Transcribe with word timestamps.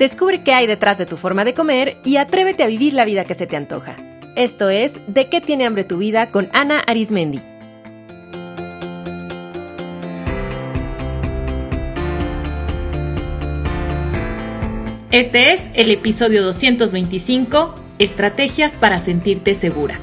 Descubre 0.00 0.42
qué 0.42 0.54
hay 0.54 0.66
detrás 0.66 0.96
de 0.96 1.04
tu 1.04 1.18
forma 1.18 1.44
de 1.44 1.52
comer 1.52 1.98
y 2.06 2.16
atrévete 2.16 2.62
a 2.62 2.68
vivir 2.68 2.94
la 2.94 3.04
vida 3.04 3.26
que 3.26 3.34
se 3.34 3.46
te 3.46 3.56
antoja. 3.56 3.98
Esto 4.34 4.70
es 4.70 4.94
De 5.08 5.28
qué 5.28 5.42
tiene 5.42 5.66
hambre 5.66 5.84
tu 5.84 5.98
vida 5.98 6.30
con 6.30 6.48
Ana 6.54 6.80
Arismendi. 6.80 7.42
Este 15.10 15.52
es 15.52 15.60
el 15.74 15.90
episodio 15.90 16.42
225, 16.44 17.78
Estrategias 17.98 18.72
para 18.72 18.98
sentirte 18.98 19.54
segura. 19.54 20.00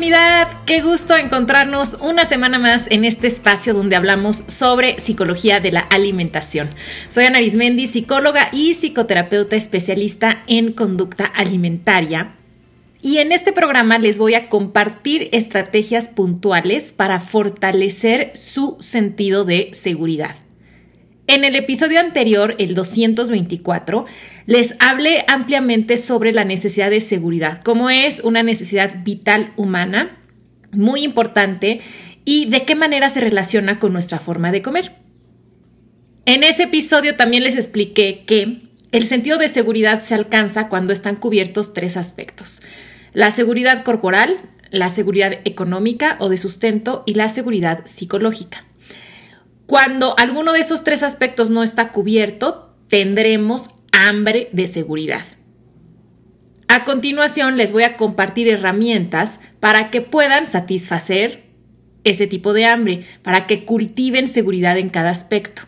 Comunidad, 0.00 0.48
qué 0.64 0.80
gusto 0.80 1.14
encontrarnos 1.14 1.98
una 2.00 2.24
semana 2.24 2.58
más 2.58 2.86
en 2.88 3.04
este 3.04 3.26
espacio 3.26 3.74
donde 3.74 3.96
hablamos 3.96 4.44
sobre 4.46 4.98
psicología 4.98 5.60
de 5.60 5.72
la 5.72 5.80
alimentación. 5.80 6.70
Soy 7.08 7.26
Ana 7.26 7.40
Bismendi, 7.40 7.86
psicóloga 7.86 8.48
y 8.50 8.72
psicoterapeuta 8.72 9.56
especialista 9.56 10.42
en 10.46 10.72
conducta 10.72 11.26
alimentaria. 11.26 12.32
Y 13.02 13.18
en 13.18 13.30
este 13.30 13.52
programa 13.52 13.98
les 13.98 14.18
voy 14.18 14.32
a 14.32 14.48
compartir 14.48 15.28
estrategias 15.32 16.08
puntuales 16.08 16.94
para 16.94 17.20
fortalecer 17.20 18.32
su 18.34 18.78
sentido 18.80 19.44
de 19.44 19.68
seguridad. 19.74 20.34
En 21.30 21.44
el 21.44 21.54
episodio 21.54 22.00
anterior, 22.00 22.56
el 22.58 22.74
224, 22.74 24.04
les 24.46 24.74
hablé 24.80 25.24
ampliamente 25.28 25.96
sobre 25.96 26.32
la 26.32 26.42
necesidad 26.42 26.90
de 26.90 27.00
seguridad, 27.00 27.62
como 27.62 27.88
es 27.88 28.18
una 28.24 28.42
necesidad 28.42 29.04
vital 29.04 29.52
humana, 29.56 30.18
muy 30.72 31.04
importante, 31.04 31.82
y 32.24 32.46
de 32.46 32.64
qué 32.64 32.74
manera 32.74 33.08
se 33.10 33.20
relaciona 33.20 33.78
con 33.78 33.92
nuestra 33.92 34.18
forma 34.18 34.50
de 34.50 34.60
comer. 34.60 34.96
En 36.24 36.42
ese 36.42 36.64
episodio 36.64 37.14
también 37.14 37.44
les 37.44 37.54
expliqué 37.54 38.24
que 38.26 38.62
el 38.90 39.06
sentido 39.06 39.38
de 39.38 39.46
seguridad 39.46 40.02
se 40.02 40.16
alcanza 40.16 40.68
cuando 40.68 40.92
están 40.92 41.14
cubiertos 41.14 41.72
tres 41.72 41.96
aspectos. 41.96 42.60
La 43.12 43.30
seguridad 43.30 43.84
corporal, 43.84 44.50
la 44.72 44.88
seguridad 44.88 45.38
económica 45.44 46.16
o 46.18 46.28
de 46.28 46.38
sustento 46.38 47.04
y 47.06 47.14
la 47.14 47.28
seguridad 47.28 47.82
psicológica. 47.86 48.66
Cuando 49.70 50.18
alguno 50.18 50.52
de 50.52 50.58
esos 50.58 50.82
tres 50.82 51.04
aspectos 51.04 51.48
no 51.48 51.62
está 51.62 51.92
cubierto, 51.92 52.74
tendremos 52.88 53.70
hambre 53.92 54.48
de 54.50 54.66
seguridad. 54.66 55.24
A 56.66 56.84
continuación 56.84 57.56
les 57.56 57.70
voy 57.70 57.84
a 57.84 57.96
compartir 57.96 58.48
herramientas 58.48 59.38
para 59.60 59.92
que 59.92 60.00
puedan 60.00 60.48
satisfacer 60.48 61.44
ese 62.02 62.26
tipo 62.26 62.52
de 62.52 62.64
hambre, 62.64 63.04
para 63.22 63.46
que 63.46 63.64
cultiven 63.64 64.26
seguridad 64.26 64.76
en 64.76 64.88
cada 64.88 65.10
aspecto. 65.10 65.62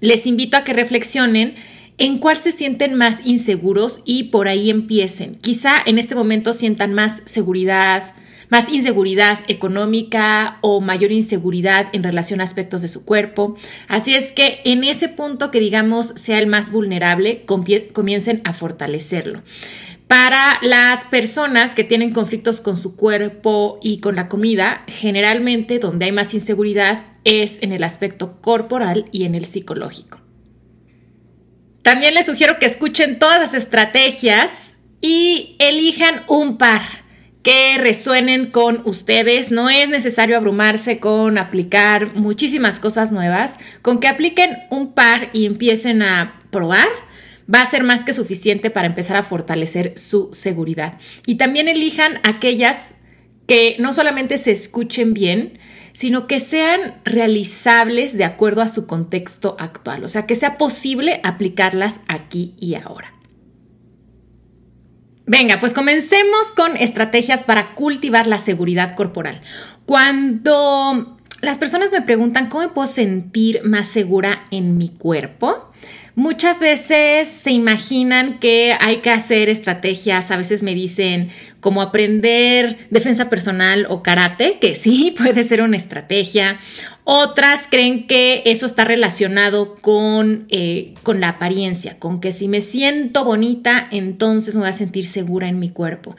Les 0.00 0.26
invito 0.26 0.58
a 0.58 0.64
que 0.64 0.74
reflexionen 0.74 1.54
en 1.96 2.18
cuál 2.18 2.36
se 2.36 2.52
sienten 2.52 2.94
más 2.94 3.24
inseguros 3.24 4.02
y 4.04 4.24
por 4.24 4.48
ahí 4.48 4.68
empiecen. 4.68 5.36
Quizá 5.36 5.76
en 5.86 5.98
este 5.98 6.14
momento 6.14 6.52
sientan 6.52 6.92
más 6.92 7.22
seguridad, 7.24 8.12
más 8.52 8.68
inseguridad 8.68 9.38
económica 9.48 10.58
o 10.60 10.82
mayor 10.82 11.10
inseguridad 11.10 11.88
en 11.94 12.02
relación 12.02 12.42
a 12.42 12.44
aspectos 12.44 12.82
de 12.82 12.88
su 12.88 13.06
cuerpo. 13.06 13.56
Así 13.88 14.14
es 14.14 14.30
que 14.30 14.60
en 14.66 14.84
ese 14.84 15.08
punto 15.08 15.50
que 15.50 15.58
digamos 15.58 16.08
sea 16.16 16.38
el 16.38 16.48
más 16.48 16.70
vulnerable, 16.70 17.46
comiencen 17.46 18.42
a 18.44 18.52
fortalecerlo. 18.52 19.42
Para 20.06 20.58
las 20.60 21.06
personas 21.06 21.74
que 21.74 21.82
tienen 21.82 22.12
conflictos 22.12 22.60
con 22.60 22.76
su 22.76 22.94
cuerpo 22.94 23.78
y 23.82 24.00
con 24.00 24.16
la 24.16 24.28
comida, 24.28 24.84
generalmente 24.86 25.78
donde 25.78 26.04
hay 26.04 26.12
más 26.12 26.34
inseguridad 26.34 27.06
es 27.24 27.62
en 27.62 27.72
el 27.72 27.82
aspecto 27.82 28.42
corporal 28.42 29.06
y 29.12 29.24
en 29.24 29.34
el 29.34 29.46
psicológico. 29.46 30.20
También 31.80 32.12
les 32.12 32.26
sugiero 32.26 32.58
que 32.58 32.66
escuchen 32.66 33.18
todas 33.18 33.40
las 33.40 33.54
estrategias 33.54 34.76
y 35.00 35.56
elijan 35.58 36.24
un 36.28 36.58
par 36.58 37.01
que 37.42 37.76
resuenen 37.78 38.46
con 38.46 38.82
ustedes. 38.84 39.50
No 39.50 39.68
es 39.68 39.88
necesario 39.88 40.36
abrumarse 40.36 40.98
con 40.98 41.38
aplicar 41.38 42.14
muchísimas 42.14 42.78
cosas 42.78 43.12
nuevas. 43.12 43.58
Con 43.82 44.00
que 44.00 44.08
apliquen 44.08 44.58
un 44.70 44.92
par 44.92 45.30
y 45.32 45.46
empiecen 45.46 46.02
a 46.02 46.42
probar, 46.50 46.88
va 47.52 47.62
a 47.62 47.70
ser 47.70 47.82
más 47.82 48.04
que 48.04 48.12
suficiente 48.12 48.70
para 48.70 48.86
empezar 48.86 49.16
a 49.16 49.22
fortalecer 49.22 49.94
su 49.96 50.30
seguridad. 50.32 50.98
Y 51.26 51.36
también 51.36 51.68
elijan 51.68 52.20
aquellas 52.22 52.94
que 53.46 53.76
no 53.78 53.92
solamente 53.92 54.38
se 54.38 54.52
escuchen 54.52 55.14
bien, 55.14 55.58
sino 55.92 56.26
que 56.26 56.40
sean 56.40 57.00
realizables 57.04 58.16
de 58.16 58.24
acuerdo 58.24 58.62
a 58.62 58.68
su 58.68 58.86
contexto 58.86 59.56
actual, 59.58 60.04
o 60.04 60.08
sea, 60.08 60.26
que 60.26 60.36
sea 60.36 60.56
posible 60.56 61.20
aplicarlas 61.22 62.00
aquí 62.08 62.54
y 62.58 62.76
ahora. 62.76 63.12
Venga, 65.32 65.58
pues 65.58 65.72
comencemos 65.72 66.52
con 66.54 66.76
estrategias 66.76 67.42
para 67.42 67.74
cultivar 67.74 68.26
la 68.26 68.36
seguridad 68.36 68.94
corporal. 68.94 69.40
Cuando 69.86 71.16
las 71.40 71.56
personas 71.56 71.90
me 71.90 72.02
preguntan 72.02 72.50
cómo 72.50 72.64
me 72.64 72.68
puedo 72.68 72.86
sentir 72.86 73.62
más 73.64 73.88
segura 73.88 74.44
en 74.50 74.76
mi 74.76 74.90
cuerpo, 74.90 75.70
Muchas 76.14 76.60
veces 76.60 77.28
se 77.28 77.52
imaginan 77.52 78.38
que 78.38 78.76
hay 78.78 78.98
que 78.98 79.08
hacer 79.08 79.48
estrategias, 79.48 80.30
a 80.30 80.36
veces 80.36 80.62
me 80.62 80.74
dicen 80.74 81.30
como 81.60 81.80
aprender 81.80 82.76
defensa 82.90 83.30
personal 83.30 83.86
o 83.88 84.02
karate, 84.02 84.58
que 84.58 84.74
sí 84.74 85.14
puede 85.16 85.42
ser 85.42 85.62
una 85.62 85.76
estrategia. 85.76 86.58
Otras 87.04 87.66
creen 87.70 88.06
que 88.06 88.42
eso 88.44 88.66
está 88.66 88.84
relacionado 88.84 89.76
con, 89.76 90.44
eh, 90.50 90.92
con 91.02 91.20
la 91.20 91.30
apariencia, 91.30 91.98
con 91.98 92.20
que 92.20 92.32
si 92.32 92.46
me 92.46 92.60
siento 92.60 93.24
bonita, 93.24 93.88
entonces 93.90 94.54
me 94.54 94.60
voy 94.60 94.70
a 94.70 94.74
sentir 94.74 95.06
segura 95.06 95.48
en 95.48 95.58
mi 95.58 95.70
cuerpo. 95.70 96.14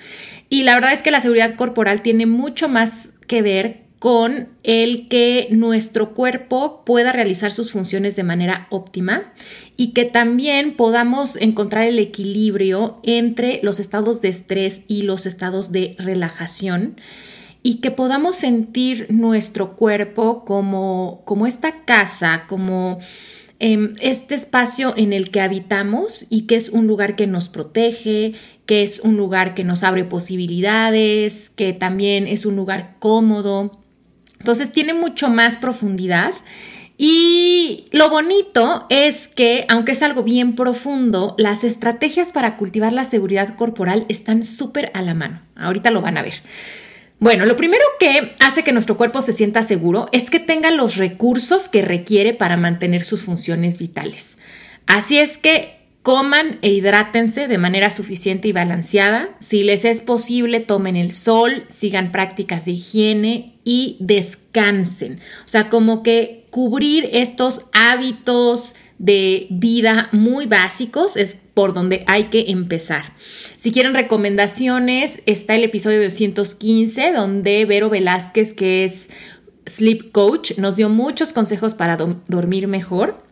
Y 0.50 0.64
la 0.64 0.74
verdad 0.74 0.92
es 0.92 1.04
que 1.04 1.12
la 1.12 1.22
seguridad 1.22 1.56
corporal 1.56 2.02
tiene 2.02 2.26
mucho 2.26 2.68
más 2.68 3.14
que 3.28 3.42
ver 3.42 3.83
con 4.04 4.50
el 4.64 5.08
que 5.08 5.48
nuestro 5.50 6.14
cuerpo 6.14 6.84
pueda 6.84 7.14
realizar 7.14 7.54
sus 7.54 7.72
funciones 7.72 8.18
de 8.18 8.24
manera 8.24 8.68
óptima 8.70 9.32
y 9.78 9.94
que 9.94 10.04
también 10.04 10.76
podamos 10.76 11.38
encontrar 11.38 11.86
el 11.86 11.98
equilibrio 12.00 13.00
entre 13.04 13.62
los 13.64 13.80
estados 13.80 14.22
de 14.22 14.28
estrés 14.28 14.82
y 14.90 15.04
los 15.04 15.26
estados 15.26 15.72
de 15.72 15.96
relajación 16.00 17.00
y 17.64 17.76
que 17.76 17.92
podamos 17.92 18.36
sentir 18.36 19.08
nuestro 19.10 19.78
cuerpo 19.78 20.44
como, 20.44 21.22
como 21.24 21.48
esta 21.48 21.86
casa, 21.86 22.44
como 22.50 23.00
em, 23.60 23.94
este 24.02 24.36
espacio 24.36 24.94
en 24.98 25.14
el 25.14 25.32
que 25.32 25.40
habitamos 25.40 26.26
y 26.30 26.42
que 26.42 26.58
es 26.58 26.68
un 26.68 26.88
lugar 26.88 27.16
que 27.16 27.26
nos 27.26 27.48
protege, 27.48 28.34
que 28.66 28.84
es 28.84 29.00
un 29.00 29.16
lugar 29.16 29.56
que 29.56 29.64
nos 29.64 29.82
abre 29.86 30.04
posibilidades, 30.04 31.50
que 31.50 31.72
también 31.72 32.28
es 32.28 32.46
un 32.46 32.58
lugar 32.58 32.98
cómodo 33.00 33.80
entonces 34.44 34.74
tiene 34.74 34.94
mucho 34.94 35.30
más 35.30 35.56
profundidad. 35.56 36.34
Y 36.98 37.86
lo 37.92 38.10
bonito 38.10 38.86
es 38.90 39.30
que, 39.30 39.66
aunque 39.70 39.94
es 39.94 40.04
algo 40.04 40.22
bien 40.22 40.54
profundo, 40.54 41.34
las 41.38 41.64
estrategias 41.64 42.34
para 42.34 42.58
cultivar 42.58 42.92
la 42.92 43.06
seguridad 43.06 43.56
corporal 43.56 44.06
están 44.10 44.44
súper 44.44 44.92
a 44.96 45.02
la 45.02 45.14
mano. 45.14 45.42
Ahorita 45.56 45.92
lo 45.92 46.02
van 46.02 46.18
a 46.18 46.24
ver. 46.24 46.34
Bueno, 47.20 47.46
lo 47.46 47.56
primero 47.56 47.86
que 48.02 48.36
hace 48.42 48.66
que 48.66 48.74
nuestro 48.74 48.98
cuerpo 48.98 49.22
se 49.22 49.32
sienta 49.32 49.64
seguro 49.64 50.10
es 50.12 50.30
que 50.30 50.42
tenga 50.42 50.72
los 50.72 50.98
recursos 50.98 51.70
que 51.70 51.82
requiere 51.82 52.34
para 52.34 52.58
mantener 52.58 53.06
sus 53.06 53.24
funciones 53.24 53.78
vitales. 53.78 54.38
Así 54.88 55.20
es 55.20 55.38
que 55.38 55.83
Coman 56.04 56.60
e 56.62 56.70
hidrátense 56.70 57.48
de 57.48 57.58
manera 57.58 57.90
suficiente 57.90 58.50
y 58.50 58.52
balanceada. 58.52 59.30
Si 59.40 59.64
les 59.64 59.86
es 59.86 60.02
posible, 60.02 60.60
tomen 60.60 60.98
el 60.98 61.14
sol, 61.14 61.64
sigan 61.70 62.12
prácticas 62.12 62.66
de 62.66 62.72
higiene 62.72 63.56
y 63.64 63.96
descansen. 64.02 65.22
O 65.46 65.48
sea, 65.48 65.70
como 65.70 66.04
que 66.04 66.46
cubrir 66.50 67.10
estos 67.14 67.62
hábitos 67.72 68.76
de 69.00 69.48
vida 69.50 70.10
muy 70.12 70.46
básicos 70.46 71.18
es 71.18 71.38
por 71.54 71.74
donde 71.74 72.04
hay 72.08 72.26
que 72.26 72.52
empezar. 72.52 73.14
Si 73.56 73.72
quieren 73.72 73.94
recomendaciones, 73.94 75.22
está 75.26 75.56
el 75.56 75.64
episodio 75.64 76.04
215 76.04 77.14
donde 77.14 77.66
Vero 77.66 77.90
Velázquez, 77.90 78.54
que 78.54 78.84
es 78.84 79.10
sleep 79.66 80.12
coach, 80.12 80.58
nos 80.58 80.76
dio 80.76 80.90
muchos 80.90 81.32
consejos 81.32 81.74
para 81.74 81.96
dormir 81.96 82.68
mejor. 82.68 83.24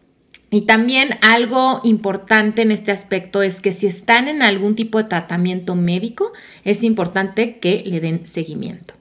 Y 0.54 0.62
también 0.62 1.18
algo 1.22 1.80
importante 1.86 2.62
en 2.62 2.72
este 2.72 2.92
aspecto 2.92 3.42
es 3.42 3.62
que 3.62 3.72
si 3.72 3.88
están 3.88 4.28
en 4.28 4.42
algún 4.42 4.76
tipo 4.76 4.98
de 4.98 5.06
tratamiento 5.06 5.76
médico, 5.76 6.34
es 6.66 6.84
importante 6.84 7.60
que 7.60 7.82
le 7.86 8.02
den 8.02 8.26
seguimiento. 8.26 8.94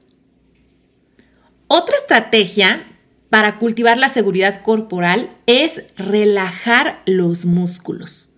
Otra 1.67 1.97
estrategia 1.97 2.87
para 3.31 3.58
cultivar 3.58 3.99
la 3.99 4.08
seguridad 4.08 4.62
corporal 4.62 5.37
es 5.47 5.82
relajar 5.97 7.02
los 7.05 7.44
músculos. 7.44 8.29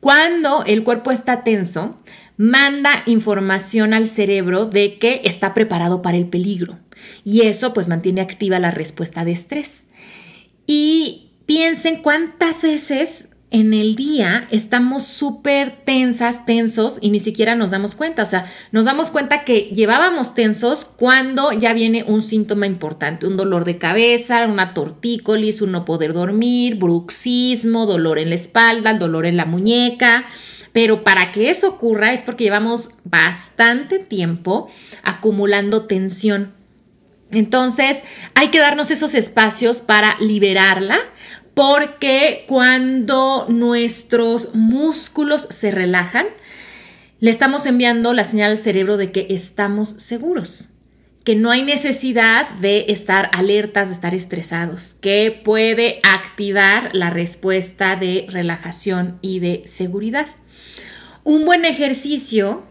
Cuando 0.00 0.64
el 0.64 0.84
cuerpo 0.84 1.10
está 1.10 1.42
tenso, 1.42 2.00
manda 2.36 3.02
información 3.06 3.94
al 3.94 4.06
cerebro 4.06 4.66
de 4.66 4.98
que 4.98 5.22
está 5.24 5.54
preparado 5.54 6.02
para 6.02 6.18
el 6.18 6.26
peligro 6.26 6.78
y 7.24 7.42
eso 7.42 7.72
pues 7.72 7.88
mantiene 7.88 8.20
activa 8.20 8.58
la 8.58 8.70
respuesta 8.70 9.24
de 9.24 9.32
estrés. 9.32 9.88
Y 10.66 11.29
piensen 11.46 12.02
cuántas 12.02 12.62
veces 12.62 13.30
en 13.52 13.74
el 13.74 13.96
día 13.96 14.46
estamos 14.52 15.04
súper 15.04 15.82
tensas, 15.84 16.46
tensos 16.46 16.98
y 17.00 17.10
ni 17.10 17.18
siquiera 17.18 17.56
nos 17.56 17.72
damos 17.72 17.96
cuenta. 17.96 18.22
O 18.22 18.26
sea, 18.26 18.50
nos 18.70 18.84
damos 18.84 19.10
cuenta 19.10 19.44
que 19.44 19.62
llevábamos 19.62 20.34
tensos 20.34 20.84
cuando 20.84 21.50
ya 21.52 21.72
viene 21.72 22.04
un 22.06 22.22
síntoma 22.22 22.66
importante, 22.66 23.26
un 23.26 23.36
dolor 23.36 23.64
de 23.64 23.78
cabeza, 23.78 24.46
una 24.46 24.72
tortícolis, 24.72 25.62
un 25.62 25.72
no 25.72 25.84
poder 25.84 26.12
dormir, 26.12 26.76
bruxismo, 26.76 27.86
dolor 27.86 28.18
en 28.18 28.28
la 28.28 28.36
espalda, 28.36 28.94
dolor 28.94 29.26
en 29.26 29.36
la 29.36 29.46
muñeca. 29.46 30.26
Pero 30.72 31.02
para 31.02 31.32
que 31.32 31.50
eso 31.50 31.68
ocurra 31.68 32.12
es 32.12 32.22
porque 32.22 32.44
llevamos 32.44 32.90
bastante 33.02 33.98
tiempo 33.98 34.70
acumulando 35.02 35.86
tensión. 35.86 36.54
Entonces, 37.32 38.04
hay 38.34 38.48
que 38.48 38.60
darnos 38.60 38.92
esos 38.92 39.14
espacios 39.14 39.82
para 39.82 40.16
liberarla 40.20 40.98
porque 41.60 42.46
cuando 42.48 43.44
nuestros 43.50 44.54
músculos 44.54 45.46
se 45.50 45.70
relajan, 45.70 46.26
le 47.18 47.30
estamos 47.30 47.66
enviando 47.66 48.14
la 48.14 48.24
señal 48.24 48.52
al 48.52 48.56
cerebro 48.56 48.96
de 48.96 49.12
que 49.12 49.26
estamos 49.28 49.90
seguros, 49.98 50.70
que 51.22 51.36
no 51.36 51.50
hay 51.50 51.60
necesidad 51.60 52.48
de 52.60 52.86
estar 52.88 53.28
alertas, 53.34 53.88
de 53.88 53.94
estar 53.94 54.14
estresados, 54.14 54.96
que 55.02 55.38
puede 55.44 56.00
activar 56.02 56.94
la 56.94 57.10
respuesta 57.10 57.94
de 57.94 58.24
relajación 58.30 59.18
y 59.20 59.40
de 59.40 59.62
seguridad. 59.66 60.28
Un 61.24 61.44
buen 61.44 61.66
ejercicio 61.66 62.64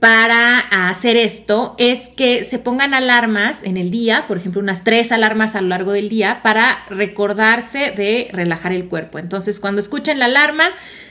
para 0.00 0.58
hacer 0.88 1.18
esto 1.18 1.74
es 1.78 2.08
que 2.08 2.42
se 2.42 2.58
pongan 2.58 2.94
alarmas 2.94 3.62
en 3.62 3.76
el 3.76 3.90
día, 3.90 4.24
por 4.26 4.38
ejemplo, 4.38 4.62
unas 4.62 4.82
tres 4.82 5.12
alarmas 5.12 5.54
a 5.54 5.60
lo 5.60 5.68
largo 5.68 5.92
del 5.92 6.08
día 6.08 6.40
para 6.42 6.84
recordarse 6.88 7.92
de 7.94 8.28
relajar 8.32 8.72
el 8.72 8.88
cuerpo. 8.88 9.18
Entonces, 9.18 9.60
cuando 9.60 9.80
escuchen 9.80 10.18
la 10.18 10.24
alarma, 10.24 10.64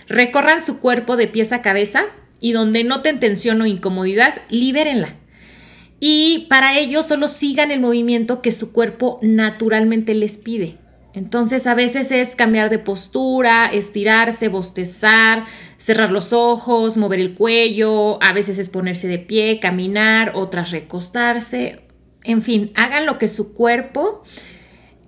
recorran 0.08 0.60
su 0.62 0.80
cuerpo 0.80 1.18
de 1.18 1.28
pies 1.28 1.54
a 1.54 1.62
cabeza 1.62 2.06
y 2.42 2.52
donde 2.52 2.84
noten 2.84 3.20
tensión 3.20 3.62
o 3.62 3.68
incomodidad, 3.68 4.42
libérenla. 4.50 5.16
Y 6.00 6.48
para 6.50 6.78
ello 6.80 7.04
solo 7.04 7.28
sigan 7.28 7.70
el 7.70 7.82
movimiento 7.82 8.42
que 8.42 8.52
su 8.52 8.74
cuerpo 8.74 9.20
naturalmente 9.22 10.16
les 10.16 10.40
pide. 10.40 10.78
Entonces 11.14 11.68
a 11.68 11.76
veces 11.76 12.12
es 12.12 12.36
cambiar 12.36 12.70
de 12.70 12.80
postura, 12.80 13.68
estirarse, 13.68 14.48
bostezar, 14.48 15.44
cerrar 15.80 16.12
los 16.12 16.34
ojos, 16.34 16.98
mover 16.98 17.20
el 17.20 17.34
cuello, 17.34 18.22
a 18.22 18.34
veces 18.34 18.60
es 18.60 18.70
ponerse 18.70 19.08
de 19.08 19.18
pie, 19.18 19.60
caminar, 19.60 20.34
otras 20.36 20.72
recostarse. 20.72 21.82
En 22.24 22.42
fin, 22.42 22.72
hagan 22.76 23.06
lo 23.06 23.18
que 23.18 23.30
su 23.30 23.54
cuerpo 23.54 24.24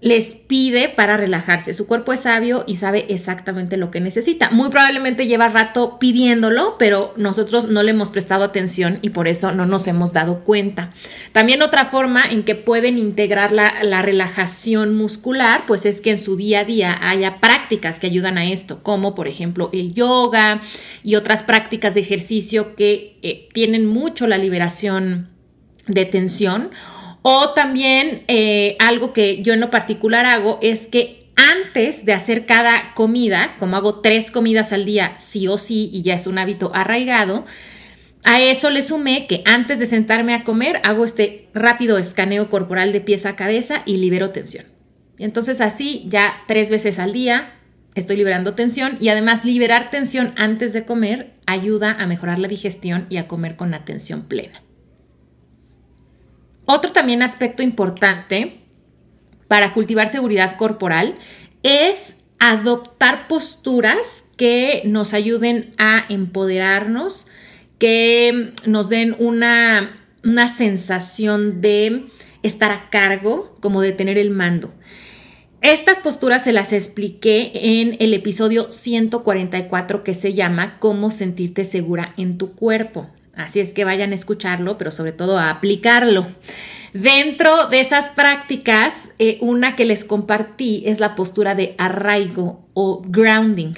les 0.02 0.34
pide 0.34 0.90
para 0.90 1.16
relajarse. 1.16 1.76
Su 1.76 1.86
cuerpo 1.86 2.12
es 2.12 2.22
sabio 2.22 2.64
y 2.68 2.78
sabe 2.78 3.06
exactamente 3.10 3.78
lo 3.78 3.92
que 3.92 4.00
necesita. 4.00 4.50
Muy 4.50 4.70
probablemente 4.70 5.28
lleva 5.28 5.48
rato 5.48 6.00
pidiéndolo, 6.00 6.76
pero 6.80 7.14
nosotros 7.18 7.70
no 7.70 7.84
le 7.84 7.92
hemos 7.92 8.10
prestado 8.10 8.44
atención 8.44 8.98
y 9.04 9.12
por 9.12 9.28
eso 9.28 9.52
no 9.52 9.68
nos 9.68 9.88
hemos 9.88 10.12
dado 10.12 10.40
cuenta. 10.40 10.92
También 11.34 11.62
otra 11.62 11.86
forma 11.86 12.24
en 12.26 12.44
que 12.44 12.56
pueden 12.56 12.98
integrar 12.98 13.52
la, 13.52 14.02
relajación 14.02 14.96
muscular, 14.96 15.66
pues 15.68 15.86
es 15.86 16.02
que 16.02 16.12
en 16.12 16.18
su 16.18 16.36
día 16.36 16.62
a 16.62 16.66
día 16.66 16.98
haya 17.08 17.40
prácticas 17.40 18.00
que 18.00 18.08
ayudan 18.08 18.40
a 18.40 18.46
esto, 18.46 18.82
como 18.82 19.14
por 19.14 19.28
ejemplo 19.28 19.70
el 19.72 19.94
yoga 19.94 20.62
y 21.04 21.16
otras 21.16 21.44
prácticas 21.44 21.94
de 21.94 22.02
ejercicio 22.02 22.76
que 22.76 23.20
eh, 23.22 23.48
tienen 23.54 23.86
mucho 23.86 24.26
la 24.26 24.40
liberación 24.40 25.30
de 25.88 26.06
tensión 26.06 26.72
o 27.22 27.50
también 27.52 28.24
eh, 28.28 28.76
algo 28.80 29.14
que 29.14 29.42
yo 29.44 29.54
en 29.54 29.60
lo 29.60 29.70
particular 29.70 30.26
hago 30.26 30.60
es 30.62 30.88
que 30.88 31.30
antes 31.36 32.06
de 32.06 32.14
hacer 32.14 32.46
cada 32.46 32.94
comida, 32.94 33.56
como 33.60 33.78
hago 33.78 34.02
tres 34.02 34.32
comidas 34.32 34.74
al 34.74 34.86
día, 34.86 35.14
sí 35.18 35.48
o 35.48 35.58
sí, 35.58 35.90
y 35.92 36.02
ya 36.02 36.16
es 36.16 36.28
un 36.28 36.38
hábito 36.38 36.72
arraigado, 36.74 37.46
a 38.24 38.40
eso 38.42 38.70
le 38.70 38.84
sumé 38.84 39.26
que 39.28 39.42
antes 39.46 39.80
de 39.80 39.86
sentarme 39.86 40.36
a 40.36 40.44
comer 40.44 40.80
hago 40.84 41.06
este 41.06 41.50
rápido 41.54 41.98
escaneo 41.98 42.50
corporal 42.50 42.92
de 42.92 43.02
pies 43.02 43.26
a 43.26 43.36
cabeza 43.36 43.82
y 43.86 43.98
libero 43.98 44.30
tensión. 44.30 44.66
Entonces 45.18 45.62
así 45.62 46.06
ya 46.08 46.34
tres 46.48 46.70
veces 46.70 47.00
al 47.00 47.14
día 47.14 47.56
estoy 47.96 48.18
liberando 48.18 48.54
tensión 48.54 48.98
y 49.00 49.10
además 49.10 49.44
liberar 49.44 49.90
tensión 49.90 50.34
antes 50.36 50.74
de 50.74 50.86
comer 50.86 51.34
ayuda 51.46 51.96
a 52.00 52.06
mejorar 52.06 52.40
la 52.40 52.48
digestión 52.48 53.08
y 53.10 53.18
a 53.18 53.28
comer 53.28 53.56
con 53.56 53.74
atención 53.74 54.24
plena. 54.24 54.62
Otro 56.66 56.92
también 56.92 57.22
aspecto 57.22 57.64
importante 57.64 58.62
para 59.48 59.74
cultivar 59.74 60.08
seguridad 60.08 60.58
corporal 60.58 61.16
es 61.64 62.18
adoptar 62.40 63.28
posturas 63.28 64.30
que 64.38 64.82
nos 64.86 65.14
ayuden 65.14 65.72
a 65.78 66.06
empoderarnos, 66.10 67.28
que 67.78 68.54
nos 68.66 68.90
den 68.90 69.16
una, 69.20 70.00
una 70.24 70.48
sensación 70.48 71.62
de 71.62 72.06
estar 72.44 72.72
a 72.72 72.90
cargo, 72.90 73.58
como 73.62 73.82
de 73.82 73.92
tener 73.92 74.18
el 74.18 74.32
mando. 74.32 74.74
Estas 75.62 76.00
posturas 76.00 76.44
se 76.44 76.54
las 76.54 76.74
expliqué 76.74 77.52
en 77.54 77.96
el 78.00 78.16
episodio 78.16 78.72
144 78.72 80.04
que 80.04 80.16
se 80.16 80.34
llama 80.34 80.80
Cómo 80.80 81.12
sentirte 81.12 81.64
segura 81.64 82.16
en 82.18 82.40
tu 82.40 82.54
cuerpo. 82.54 83.08
Así 83.36 83.60
es 83.60 83.74
que 83.74 83.86
vayan 83.86 84.12
a 84.12 84.16
escucharlo, 84.16 84.78
pero 84.78 84.92
sobre 84.92 85.14
todo 85.14 85.38
a 85.38 85.50
aplicarlo. 85.50 86.28
Dentro 86.94 87.68
de 87.68 87.80
esas 87.80 88.12
prácticas, 88.12 89.12
eh, 89.18 89.38
una 89.40 89.76
que 89.76 89.86
les 89.86 90.04
compartí 90.04 90.84
es 90.86 91.00
la 91.00 91.16
postura 91.16 91.56
de 91.56 91.76
arraigo 91.78 92.68
o 92.74 93.02
grounding. 93.06 93.74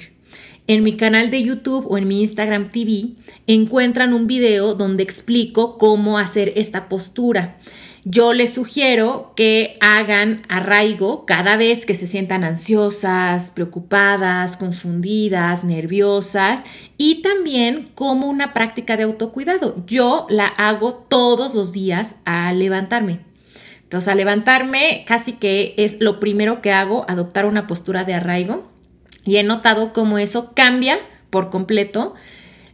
En 0.66 0.82
mi 0.82 0.96
canal 0.96 1.30
de 1.30 1.42
YouTube 1.42 1.86
o 1.88 1.98
en 1.98 2.08
mi 2.08 2.20
Instagram 2.20 2.70
TV 2.70 3.10
encuentran 3.46 4.14
un 4.14 4.26
video 4.26 4.74
donde 4.74 5.02
explico 5.02 5.78
cómo 5.78 6.18
hacer 6.18 6.52
esta 6.56 6.88
postura. 6.88 7.58
Yo 8.06 8.34
les 8.34 8.52
sugiero 8.52 9.32
que 9.34 9.78
hagan 9.80 10.42
arraigo 10.50 11.24
cada 11.24 11.56
vez 11.56 11.86
que 11.86 11.94
se 11.94 12.06
sientan 12.06 12.44
ansiosas, 12.44 13.50
preocupadas, 13.50 14.58
confundidas, 14.58 15.64
nerviosas 15.64 16.64
y 16.98 17.22
también 17.22 17.90
como 17.94 18.28
una 18.28 18.52
práctica 18.52 18.98
de 18.98 19.04
autocuidado. 19.04 19.82
Yo 19.86 20.26
la 20.28 20.46
hago 20.46 20.92
todos 21.08 21.54
los 21.54 21.72
días 21.72 22.16
al 22.26 22.58
levantarme. 22.58 23.20
Entonces, 23.84 24.08
al 24.08 24.18
levantarme 24.18 25.04
casi 25.06 25.32
que 25.32 25.74
es 25.78 26.00
lo 26.00 26.20
primero 26.20 26.60
que 26.60 26.72
hago, 26.72 27.06
adoptar 27.08 27.46
una 27.46 27.66
postura 27.66 28.04
de 28.04 28.12
arraigo 28.12 28.68
y 29.24 29.36
he 29.36 29.42
notado 29.44 29.94
cómo 29.94 30.18
eso 30.18 30.52
cambia 30.54 30.98
por 31.30 31.48
completo 31.48 32.14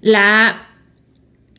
la 0.01 0.70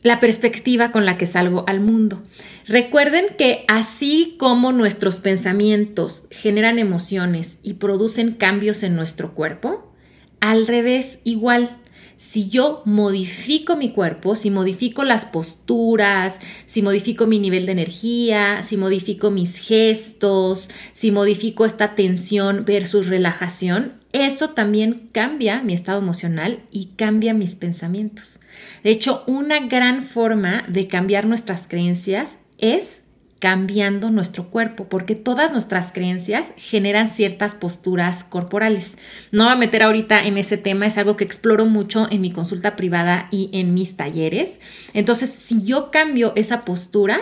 la 0.02 0.20
perspectiva 0.20 0.92
con 0.92 1.06
la 1.06 1.16
que 1.16 1.26
salgo 1.26 1.64
al 1.66 1.80
mundo. 1.80 2.22
Recuerden 2.66 3.26
que 3.36 3.64
así 3.68 4.36
como 4.38 4.72
nuestros 4.72 5.20
pensamientos 5.20 6.24
generan 6.30 6.78
emociones 6.78 7.58
y 7.62 7.74
producen 7.74 8.32
cambios 8.32 8.82
en 8.82 8.96
nuestro 8.96 9.34
cuerpo, 9.34 9.92
al 10.40 10.66
revés 10.66 11.18
igual. 11.24 11.78
Si 12.16 12.48
yo 12.48 12.82
modifico 12.84 13.74
mi 13.76 13.90
cuerpo, 13.90 14.36
si 14.36 14.50
modifico 14.50 15.02
las 15.02 15.24
posturas, 15.24 16.38
si 16.66 16.80
modifico 16.80 17.26
mi 17.26 17.40
nivel 17.40 17.66
de 17.66 17.72
energía, 17.72 18.62
si 18.62 18.76
modifico 18.76 19.32
mis 19.32 19.56
gestos, 19.56 20.70
si 20.92 21.10
modifico 21.10 21.64
esta 21.64 21.96
tensión 21.96 22.64
versus 22.64 23.08
relajación, 23.08 24.01
eso 24.12 24.50
también 24.50 25.08
cambia 25.12 25.62
mi 25.62 25.72
estado 25.72 25.98
emocional 26.00 26.62
y 26.70 26.90
cambia 26.96 27.34
mis 27.34 27.56
pensamientos. 27.56 28.40
De 28.84 28.90
hecho, 28.90 29.24
una 29.26 29.60
gran 29.60 30.02
forma 30.02 30.64
de 30.68 30.86
cambiar 30.86 31.26
nuestras 31.26 31.66
creencias 31.66 32.38
es 32.58 33.02
cambiando 33.38 34.12
nuestro 34.12 34.50
cuerpo, 34.50 34.88
porque 34.88 35.16
todas 35.16 35.50
nuestras 35.50 35.90
creencias 35.90 36.52
generan 36.56 37.08
ciertas 37.08 37.56
posturas 37.56 38.22
corporales. 38.22 38.98
No 39.32 39.44
voy 39.44 39.52
a 39.54 39.56
meter 39.56 39.82
ahorita 39.82 40.24
en 40.24 40.38
ese 40.38 40.58
tema, 40.58 40.86
es 40.86 40.96
algo 40.96 41.16
que 41.16 41.24
exploro 41.24 41.66
mucho 41.66 42.06
en 42.08 42.20
mi 42.20 42.30
consulta 42.30 42.76
privada 42.76 43.26
y 43.32 43.50
en 43.52 43.74
mis 43.74 43.96
talleres. 43.96 44.60
Entonces, 44.94 45.30
si 45.30 45.64
yo 45.64 45.90
cambio 45.90 46.32
esa 46.36 46.64
postura, 46.64 47.18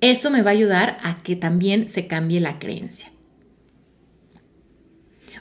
eso 0.00 0.30
me 0.30 0.42
va 0.42 0.50
a 0.50 0.52
ayudar 0.52 0.98
a 1.02 1.24
que 1.24 1.34
también 1.34 1.88
se 1.88 2.06
cambie 2.06 2.38
la 2.38 2.60
creencia. 2.60 3.10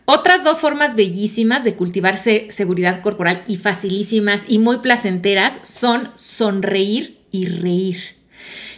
Otras 0.09 0.45
dos 0.45 0.61
formas 0.61 0.95
bellísimas 0.95 1.65
de 1.65 1.75
cultivarse 1.75 2.47
seguridad 2.49 3.01
corporal 3.01 3.43
y 3.45 3.57
facilísimas 3.57 4.45
y 4.47 4.57
muy 4.57 4.77
placenteras 4.77 5.59
son 5.63 6.11
sonreír 6.15 7.17
y 7.29 7.47
reír. 7.47 8.15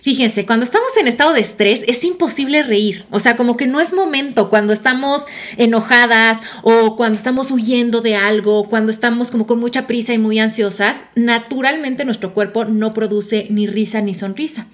Fíjense, 0.02 0.48
cuando 0.48 0.64
estamos 0.66 0.90
en 0.98 1.08
estado 1.08 1.34
de 1.34 1.42
estrés 1.42 1.84
es 1.86 2.04
imposible 2.04 2.64
reír, 2.64 3.06
o 3.12 3.20
sea, 3.20 3.38
como 3.38 3.58
que 3.58 3.68
no 3.68 3.80
es 3.80 3.94
momento 3.94 4.50
cuando 4.50 4.74
estamos 4.74 5.28
enojadas 5.58 6.40
o 6.64 6.96
cuando 6.96 7.16
estamos 7.16 7.52
huyendo 7.52 8.02
de 8.02 8.16
algo, 8.16 8.68
cuando 8.68 8.92
estamos 8.92 9.30
como 9.30 9.46
con 9.46 9.60
mucha 9.60 9.86
prisa 9.86 10.16
y 10.16 10.18
muy 10.18 10.40
ansiosas, 10.40 10.98
naturalmente 11.14 12.06
nuestro 12.06 12.34
cuerpo 12.34 12.66
no 12.66 12.92
produce 12.92 13.46
ni 13.52 13.68
risa 13.68 14.02
ni 14.02 14.16
sonrisa. 14.16 14.66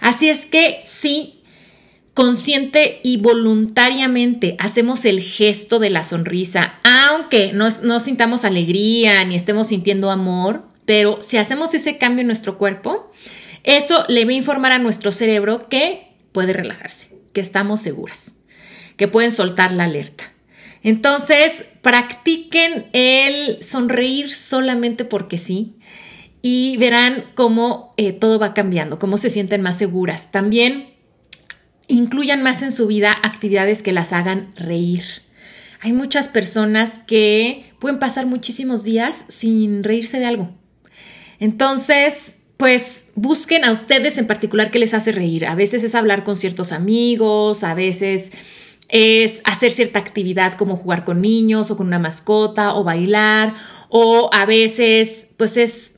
Así 0.00 0.28
es 0.28 0.46
que 0.46 0.82
sí, 0.84 1.35
consciente 2.16 2.98
y 3.04 3.18
voluntariamente 3.18 4.56
hacemos 4.58 5.04
el 5.04 5.20
gesto 5.20 5.78
de 5.78 5.90
la 5.90 6.02
sonrisa, 6.02 6.80
aunque 6.82 7.52
no, 7.52 8.00
sintamos 8.00 8.46
alegría 8.46 9.22
ni 9.26 9.36
estemos 9.36 9.68
sintiendo 9.68 10.10
amor, 10.10 10.64
pero 10.86 11.20
si 11.20 11.36
hacemos 11.36 11.74
ese 11.74 11.98
cambio 11.98 12.22
en 12.22 12.28
nuestro 12.28 12.56
cuerpo, 12.56 13.12
eso 13.64 14.06
le 14.08 14.24
va 14.24 14.30
a 14.30 14.34
informar 14.34 14.72
a 14.72 14.78
nuestro 14.78 15.12
cerebro 15.12 15.68
que 15.68 16.14
puede 16.32 16.54
relajarse, 16.54 17.10
que 17.34 17.42
estamos 17.42 17.82
seguras, 17.82 18.32
que 18.96 19.08
pueden 19.08 19.30
soltar 19.30 19.72
la 19.72 19.84
alerta. 19.84 20.32
Entonces, 20.82 21.66
practiquen 21.82 22.86
el 22.94 23.62
sonreír 23.62 24.34
solamente 24.34 25.04
porque 25.04 25.36
sí 25.36 25.74
y 26.40 26.78
verán 26.78 27.26
cómo 27.34 27.92
eh, 27.98 28.12
todo 28.12 28.38
va 28.38 28.54
cambiando, 28.54 28.98
cómo 28.98 29.18
se 29.18 29.28
sienten 29.28 29.60
más 29.60 29.76
seguras. 29.76 30.30
También 30.30 30.95
incluyan 31.88 32.42
más 32.42 32.62
en 32.62 32.72
su 32.72 32.86
vida 32.86 33.16
actividades 33.22 33.82
que 33.82 33.92
las 33.92 34.12
hagan 34.12 34.52
reír. 34.56 35.04
Hay 35.80 35.92
muchas 35.92 36.28
personas 36.28 36.98
que 37.00 37.72
pueden 37.78 37.98
pasar 37.98 38.26
muchísimos 38.26 38.82
días 38.84 39.24
sin 39.28 39.84
reírse 39.84 40.18
de 40.18 40.26
algo. 40.26 40.50
Entonces, 41.38 42.40
pues 42.56 43.08
busquen 43.14 43.64
a 43.64 43.70
ustedes 43.70 44.18
en 44.18 44.26
particular 44.26 44.70
qué 44.70 44.78
les 44.78 44.94
hace 44.94 45.12
reír. 45.12 45.46
A 45.46 45.54
veces 45.54 45.84
es 45.84 45.94
hablar 45.94 46.24
con 46.24 46.36
ciertos 46.36 46.72
amigos, 46.72 47.62
a 47.64 47.74
veces 47.74 48.32
es 48.88 49.42
hacer 49.44 49.72
cierta 49.72 49.98
actividad 49.98 50.54
como 50.54 50.76
jugar 50.76 51.04
con 51.04 51.20
niños 51.20 51.70
o 51.70 51.76
con 51.76 51.88
una 51.88 51.98
mascota 51.98 52.74
o 52.74 52.84
bailar, 52.84 53.54
o 53.88 54.30
a 54.32 54.46
veces 54.46 55.28
pues 55.36 55.56
es 55.56 55.95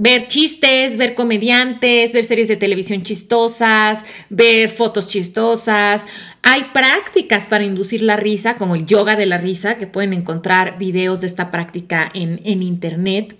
ver 0.00 0.26
chistes, 0.26 0.96
ver 0.96 1.14
comediantes, 1.14 2.14
ver 2.14 2.24
series 2.24 2.48
de 2.48 2.56
televisión 2.56 3.02
chistosas, 3.02 4.02
ver 4.30 4.70
fotos 4.70 5.08
chistosas. 5.08 6.06
Hay 6.40 6.64
prácticas 6.72 7.46
para 7.46 7.64
inducir 7.64 8.02
la 8.02 8.16
risa, 8.16 8.56
como 8.56 8.76
el 8.76 8.86
yoga 8.86 9.14
de 9.14 9.26
la 9.26 9.36
risa, 9.36 9.76
que 9.76 9.86
pueden 9.86 10.14
encontrar 10.14 10.78
videos 10.78 11.20
de 11.20 11.26
esta 11.26 11.50
práctica 11.50 12.10
en, 12.14 12.40
en 12.44 12.62
internet. 12.62 13.36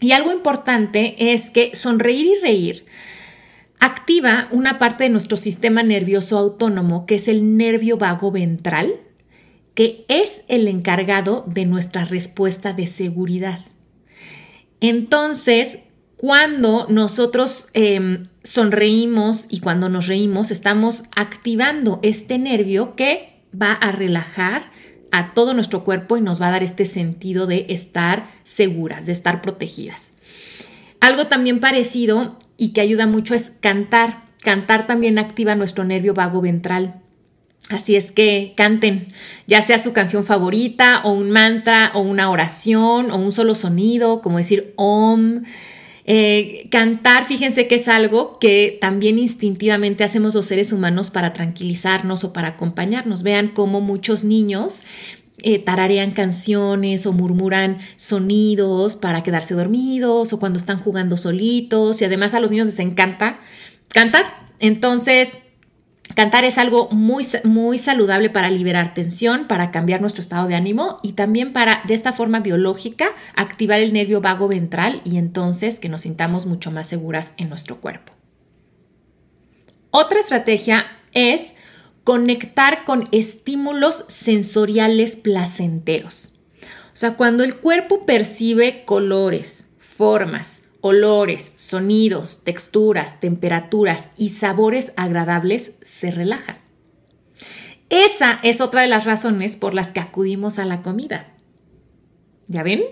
Y 0.00 0.12
algo 0.12 0.32
importante 0.32 1.32
es 1.34 1.50
que 1.50 1.76
sonreír 1.76 2.26
y 2.26 2.40
reír 2.40 2.84
activa 3.78 4.48
una 4.52 4.78
parte 4.78 5.04
de 5.04 5.10
nuestro 5.10 5.36
sistema 5.36 5.82
nervioso 5.82 6.38
autónomo, 6.38 7.04
que 7.04 7.16
es 7.16 7.28
el 7.28 7.58
nervio 7.58 7.98
vago 7.98 8.32
ventral, 8.32 8.94
que 9.74 10.06
es 10.08 10.44
el 10.48 10.66
encargado 10.66 11.44
de 11.46 11.66
nuestra 11.66 12.06
respuesta 12.06 12.72
de 12.72 12.86
seguridad. 12.86 13.66
Entonces, 14.80 15.80
cuando 16.20 16.84
nosotros 16.90 17.68
em, 17.72 18.26
sonreímos 18.42 19.46
y 19.48 19.60
cuando 19.60 19.88
nos 19.88 20.06
reímos, 20.06 20.50
estamos 20.50 21.04
activando 21.16 21.98
este 22.02 22.38
nervio 22.38 22.94
que 22.94 23.40
va 23.58 23.72
a 23.72 23.90
relajar 23.90 24.70
a 25.12 25.32
todo 25.32 25.54
nuestro 25.54 25.82
cuerpo 25.82 26.18
y 26.18 26.20
nos 26.20 26.38
va 26.38 26.48
a 26.48 26.50
dar 26.50 26.62
este 26.62 26.84
sentido 26.84 27.46
de 27.46 27.64
estar 27.70 28.28
seguras, 28.42 29.06
de 29.06 29.12
estar 29.12 29.40
protegidas. 29.40 30.12
Algo 31.00 31.26
también 31.26 31.58
parecido 31.58 32.38
y 32.58 32.74
que 32.74 32.82
ayuda 32.82 33.06
mucho 33.06 33.34
es 33.34 33.52
cantar. 33.58 34.24
Cantar 34.42 34.86
también 34.86 35.18
activa 35.18 35.54
nuestro 35.54 35.84
nervio 35.84 36.12
vago 36.12 36.42
ventral. 36.42 37.00
Así 37.70 37.96
es 37.96 38.12
que 38.12 38.52
canten, 38.58 39.08
ya 39.46 39.62
sea 39.62 39.78
su 39.78 39.94
canción 39.94 40.24
favorita 40.24 41.00
o 41.02 41.12
un 41.12 41.30
mantra 41.30 41.92
o 41.94 42.00
una 42.00 42.30
oración 42.30 43.10
o 43.10 43.16
un 43.16 43.32
solo 43.32 43.54
sonido, 43.54 44.20
como 44.20 44.36
decir 44.36 44.74
om. 44.76 45.44
Eh, 46.12 46.66
cantar, 46.72 47.26
fíjense 47.28 47.68
que 47.68 47.76
es 47.76 47.86
algo 47.86 48.40
que 48.40 48.76
también 48.80 49.16
instintivamente 49.16 50.02
hacemos 50.02 50.34
los 50.34 50.44
seres 50.44 50.72
humanos 50.72 51.08
para 51.08 51.32
tranquilizarnos 51.32 52.24
o 52.24 52.32
para 52.32 52.48
acompañarnos. 52.48 53.22
Vean 53.22 53.46
cómo 53.54 53.80
muchos 53.80 54.24
niños 54.24 54.80
eh, 55.40 55.60
tararean 55.60 56.10
canciones 56.10 57.06
o 57.06 57.12
murmuran 57.12 57.78
sonidos 57.94 58.96
para 58.96 59.22
quedarse 59.22 59.54
dormidos 59.54 60.32
o 60.32 60.40
cuando 60.40 60.58
están 60.58 60.80
jugando 60.80 61.16
solitos 61.16 62.02
y 62.02 62.04
además 62.04 62.34
a 62.34 62.40
los 62.40 62.50
niños 62.50 62.66
les 62.66 62.80
encanta 62.80 63.38
cantar. 63.86 64.24
Entonces, 64.58 65.36
Cantar 66.20 66.44
es 66.44 66.58
algo 66.58 66.90
muy, 66.90 67.26
muy 67.44 67.78
saludable 67.78 68.28
para 68.28 68.50
liberar 68.50 68.92
tensión, 68.92 69.48
para 69.48 69.70
cambiar 69.70 70.02
nuestro 70.02 70.20
estado 70.20 70.48
de 70.48 70.54
ánimo 70.54 71.00
y 71.02 71.12
también 71.12 71.54
para, 71.54 71.80
de 71.88 71.94
esta 71.94 72.12
forma 72.12 72.40
biológica, 72.40 73.06
activar 73.36 73.80
el 73.80 73.94
nervio 73.94 74.20
vago 74.20 74.46
ventral 74.46 75.00
y 75.02 75.16
entonces 75.16 75.80
que 75.80 75.88
nos 75.88 76.02
sintamos 76.02 76.44
mucho 76.44 76.70
más 76.72 76.88
seguras 76.88 77.32
en 77.38 77.48
nuestro 77.48 77.80
cuerpo. 77.80 78.12
Otra 79.90 80.20
estrategia 80.20 80.84
es 81.14 81.54
conectar 82.04 82.84
con 82.84 83.08
estímulos 83.12 84.04
sensoriales 84.08 85.16
placenteros. 85.16 86.34
O 86.92 86.98
sea, 86.98 87.14
cuando 87.14 87.44
el 87.44 87.56
cuerpo 87.60 88.04
percibe 88.04 88.84
colores, 88.84 89.68
formas, 89.78 90.64
olores, 90.80 91.52
sonidos, 91.56 92.42
texturas, 92.44 93.20
temperaturas 93.20 94.10
y 94.16 94.30
sabores 94.30 94.92
agradables, 94.96 95.72
se 95.82 96.10
relaja. 96.10 96.58
Esa 97.88 98.38
es 98.42 98.60
otra 98.60 98.82
de 98.82 98.88
las 98.88 99.04
razones 99.04 99.56
por 99.56 99.74
las 99.74 99.92
que 99.92 100.00
acudimos 100.00 100.58
a 100.58 100.64
la 100.64 100.82
comida. 100.82 101.28
¿Ya 102.46 102.62
ven? 102.62 102.82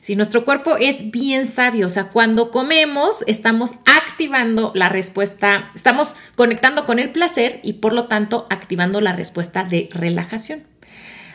Si 0.00 0.14
nuestro 0.14 0.44
cuerpo 0.44 0.76
es 0.76 1.10
bien 1.10 1.46
sabio, 1.46 1.86
o 1.86 1.90
sea, 1.90 2.10
cuando 2.10 2.52
comemos 2.52 3.24
estamos 3.26 3.72
activando 3.86 4.70
la 4.74 4.88
respuesta, 4.88 5.72
estamos 5.74 6.14
conectando 6.36 6.86
con 6.86 7.00
el 7.00 7.10
placer 7.10 7.58
y 7.64 7.74
por 7.74 7.92
lo 7.92 8.04
tanto 8.04 8.46
activando 8.48 9.00
la 9.00 9.14
respuesta 9.14 9.64
de 9.64 9.88
relajación. 9.90 10.64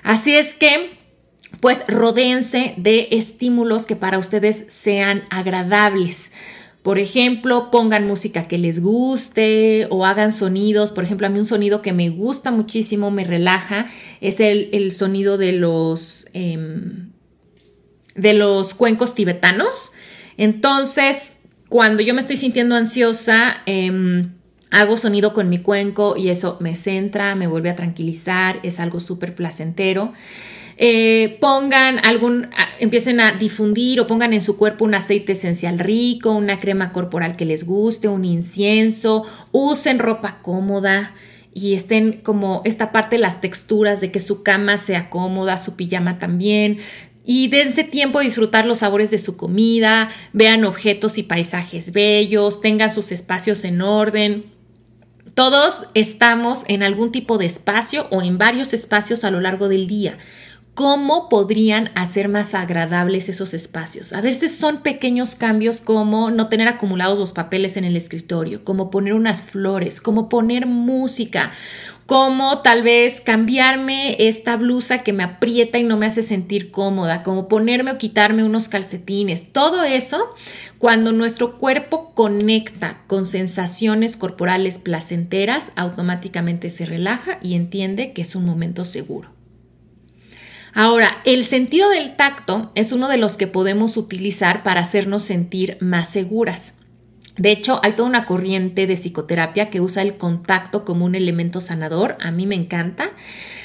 Así 0.04 0.34
es 0.36 0.54
que 0.54 1.01
pues 1.60 1.84
rodéense 1.88 2.74
de 2.78 3.10
estímulos 3.12 3.86
que 3.86 3.96
para 3.96 4.18
ustedes 4.18 4.66
sean 4.68 5.24
agradables. 5.30 6.32
Por 6.84 6.98
ejemplo, 6.98 7.70
pongan 7.70 8.08
música 8.08 8.48
que 8.48 8.58
les 8.58 8.82
guste 8.82 9.86
o 9.92 10.06
hagan 10.06 10.34
sonidos. 10.34 10.92
Por 10.92 11.04
ejemplo, 11.04 11.28
a 11.28 11.30
mí 11.30 11.38
un 11.38 11.46
sonido 11.46 11.84
que 11.84 11.94
me 11.94 12.10
gusta 12.10 12.50
muchísimo, 12.50 13.12
me 13.12 13.24
relaja, 13.24 13.86
es 14.20 14.40
el, 14.40 14.92
sonido 14.92 15.38
de 15.38 15.52
los, 15.52 16.26
em, 16.34 17.12
de 18.16 18.34
los 18.34 18.74
cuencos 18.74 19.14
tibetanos. 19.14 19.92
Entonces, 20.38 21.42
cuando 21.70 22.02
yo 22.02 22.16
me 22.16 22.22
estoy 22.22 22.38
sintiendo 22.38 22.76
ansiosa, 22.76 23.58
em, 23.68 24.32
hago 24.72 24.98
sonido 24.98 25.36
con 25.36 25.50
mi 25.50 25.60
cuenco 25.60 26.18
y 26.18 26.30
eso 26.30 26.58
me 26.62 26.76
centra, 26.76 27.36
me 27.36 27.46
vuelve 27.46 27.70
a 27.70 27.76
tranquilizar, 27.76 28.60
es 28.64 28.80
algo 28.80 29.00
súper 29.00 29.36
placentero. 29.36 30.14
Eh, 30.78 31.38
pongan 31.40 32.04
algún, 32.06 32.50
empiecen 32.80 33.20
a 33.20 33.34
difundir 33.34 34.00
o 34.00 34.08
pongan 34.08 34.34
en 34.34 34.42
su 34.42 34.58
cuerpo 34.58 34.86
un 34.86 34.96
aceite 34.96 35.34
esencial 35.34 35.80
rico, 35.80 36.32
una 36.32 36.60
crema 36.60 36.92
corporal 36.92 37.36
que 37.36 37.46
les 37.46 37.66
guste, 37.66 38.08
un 38.08 38.26
incienso, 38.26 39.26
usen 39.52 40.00
ropa 40.00 40.40
cómoda 40.42 41.14
y 41.54 41.74
estén 41.74 42.22
como 42.22 42.62
esta 42.66 42.92
parte 42.92 43.18
las 43.18 43.42
texturas 43.42 44.02
de 44.02 44.12
que 44.12 44.20
su 44.20 44.44
cama 44.44 44.78
sea 44.78 45.10
cómoda, 45.10 45.58
su 45.58 45.76
pijama 45.76 46.18
también. 46.18 46.80
Y 47.24 47.50
dense 47.50 47.84
tiempo 47.84 48.20
disfrutar 48.20 48.66
los 48.66 48.80
sabores 48.80 49.12
de 49.12 49.20
su 49.20 49.38
comida, 49.38 50.10
vean 50.34 50.64
objetos 50.64 51.18
y 51.18 51.24
paisajes 51.24 51.92
bellos, 51.92 52.62
tengan 52.62 52.92
sus 52.92 53.12
espacios 53.12 53.64
en 53.64 53.82
orden. 53.82 54.46
Todos 55.36 55.86
estamos 55.94 56.64
en 56.68 56.84
algún 56.84 57.12
tipo 57.12 57.38
de 57.38 57.46
espacio 57.46 58.08
o 58.10 58.22
en 58.22 58.38
varios 58.38 58.74
espacios 58.74 59.24
a 59.24 59.32
lo 59.32 59.40
largo 59.40 59.70
del 59.70 59.88
día 59.88 60.18
cómo 60.74 61.28
podrían 61.28 61.92
hacer 61.96 62.30
más 62.30 62.54
agradables 62.54 63.30
esos 63.30 63.54
espacios. 63.54 64.14
A 64.14 64.22
veces 64.22 64.56
son 64.56 64.82
pequeños 64.82 65.36
cambios 65.36 65.82
como 65.82 66.32
no 66.32 66.48
tener 66.48 66.68
acumulados 66.68 67.20
los 67.20 67.34
papeles 67.34 67.78
en 67.78 67.84
el 67.84 67.96
escritorio, 67.96 68.64
como 68.64 68.90
poner 68.90 69.14
unas 69.14 69.44
flores, 69.44 70.00
como 70.00 70.30
poner 70.30 70.66
música, 70.66 71.52
como 72.06 72.60
tal 72.60 72.84
vez 72.84 73.22
cambiarme 73.22 74.16
esta 74.28 74.58
blusa 74.58 75.04
que 75.04 75.14
me 75.14 75.24
aprieta 75.24 75.78
y 75.78 75.84
no 75.84 75.98
me 75.98 76.06
hace 76.06 76.24
sentir 76.24 76.72
cómoda, 76.72 77.24
como 77.24 77.48
ponerme 77.48 77.92
o 77.92 77.98
quitarme 77.98 78.44
unos 78.44 78.68
calcetines. 78.68 79.54
Todo 79.54 79.84
eso, 79.84 80.36
cuando 80.78 81.12
nuestro 81.14 81.58
cuerpo 81.58 82.12
conecta 82.14 83.02
con 83.08 83.26
sensaciones 83.26 84.18
corporales 84.18 84.80
placenteras, 84.80 85.72
automáticamente 85.76 86.70
se 86.70 86.86
relaja 86.86 87.38
y 87.42 87.56
entiende 87.56 88.14
que 88.14 88.24
es 88.24 88.36
un 88.36 88.46
momento 88.46 88.84
seguro. 88.84 89.41
Ahora, 90.74 91.22
el 91.26 91.44
sentido 91.44 91.90
del 91.90 92.16
tacto 92.16 92.72
es 92.76 92.92
uno 92.92 93.10
de 93.10 93.18
los 93.18 93.38
que 93.38 93.48
podemos 93.48 93.98
utilizar 93.98 94.64
para 94.64 94.82
hacernos 94.82 95.24
sentir 95.24 95.78
más 95.82 96.10
seguras. 96.10 96.76
De 97.38 97.52
hecho, 97.52 97.80
hay 97.84 97.94
toda 97.94 98.10
una 98.10 98.26
corriente 98.26 98.88
de 98.88 98.96
psicoterapia 98.96 99.70
que 99.70 99.82
usa 99.82 100.02
el 100.02 100.18
contacto 100.18 100.86
como 100.86 101.06
un 101.06 101.16
elemento 101.16 101.62
sanador. 101.62 102.18
A 102.22 102.32
mí 102.32 102.46
me 102.46 102.56
encanta. 102.56 103.12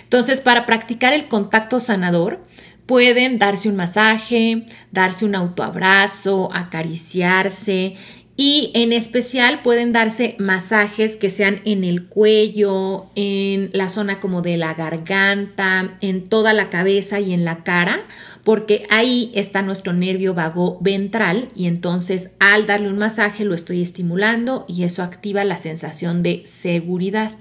Entonces, 0.02 0.40
para 0.40 0.66
practicar 0.66 1.12
el 1.12 1.26
contacto 1.26 1.80
sanador, 1.80 2.44
pueden 2.86 3.38
darse 3.38 3.68
un 3.68 3.76
masaje, 3.76 4.66
darse 4.92 5.25
un 5.25 5.34
autoabrazo, 5.34 6.48
acariciarse 6.52 7.96
y 8.37 8.71
en 8.75 8.93
especial 8.93 9.62
pueden 9.62 9.93
darse 9.93 10.37
masajes 10.38 11.16
que 11.16 11.31
sean 11.31 11.62
en 11.64 11.85
el 11.85 12.07
cuello, 12.07 13.07
en 13.14 13.71
la 13.73 13.88
zona 13.88 14.21
como 14.21 14.43
de 14.43 14.59
la 14.59 14.75
garganta, 14.75 15.97
en 16.02 16.23
toda 16.23 16.52
la 16.52 16.69
cabeza 16.69 17.19
y 17.19 17.33
en 17.33 17.47
la 17.47 17.64
cara, 17.64 18.00
porque 18.45 18.87
ahí 18.90 19.33
está 19.35 19.62
nuestro 19.62 19.95
nervio 19.95 20.35
vago 20.35 20.76
ventral 20.83 21.49
y 21.57 21.66
entonces 21.66 22.33
al 22.38 22.66
darle 22.66 22.90
un 22.90 22.99
masaje 22.99 23.45
lo 23.47 23.55
estoy 23.55 23.81
estimulando 23.81 24.66
y 24.69 24.85
eso 24.85 25.02
activa 25.02 25.43
la 25.45 25.57
sensación 25.57 26.23
de 26.23 26.43
seguridad. 26.45 27.33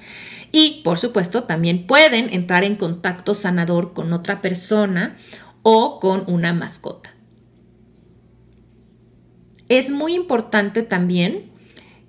Y 0.53 0.81
por 0.85 0.97
supuesto 0.97 1.43
también 1.43 1.87
pueden 1.87 2.33
entrar 2.33 2.63
en 2.63 2.77
contacto 2.77 3.33
sanador 3.33 3.93
con 3.93 4.13
otra 4.13 4.41
persona 4.41 5.17
o 5.61 5.99
con 5.99 6.23
una 6.27 6.53
mascota. 6.53 7.14
Es 9.69 9.89
muy 9.89 10.13
importante 10.13 10.83
también 10.83 11.51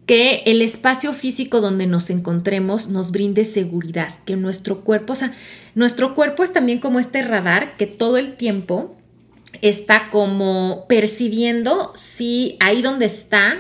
que 0.07 0.43
el 0.47 0.63
espacio 0.63 1.13
físico 1.13 1.61
donde 1.61 1.87
nos 1.87 2.11
encontremos 2.11 2.89
nos 2.89 3.11
brinde 3.11 3.45
seguridad, 3.45 4.15
que 4.25 4.37
nuestro 4.37 4.83
cuerpo, 4.83 5.15
o 5.15 5.17
sea, 5.17 5.33
nuestro 5.75 6.15
cuerpo 6.15 6.45
es 6.45 6.53
también 6.53 6.79
como 6.79 7.01
este 7.01 7.23
radar 7.23 7.77
que 7.77 7.87
todo 7.87 8.17
el 8.17 8.37
tiempo 8.37 8.97
está 9.63 10.09
como 10.11 10.87
percibiendo 10.89 11.93
si 11.95 12.57
ahí 12.61 12.83
donde 12.83 13.07
está, 13.07 13.57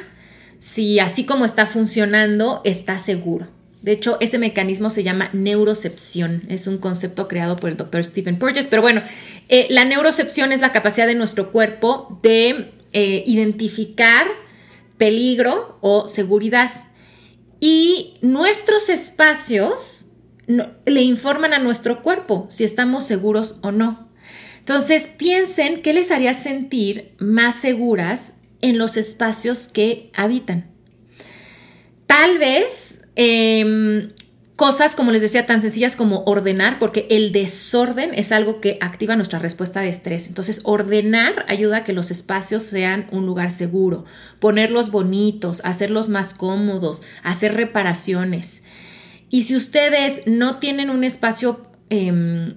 si 0.60 1.00
así 1.00 1.24
como 1.24 1.44
está 1.44 1.66
funcionando, 1.66 2.60
está 2.64 2.98
seguro. 2.98 3.48
De 3.82 3.92
hecho, 3.92 4.16
ese 4.20 4.38
mecanismo 4.38 4.90
se 4.90 5.04
llama 5.04 5.30
neurocepción. 5.32 6.42
Es 6.48 6.66
un 6.66 6.78
concepto 6.78 7.28
creado 7.28 7.54
por 7.54 7.70
el 7.70 7.76
doctor 7.76 8.02
Stephen 8.02 8.36
Porges. 8.36 8.66
Pero 8.66 8.82
bueno, 8.82 9.00
eh, 9.48 9.68
la 9.70 9.84
neurocepción 9.84 10.50
es 10.50 10.60
la 10.60 10.72
capacidad 10.72 11.06
de 11.06 11.14
nuestro 11.14 11.52
cuerpo 11.52 12.18
de 12.20 12.72
eh, 12.98 13.24
identificar 13.26 14.26
peligro 14.96 15.76
o 15.82 16.08
seguridad. 16.08 16.70
Y 17.60 18.14
nuestros 18.22 18.88
espacios 18.88 20.06
le 20.46 21.02
informan 21.02 21.52
a 21.52 21.58
nuestro 21.58 22.02
cuerpo 22.02 22.46
si 22.48 22.64
estamos 22.64 23.04
seguros 23.04 23.56
o 23.60 23.70
no. 23.70 24.08
Entonces, 24.60 25.08
piensen 25.08 25.82
qué 25.82 25.92
les 25.92 26.10
haría 26.10 26.32
sentir 26.32 27.14
más 27.18 27.56
seguras 27.56 28.38
en 28.62 28.78
los 28.78 28.96
espacios 28.96 29.68
que 29.68 30.10
habitan. 30.14 30.70
Tal 32.06 32.38
vez 32.38 33.02
em, 33.14 34.14
Cosas, 34.56 34.94
como 34.94 35.12
les 35.12 35.20
decía, 35.20 35.44
tan 35.44 35.60
sencillas 35.60 35.96
como 35.96 36.24
ordenar, 36.24 36.78
porque 36.78 37.06
el 37.10 37.30
desorden 37.30 38.14
es 38.14 38.32
algo 38.32 38.62
que 38.62 38.78
activa 38.80 39.14
nuestra 39.14 39.38
respuesta 39.38 39.82
de 39.82 39.90
estrés. 39.90 40.28
Entonces, 40.28 40.60
ordenar 40.64 41.44
ayuda 41.46 41.78
a 41.78 41.84
que 41.84 41.92
los 41.92 42.10
espacios 42.10 42.62
sean 42.62 43.06
un 43.12 43.26
lugar 43.26 43.50
seguro, 43.50 44.06
ponerlos 44.40 44.90
bonitos, 44.90 45.60
hacerlos 45.62 46.08
más 46.08 46.32
cómodos, 46.32 47.02
hacer 47.22 47.52
reparaciones. 47.52 48.64
Y 49.28 49.42
si 49.42 49.54
ustedes 49.54 50.22
no 50.26 50.58
tienen 50.58 50.88
un 50.88 51.04
espacio 51.04 51.66
em, 51.90 52.54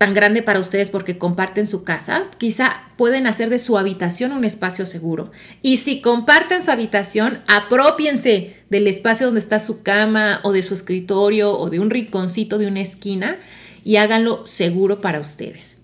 tan 0.00 0.14
grande 0.14 0.42
para 0.42 0.60
ustedes 0.60 0.88
porque 0.88 1.18
comparten 1.18 1.66
su 1.66 1.84
casa, 1.84 2.24
quizá 2.38 2.84
pueden 2.96 3.26
hacer 3.26 3.50
de 3.50 3.58
su 3.58 3.76
habitación 3.76 4.32
un 4.32 4.46
espacio 4.46 4.86
seguro. 4.86 5.30
Y 5.60 5.76
si 5.76 6.00
comparten 6.00 6.62
su 6.62 6.70
habitación, 6.70 7.40
apropiense 7.46 8.56
del 8.70 8.86
espacio 8.86 9.26
donde 9.26 9.40
está 9.40 9.58
su 9.58 9.82
cama 9.82 10.40
o 10.42 10.52
de 10.52 10.62
su 10.62 10.72
escritorio 10.72 11.52
o 11.52 11.68
de 11.68 11.80
un 11.80 11.90
rinconcito 11.90 12.56
de 12.56 12.66
una 12.66 12.80
esquina 12.80 13.36
y 13.84 13.96
háganlo 13.96 14.46
seguro 14.46 15.02
para 15.02 15.20
ustedes. 15.20 15.80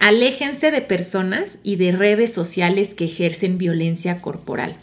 Aléjense 0.00 0.72
de 0.72 0.80
personas 0.80 1.60
y 1.62 1.76
de 1.76 1.92
redes 1.92 2.32
sociales 2.32 2.94
que 2.94 3.04
ejercen 3.04 3.56
violencia 3.56 4.20
corporal. 4.20 4.78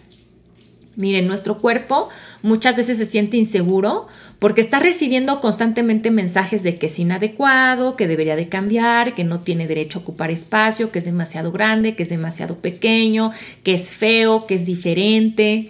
Miren, 0.96 1.28
nuestro 1.28 1.60
cuerpo 1.60 2.08
muchas 2.42 2.78
veces 2.78 2.98
se 2.98 3.06
siente 3.06 3.36
inseguro 3.36 4.08
porque 4.42 4.62
está 4.62 4.80
recibiendo 4.80 5.40
constantemente 5.40 6.10
mensajes 6.10 6.64
de 6.64 6.80
que 6.80 6.88
es 6.88 6.98
inadecuado, 6.98 7.96
que 7.96 8.08
debería 8.08 8.36
de 8.36 8.50
cambiar, 8.50 9.14
que 9.14 9.24
no 9.24 9.42
tiene 9.42 9.68
derecho 9.68 10.00
a 10.00 10.02
ocupar 10.02 10.32
espacio, 10.32 10.92
que 10.92 10.98
es 10.98 11.06
demasiado 11.06 11.52
grande, 11.52 11.96
que 11.96 12.02
es 12.02 12.10
demasiado 12.10 12.58
pequeño, 12.58 13.32
que 13.62 13.76
es 13.76 13.92
feo, 13.92 14.48
que 14.48 14.56
es 14.56 14.66
diferente. 14.66 15.70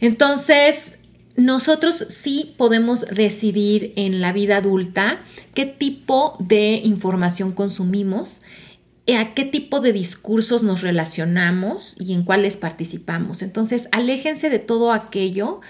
Entonces, 0.00 0.98
nosotros 1.36 2.06
sí 2.08 2.56
podemos 2.58 3.02
decidir 3.02 3.92
en 3.94 4.20
la 4.20 4.32
vida 4.32 4.56
adulta 4.56 5.20
qué 5.54 5.64
tipo 5.64 6.36
de 6.40 6.80
información 6.82 7.52
consumimos 7.52 8.40
a 9.16 9.32
qué 9.32 9.44
tipo 9.44 9.80
de 9.80 9.92
discursos 9.92 10.64
nos 10.64 10.82
relacionamos 10.82 11.94
y 12.00 12.14
en 12.14 12.24
cuáles 12.24 12.56
participamos. 12.56 13.42
Entonces, 13.42 13.88
aléjense 13.92 14.50
de 14.50 14.58
todo 14.58 14.92
aquello 14.92 15.60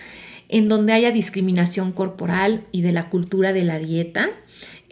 en 0.48 0.68
donde 0.68 0.92
haya 0.92 1.10
discriminación 1.10 1.92
corporal 1.92 2.64
y 2.72 2.82
de 2.82 2.92
la 2.92 3.10
cultura 3.10 3.52
de 3.52 3.64
la 3.64 3.78
dieta 3.78 4.30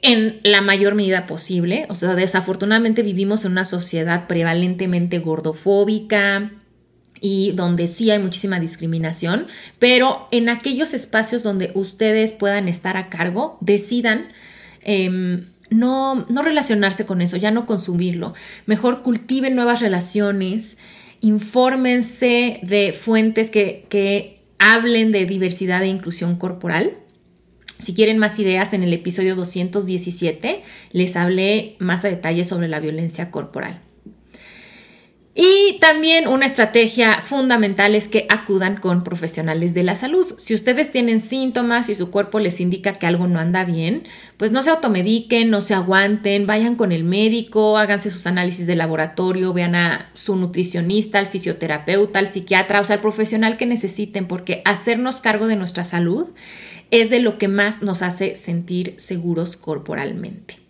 en 0.02 0.40
la 0.42 0.60
mayor 0.60 0.94
medida 0.94 1.26
posible. 1.26 1.86
O 1.88 1.94
sea, 1.94 2.14
desafortunadamente 2.14 3.02
vivimos 3.02 3.44
en 3.44 3.52
una 3.52 3.64
sociedad 3.64 4.26
prevalentemente 4.26 5.18
gordofóbica, 5.18 6.52
y 7.20 7.52
donde 7.52 7.86
sí 7.86 8.10
hay 8.10 8.18
muchísima 8.18 8.60
discriminación, 8.60 9.46
pero 9.78 10.28
en 10.30 10.48
aquellos 10.48 10.94
espacios 10.94 11.42
donde 11.42 11.72
ustedes 11.74 12.32
puedan 12.32 12.68
estar 12.68 12.96
a 12.96 13.08
cargo, 13.08 13.58
decidan 13.60 14.28
em, 14.82 15.46
no, 15.70 16.26
no 16.28 16.42
relacionarse 16.42 17.06
con 17.06 17.20
eso, 17.22 17.36
ya 17.36 17.50
no 17.50 17.66
consumirlo. 17.66 18.34
Mejor 18.66 19.02
cultiven 19.02 19.56
nuevas 19.56 19.80
relaciones, 19.80 20.78
infórmense 21.20 22.60
de 22.62 22.92
fuentes 22.92 23.50
que, 23.50 23.86
que 23.88 24.35
hablen 24.58 25.12
de 25.12 25.26
diversidad 25.26 25.82
e 25.82 25.88
inclusión 25.88 26.36
corporal. 26.36 26.98
Si 27.78 27.94
quieren 27.94 28.18
más 28.18 28.38
ideas, 28.38 28.72
en 28.72 28.82
el 28.82 28.92
episodio 28.92 29.36
217 29.36 30.62
les 30.92 31.16
hablé 31.16 31.76
más 31.78 32.04
a 32.04 32.08
detalle 32.08 32.44
sobre 32.44 32.68
la 32.68 32.80
violencia 32.80 33.30
corporal. 33.30 33.85
Y 35.38 35.76
también 35.80 36.28
una 36.28 36.46
estrategia 36.46 37.20
fundamental 37.20 37.94
es 37.94 38.08
que 38.08 38.24
acudan 38.30 38.80
con 38.80 39.04
profesionales 39.04 39.74
de 39.74 39.82
la 39.82 39.94
salud. 39.94 40.34
Si 40.38 40.54
ustedes 40.54 40.90
tienen 40.90 41.20
síntomas 41.20 41.90
y 41.90 41.94
su 41.94 42.10
cuerpo 42.10 42.38
les 42.38 42.58
indica 42.58 42.94
que 42.94 43.06
algo 43.06 43.26
no 43.28 43.38
anda 43.38 43.66
bien, 43.66 44.04
pues 44.38 44.50
no 44.50 44.62
se 44.62 44.70
automediquen, 44.70 45.50
no 45.50 45.60
se 45.60 45.74
aguanten, 45.74 46.46
vayan 46.46 46.74
con 46.74 46.90
el 46.90 47.04
médico, 47.04 47.76
háganse 47.76 48.08
sus 48.08 48.26
análisis 48.26 48.66
de 48.66 48.76
laboratorio, 48.76 49.52
vean 49.52 49.74
a 49.74 50.10
su 50.14 50.36
nutricionista, 50.36 51.18
al 51.18 51.26
fisioterapeuta, 51.26 52.18
al 52.18 52.28
psiquiatra, 52.28 52.80
o 52.80 52.84
sea, 52.84 52.94
al 52.96 53.02
profesional 53.02 53.58
que 53.58 53.66
necesiten, 53.66 54.28
porque 54.28 54.62
hacernos 54.64 55.20
cargo 55.20 55.48
de 55.48 55.56
nuestra 55.56 55.84
salud 55.84 56.30
es 56.90 57.10
de 57.10 57.20
lo 57.20 57.36
que 57.36 57.48
más 57.48 57.82
nos 57.82 58.00
hace 58.00 58.36
sentir 58.36 58.94
seguros 58.96 59.58
corporalmente. 59.58 60.60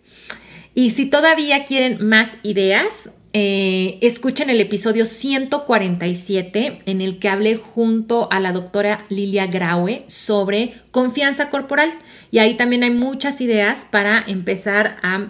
Y 0.75 0.91
si 0.91 1.05
todavía 1.05 1.63
quieren 1.63 2.05
más 2.05 2.35
ideas, 2.43 3.09
eh, 3.39 3.99
escuchen 4.01 4.49
el 4.49 4.59
episodio 4.59 5.05
147 5.05 6.79
en 6.87 7.01
el 7.01 7.19
que 7.19 7.29
hablé 7.29 7.55
junto 7.55 8.29
a 8.31 8.39
la 8.39 8.51
doctora 8.51 9.05
Lilia 9.09 9.45
Graue 9.45 10.03
sobre 10.07 10.73
confianza 10.89 11.51
corporal. 11.51 11.93
Y 12.31 12.39
ahí 12.39 12.55
también 12.55 12.81
hay 12.81 12.89
muchas 12.89 13.39
ideas 13.39 13.85
para 13.85 14.23
empezar 14.25 14.97
a 15.03 15.27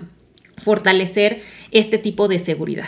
fortalecer 0.64 1.42
este 1.72 1.98
tipo 1.98 2.30
de 2.30 2.40
seguridad. 2.40 2.88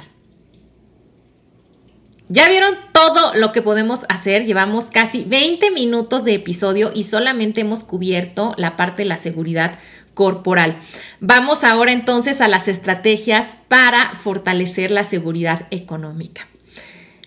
Ya 2.31 2.47
vieron 2.47 2.75
todo 2.93 3.33
lo 3.33 3.51
que 3.51 3.63
podemos 3.63 4.05
hacer. 4.07 4.45
Llevamos 4.45 4.91
casi 4.91 5.23
20 5.23 5.71
minutos 5.71 6.23
de 6.23 6.35
episodio 6.35 6.91
y 6.93 7.05
solamente 7.05 7.61
hemos 7.61 7.83
cubierto 7.83 8.53
la 8.55 8.75
parte 8.75 9.01
de 9.01 9.09
la 9.09 9.17
seguridad 9.17 9.79
corporal. 10.13 10.77
Vamos 11.19 11.63
ahora 11.63 11.91
entonces 11.91 12.39
a 12.39 12.47
las 12.47 12.67
estrategias 12.67 13.57
para 13.67 14.13
fortalecer 14.13 14.91
la 14.91 15.03
seguridad 15.03 15.65
económica. 15.71 16.47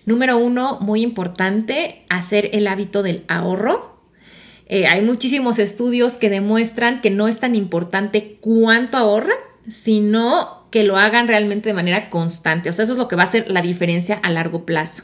Número 0.05 0.37
uno, 0.37 0.79
muy 0.79 1.01
importante, 1.01 2.05
hacer 2.07 2.51
el 2.53 2.65
hábito 2.65 3.03
del 3.03 3.25
ahorro. 3.27 3.99
Eh, 4.67 4.87
hay 4.87 5.01
muchísimos 5.01 5.59
estudios 5.59 6.17
que 6.17 6.29
demuestran 6.29 7.01
que 7.01 7.09
no 7.09 7.27
es 7.27 7.41
tan 7.41 7.55
importante 7.55 8.37
cuánto 8.39 8.95
ahorran, 8.95 9.37
sino 9.67 10.62
que 10.73 10.83
lo 10.83 10.97
hagan 10.97 11.27
realmente 11.27 11.69
de 11.69 11.75
manera 11.75 12.09
constante. 12.09 12.67
O 12.67 12.73
sea, 12.73 12.81
eso 12.81 12.93
es 12.93 12.97
lo 12.97 13.07
que 13.07 13.15
va 13.15 13.21
a 13.21 13.25
hacer 13.25 13.47
la 13.47 13.61
diferencia 13.61 14.15
a 14.15 14.31
largo 14.31 14.65
plazo. 14.65 15.03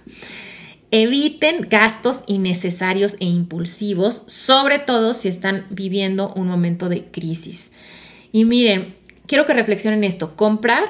Eviten 0.90 1.68
gastos 1.70 2.24
innecesarios 2.26 3.18
e 3.20 3.26
impulsivos, 3.26 4.24
sobre 4.26 4.80
todo 4.80 5.14
si 5.14 5.28
están 5.28 5.68
viviendo 5.70 6.34
un 6.34 6.48
momento 6.48 6.90
de 6.90 7.04
crisis. 7.12 7.72
Y 8.32 8.46
miren, 8.46 8.96
quiero 9.28 9.46
que 9.46 9.54
reflexionen 9.54 10.04
esto. 10.04 10.36
Comprar 10.36 10.86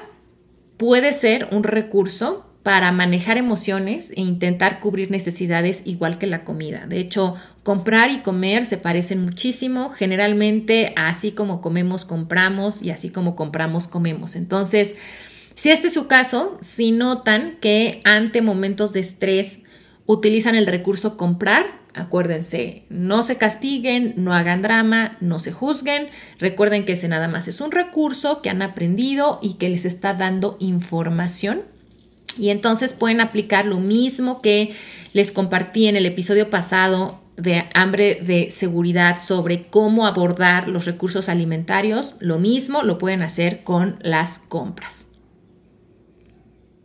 puede 0.77 1.11
ser 1.11 1.49
un 1.51 1.63
recurso 1.63 2.45
para 2.63 2.93
manejar 2.93 3.37
emociones 3.37 4.13
e 4.15 4.21
intentar 4.21 4.79
cubrir 4.79 5.11
necesidades 5.11 5.81
igual 5.83 6.17
que 6.19 6.27
la 6.27 6.45
comida. 6.45 6.85
De 6.87 6.99
hecho, 6.99 7.35
comprar 7.69 8.09
y 8.09 8.21
comer 8.21 8.65
se 8.65 8.77
parecen 8.77 9.23
muchísimo. 9.23 9.91
Generalmente, 9.91 10.91
así 10.95 11.33
como 11.33 11.61
comemos, 11.61 12.03
compramos 12.03 12.81
y 12.81 12.89
así 12.89 13.11
como 13.11 13.35
compramos, 13.35 13.87
comemos. 13.87 14.35
Entonces, 14.35 14.95
si 15.53 15.69
este 15.69 15.89
es 15.89 15.93
su 15.93 16.07
caso, 16.07 16.57
si 16.61 16.91
notan 16.91 17.59
que 17.61 18.01
ante 18.05 18.41
momentos 18.41 18.91
de 18.91 19.01
estrés 19.01 19.61
utilizan 20.07 20.55
el 20.55 20.65
recurso 20.65 21.15
comprar, 21.15 21.67
acuérdense, 21.93 22.85
no 22.89 23.21
se 23.21 23.37
castiguen, 23.37 24.15
no 24.17 24.33
hagan 24.33 24.63
drama, 24.63 25.15
no 25.21 25.39
se 25.39 25.51
juzguen. 25.51 26.07
Recuerden 26.39 26.87
que 26.87 26.93
ese 26.93 27.07
nada 27.07 27.27
más 27.27 27.47
es 27.47 27.61
un 27.61 27.69
recurso 27.69 28.41
que 28.41 28.49
han 28.49 28.63
aprendido 28.63 29.37
y 29.43 29.59
que 29.59 29.69
les 29.69 29.85
está 29.85 30.15
dando 30.15 30.57
información 30.59 31.61
y 32.39 32.49
entonces 32.49 32.93
pueden 32.93 33.21
aplicar 33.21 33.65
lo 33.65 33.79
mismo 33.79 34.41
que 34.41 34.73
les 35.13 35.31
compartí 35.31 35.87
en 35.87 35.97
el 35.97 36.05
episodio 36.05 36.49
pasado 36.49 37.18
de 37.39 37.65
hambre 37.73 38.19
de 38.21 38.51
seguridad 38.51 39.17
sobre 39.17 39.67
cómo 39.67 40.05
abordar 40.05 40.67
los 40.67 40.85
recursos 40.85 41.29
alimentarios. 41.29 42.15
Lo 42.19 42.37
mismo 42.37 42.83
lo 42.83 42.97
pueden 42.97 43.21
hacer 43.21 43.63
con 43.63 43.97
las 44.01 44.39
compras. 44.39 45.07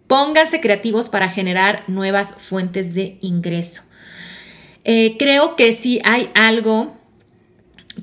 Pónganse 0.06 0.60
creativos 0.60 1.08
para 1.08 1.28
generar 1.28 1.82
nuevas 1.88 2.34
fuentes 2.34 2.94
de 2.94 3.18
ingreso. 3.20 3.82
Eh, 4.84 5.16
creo 5.18 5.56
que 5.56 5.72
si 5.72 6.00
hay 6.04 6.30
algo 6.34 6.96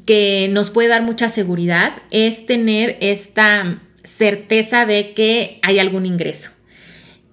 que 0.05 0.49
nos 0.51 0.69
puede 0.71 0.89
dar 0.89 1.03
mucha 1.03 1.29
seguridad 1.29 1.93
es 2.11 2.45
tener 2.45 2.97
esta 3.01 3.81
certeza 4.03 4.85
de 4.85 5.13
que 5.13 5.59
hay 5.61 5.79
algún 5.79 6.05
ingreso. 6.05 6.51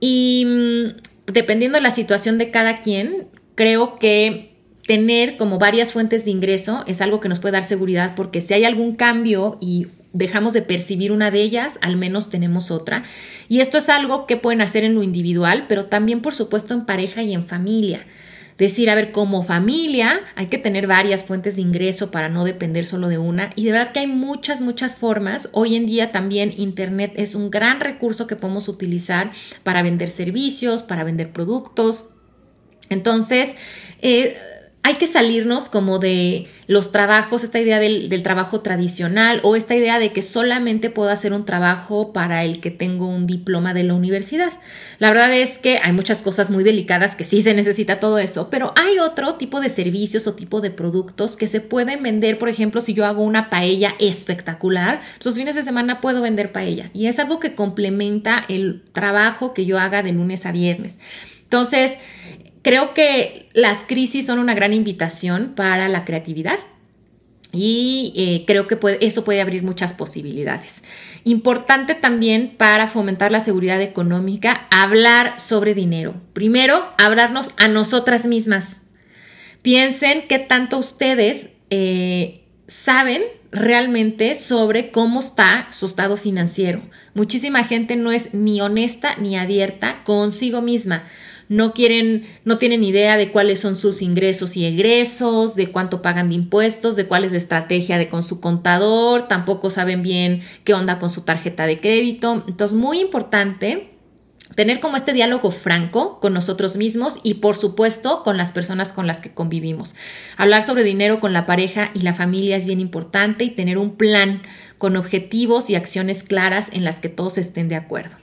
Y 0.00 0.44
mm, 0.46 1.32
dependiendo 1.32 1.76
de 1.76 1.82
la 1.82 1.90
situación 1.90 2.38
de 2.38 2.50
cada 2.50 2.80
quien, 2.80 3.28
creo 3.54 3.98
que 3.98 4.57
tener 4.88 5.36
como 5.36 5.58
varias 5.58 5.92
fuentes 5.92 6.24
de 6.24 6.30
ingreso 6.30 6.82
es 6.86 7.02
algo 7.02 7.20
que 7.20 7.28
nos 7.28 7.40
puede 7.40 7.52
dar 7.52 7.62
seguridad 7.62 8.14
porque 8.16 8.40
si 8.40 8.54
hay 8.54 8.64
algún 8.64 8.96
cambio 8.96 9.58
y 9.60 9.86
dejamos 10.14 10.54
de 10.54 10.62
percibir 10.62 11.12
una 11.12 11.30
de 11.30 11.42
ellas, 11.42 11.78
al 11.82 11.98
menos 11.98 12.30
tenemos 12.30 12.70
otra. 12.70 13.04
Y 13.50 13.60
esto 13.60 13.76
es 13.76 13.90
algo 13.90 14.26
que 14.26 14.38
pueden 14.38 14.62
hacer 14.62 14.84
en 14.84 14.94
lo 14.94 15.02
individual, 15.02 15.66
pero 15.68 15.84
también 15.84 16.22
por 16.22 16.34
supuesto 16.34 16.72
en 16.72 16.86
pareja 16.86 17.22
y 17.22 17.34
en 17.34 17.46
familia 17.46 18.06
decir, 18.56 18.88
a 18.88 18.94
ver, 18.94 19.12
como 19.12 19.42
familia 19.42 20.20
hay 20.36 20.46
que 20.46 20.56
tener 20.56 20.86
varias 20.86 21.22
fuentes 21.22 21.54
de 21.56 21.62
ingreso 21.62 22.10
para 22.10 22.30
no 22.30 22.46
depender 22.46 22.86
solo 22.86 23.08
de 23.08 23.18
una. 23.18 23.50
Y 23.56 23.66
de 23.66 23.72
verdad 23.72 23.92
que 23.92 24.00
hay 24.00 24.06
muchas, 24.06 24.62
muchas 24.62 24.96
formas. 24.96 25.50
Hoy 25.52 25.76
en 25.76 25.84
día 25.84 26.12
también 26.12 26.54
Internet 26.56 27.12
es 27.16 27.34
un 27.34 27.50
gran 27.50 27.80
recurso 27.80 28.26
que 28.26 28.36
podemos 28.36 28.68
utilizar 28.68 29.32
para 29.64 29.82
vender 29.82 30.08
servicios, 30.08 30.82
para 30.82 31.04
vender 31.04 31.30
productos. 31.30 32.08
Entonces, 32.88 33.54
eh, 34.00 34.38
hay 34.88 34.94
que 34.94 35.06
salirnos 35.06 35.68
como 35.68 35.98
de 35.98 36.46
los 36.66 36.92
trabajos, 36.92 37.44
esta 37.44 37.60
idea 37.60 37.78
del, 37.78 38.22
trabajo 38.22 38.62
tradicional 38.62 39.38
o 39.42 39.54
esta 39.54 39.74
idea 39.74 39.98
de 39.98 40.14
que 40.14 40.22
solamente 40.22 40.88
puedo 40.88 41.10
hacer 41.10 41.34
un 41.34 41.44
trabajo 41.44 42.14
para 42.14 42.42
el 42.42 42.60
que 42.60 42.70
tengo 42.70 43.06
un 43.06 43.26
diploma 43.26 43.74
de 43.74 43.82
la 43.82 43.92
universidad. 43.92 44.50
La 44.98 45.10
verdad 45.10 45.30
es 45.34 45.58
que 45.58 45.76
hay 45.76 45.92
muchas 45.92 46.22
cosas 46.22 46.48
muy 46.48 46.64
delicadas 46.64 47.16
que 47.16 47.24
sí 47.24 47.42
se 47.42 47.52
necesita 47.52 48.00
todo 48.00 48.18
eso, 48.18 48.48
pero 48.48 48.72
hay 48.76 48.98
otro 48.98 49.34
tipo 49.34 49.60
de 49.60 49.68
servicios 49.68 50.26
o 50.26 50.34
tipo 50.34 50.62
de 50.62 50.70
productos 50.70 51.36
que 51.36 51.48
se 51.48 51.60
pueden 51.60 52.02
vender, 52.02 52.38
por 52.38 52.48
ejemplo, 52.48 52.80
si 52.80 52.94
yo 52.94 53.04
hago 53.04 53.22
una 53.22 53.50
paella 53.50 53.94
espectacular, 54.00 55.02
los 55.22 55.34
fines 55.34 55.54
de 55.54 55.64
semana 55.64 56.00
puedo 56.00 56.22
vender 56.22 56.50
paella 56.50 56.90
y 56.94 57.08
es 57.08 57.18
algo 57.18 57.40
que 57.40 57.54
complementa 57.54 58.42
el 58.48 58.82
trabajo 58.92 59.52
que 59.52 59.66
yo 59.66 59.78
haga 59.78 60.02
de 60.02 60.12
lunes 60.12 60.46
a 60.46 60.52
viernes. 60.52 60.98
Entonces, 61.42 61.98
creo 62.62 62.94
que 62.94 63.47
las 63.58 63.78
crisis 63.82 64.24
son 64.24 64.38
una 64.38 64.54
gran 64.54 64.72
invitación 64.72 65.54
para 65.56 65.88
la 65.88 66.04
creatividad 66.04 66.60
y 67.52 68.12
eh, 68.14 68.44
creo 68.46 68.68
que 68.68 68.78
eso 69.00 69.24
puede 69.24 69.40
abrir 69.40 69.64
muchas 69.64 69.92
posibilidades. 69.92 70.84
Importante 71.24 71.96
también 71.96 72.54
para 72.56 72.86
fomentar 72.86 73.32
la 73.32 73.40
seguridad 73.40 73.82
económica, 73.82 74.68
hablar 74.70 75.40
sobre 75.40 75.74
dinero. 75.74 76.14
Primero, 76.34 76.84
hablarnos 76.98 77.50
a 77.56 77.66
nosotras 77.66 78.26
mismas. 78.26 78.82
Piensen 79.62 80.28
qué 80.28 80.38
tanto 80.38 80.78
ustedes 80.78 81.48
eh, 81.70 82.44
saben 82.68 83.22
realmente 83.50 84.36
sobre 84.36 84.92
cómo 84.92 85.18
está 85.18 85.66
su 85.72 85.86
estado 85.86 86.16
financiero. 86.16 86.80
Muchísima 87.14 87.64
gente 87.64 87.96
no 87.96 88.12
es 88.12 88.34
ni 88.34 88.60
honesta 88.60 89.16
ni 89.16 89.36
abierta 89.36 90.04
consigo 90.04 90.62
misma 90.62 91.02
no 91.48 91.72
quieren, 91.72 92.26
no 92.44 92.58
tienen 92.58 92.84
idea 92.84 93.16
de 93.16 93.30
cuáles 93.30 93.60
son 93.60 93.76
sus 93.76 94.02
ingresos 94.02 94.56
y 94.56 94.66
egresos, 94.66 95.54
de 95.54 95.70
cuánto 95.70 96.02
pagan 96.02 96.28
de 96.28 96.34
impuestos, 96.34 96.96
de 96.96 97.06
cuál 97.06 97.24
es 97.24 97.32
la 97.32 97.38
estrategia 97.38 97.98
de 97.98 98.08
con 98.08 98.22
su 98.22 98.40
contador, 98.40 99.28
tampoco 99.28 99.70
saben 99.70 100.02
bien 100.02 100.42
qué 100.64 100.74
onda 100.74 100.98
con 100.98 101.10
su 101.10 101.22
tarjeta 101.22 101.66
de 101.66 101.80
crédito. 101.80 102.44
Entonces, 102.46 102.76
muy 102.76 103.00
importante 103.00 103.90
tener 104.54 104.80
como 104.80 104.96
este 104.96 105.12
diálogo 105.12 105.50
franco 105.50 106.20
con 106.20 106.34
nosotros 106.34 106.76
mismos 106.76 107.18
y 107.22 107.34
por 107.34 107.56
supuesto 107.56 108.22
con 108.24 108.36
las 108.36 108.52
personas 108.52 108.92
con 108.92 109.06
las 109.06 109.20
que 109.20 109.30
convivimos. 109.30 109.94
Hablar 110.36 110.62
sobre 110.62 110.84
dinero 110.84 111.20
con 111.20 111.32
la 111.32 111.46
pareja 111.46 111.90
y 111.94 112.00
la 112.00 112.14
familia 112.14 112.56
es 112.56 112.66
bien 112.66 112.80
importante 112.80 113.44
y 113.44 113.50
tener 113.50 113.78
un 113.78 113.96
plan 113.96 114.42
con 114.76 114.96
objetivos 114.96 115.70
y 115.70 115.76
acciones 115.76 116.22
claras 116.22 116.68
en 116.72 116.84
las 116.84 117.00
que 117.00 117.08
todos 117.08 117.38
estén 117.38 117.68
de 117.68 117.76
acuerdo. 117.76 118.16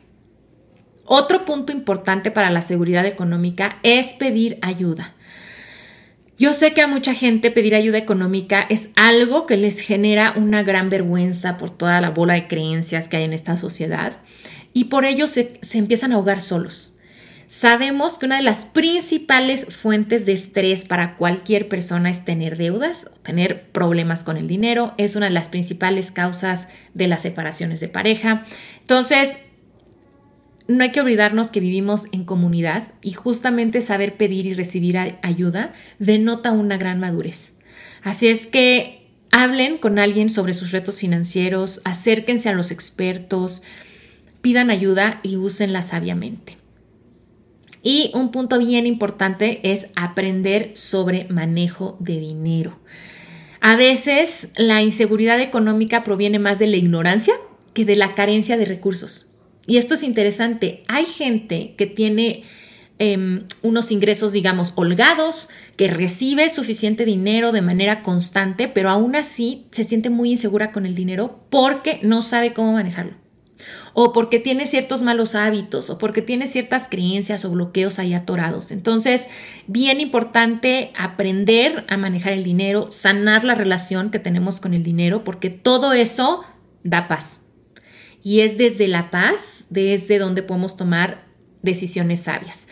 Otro 1.05 1.45
punto 1.45 1.71
importante 1.71 2.31
para 2.31 2.49
la 2.49 2.61
seguridad 2.61 3.05
económica 3.05 3.77
es 3.83 4.13
pedir 4.15 4.57
ayuda. 4.61 5.13
Yo 6.37 6.51
sé 6.51 6.73
que 6.73 6.81
a 6.81 6.87
mucha 6.87 7.13
gente 7.13 7.49
pedir 7.49 7.75
ayuda 7.75 7.97
económica 7.97 8.65
es 8.69 8.89
algo 8.97 9.45
que 9.45 9.55
les 9.55 9.79
genera 9.79 10.33
una 10.35 10.63
gran 10.63 10.89
vergüenza 10.89 11.57
por 11.57 11.69
toda 11.69 12.01
la 12.01 12.09
bola 12.09 12.33
de 12.33 12.47
creencias 12.47 13.07
que 13.07 13.17
hay 13.17 13.23
en 13.23 13.31
esta 13.31 13.55
sociedad 13.55 14.17
y 14.73 14.85
por 14.85 15.05
ello 15.05 15.27
se, 15.27 15.59
empiezan 15.73 16.11
a 16.11 16.15
ahogar 16.15 16.41
solos. 16.41 16.91
Sabemos 17.47 18.17
que 18.17 18.25
una 18.25 18.37
de 18.37 18.43
las 18.43 18.65
principales 18.65 19.65
fuentes 19.73 20.25
de 20.25 20.33
estrés 20.33 20.83
para 20.83 21.15
cualquier 21.15 21.69
persona 21.69 22.09
es 22.09 22.25
tener 22.25 22.57
deudas, 22.57 23.11
tener 23.23 23.69
problemas 23.69 24.25
con 24.25 24.35
el 24.35 24.47
dinero, 24.47 24.93
es 24.97 25.15
una 25.15 25.27
de 25.27 25.31
las 25.31 25.47
principales 25.47 26.11
causas 26.11 26.67
de 26.93 27.07
las 27.07 27.21
separaciones 27.21 27.79
de 27.79 27.87
pareja. 27.87 28.43
Entonces, 28.79 29.41
no 30.67 30.83
hay 30.83 30.91
que 30.91 31.01
olvidarnos 31.01 31.51
que 31.51 31.59
vivimos 31.59 32.07
en 32.11 32.23
comunidad 32.23 32.93
y 33.01 33.13
justamente 33.13 33.81
saber 33.81 34.17
pedir 34.17 34.45
y 34.45 34.53
recibir 34.53 34.97
ayuda 35.21 35.73
denota 35.99 36.51
una 36.51 36.77
gran 36.77 36.99
madurez. 36.99 37.53
Así 38.01 38.27
es 38.27 38.47
que 38.47 39.07
hablen 39.31 39.77
con 39.77 39.99
alguien 39.99 40.29
sobre 40.29 40.53
sus 40.53 40.71
retos 40.71 40.99
financieros, 40.99 41.81
acérquense 41.83 42.49
a 42.49 42.53
los 42.53 42.71
expertos, 42.71 43.61
pidan 44.41 44.69
ayuda 44.69 45.19
y 45.23 45.37
úsenla 45.37 45.81
sabiamente. 45.81 46.57
Y 47.83 48.09
un 48.15 48.31
punto 48.31 48.57
bien 48.57 48.87
importante 48.87 49.71
es 49.71 49.87
aprender 49.95 50.71
sobre 50.75 51.25
manejo 51.29 51.97
de 51.99 52.19
dinero. 52.19 52.79
A 53.61 53.75
veces 53.75 54.49
la 54.55 54.81
inseguridad 54.81 55.39
económica 55.39 56.03
proviene 56.03 56.39
más 56.39 56.57
de 56.57 56.67
la 56.67 56.77
ignorancia 56.77 57.35
que 57.73 57.85
de 57.85 57.95
la 57.95 58.15
carencia 58.15 58.57
de 58.57 58.65
recursos. 58.65 59.34
Y 59.67 59.77
esto 59.77 59.95
es 59.95 60.03
interesante. 60.03 60.83
Hay 60.87 61.05
gente 61.05 61.73
que 61.77 61.87
tiene 61.87 62.43
em, 62.99 63.45
unos 63.61 63.91
ingresos, 63.91 64.31
digamos, 64.31 64.73
holgados, 64.75 65.49
que 65.75 65.87
recibe 65.87 66.49
suficiente 66.49 67.05
dinero 67.05 67.51
de 67.51 67.61
manera 67.61 68.03
constante, 68.03 68.67
pero 68.67 68.89
aún 68.89 69.15
así 69.15 69.65
se 69.71 69.83
siente 69.83 70.09
muy 70.09 70.31
insegura 70.31 70.71
con 70.71 70.85
el 70.85 70.95
dinero 70.95 71.39
porque 71.49 71.99
no 72.03 72.21
sabe 72.21 72.53
cómo 72.53 72.73
manejarlo. 72.73 73.13
O 73.93 74.11
porque 74.11 74.39
tiene 74.39 74.67
ciertos 74.67 75.01
malos 75.01 75.33
hábitos, 75.35 75.89
o 75.89 75.97
porque 75.97 76.21
tiene 76.21 76.47
ciertas 76.47 76.89
creencias 76.89 77.45
o 77.45 77.51
bloqueos 77.51 77.97
ahí 77.97 78.13
atorados. 78.13 78.71
Entonces, 78.71 79.29
bien 79.67 80.01
importante 80.01 80.91
aprender 80.97 81.85
a 81.87 81.95
manejar 81.95 82.33
el 82.33 82.43
dinero, 82.43 82.87
sanar 82.91 83.45
la 83.45 83.55
relación 83.55 84.11
que 84.11 84.19
tenemos 84.19 84.59
con 84.59 84.73
el 84.73 84.83
dinero, 84.83 85.23
porque 85.23 85.49
todo 85.49 85.93
eso 85.93 86.43
da 86.83 87.07
paz 87.07 87.44
y 88.25 88.39
es 88.39 88.57
desde 88.57 88.87
la 88.87 89.11
paz, 89.11 89.65
desde 89.69 90.17
donde 90.17 90.41
podemos 90.41 90.75
tomar 90.75 91.27
decisiones 91.61 92.23
sabias. 92.23 92.67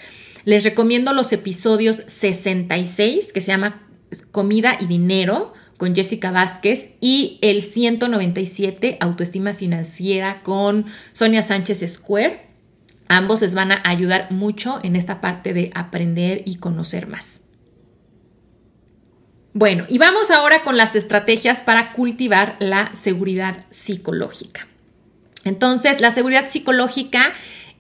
Les 0.46 0.63
recomiendo 0.63 1.13
los 1.13 1.32
episodios 1.32 2.02
66, 2.08 3.32
que 3.32 3.39
se 3.39 3.52
llama 3.52 3.88
Comida 4.32 4.76
y 4.80 4.88
Dinero, 4.88 5.54
con 5.78 5.94
Jessica 5.94 6.32
Vázquez, 6.32 6.96
y 7.02 7.38
el 7.44 7.62
197, 7.62 8.98
Autoestima 9.00 9.54
Financiera, 9.54 10.42
con 10.42 10.88
Sonia 11.12 11.44
Sánchez 11.44 11.86
Square. 11.88 12.48
Ambos 13.08 13.39
les 13.42 13.54
van 13.54 13.74
a 13.74 13.84
ayudar 13.86 14.32
mucho 14.32 14.80
en 14.82 14.96
esta 14.96 15.22
parte 15.22 15.54
de 15.54 15.70
aprender 15.76 16.42
y 16.48 16.56
conocer 16.56 17.06
más. 17.06 17.44
Bueno, 19.54 19.86
y 19.88 20.00
vamos 20.00 20.32
ahora 20.32 20.63
con 20.63 20.78
las 20.78 20.96
estrategias 20.96 21.62
para 21.62 21.94
cultivar 21.94 22.56
la 22.58 22.89
seguridad 22.96 23.68
psicológica. 23.70 24.68
Entonces, 25.44 26.02
la 26.02 26.12
seguridad 26.12 26.50
psicológica 26.50 27.34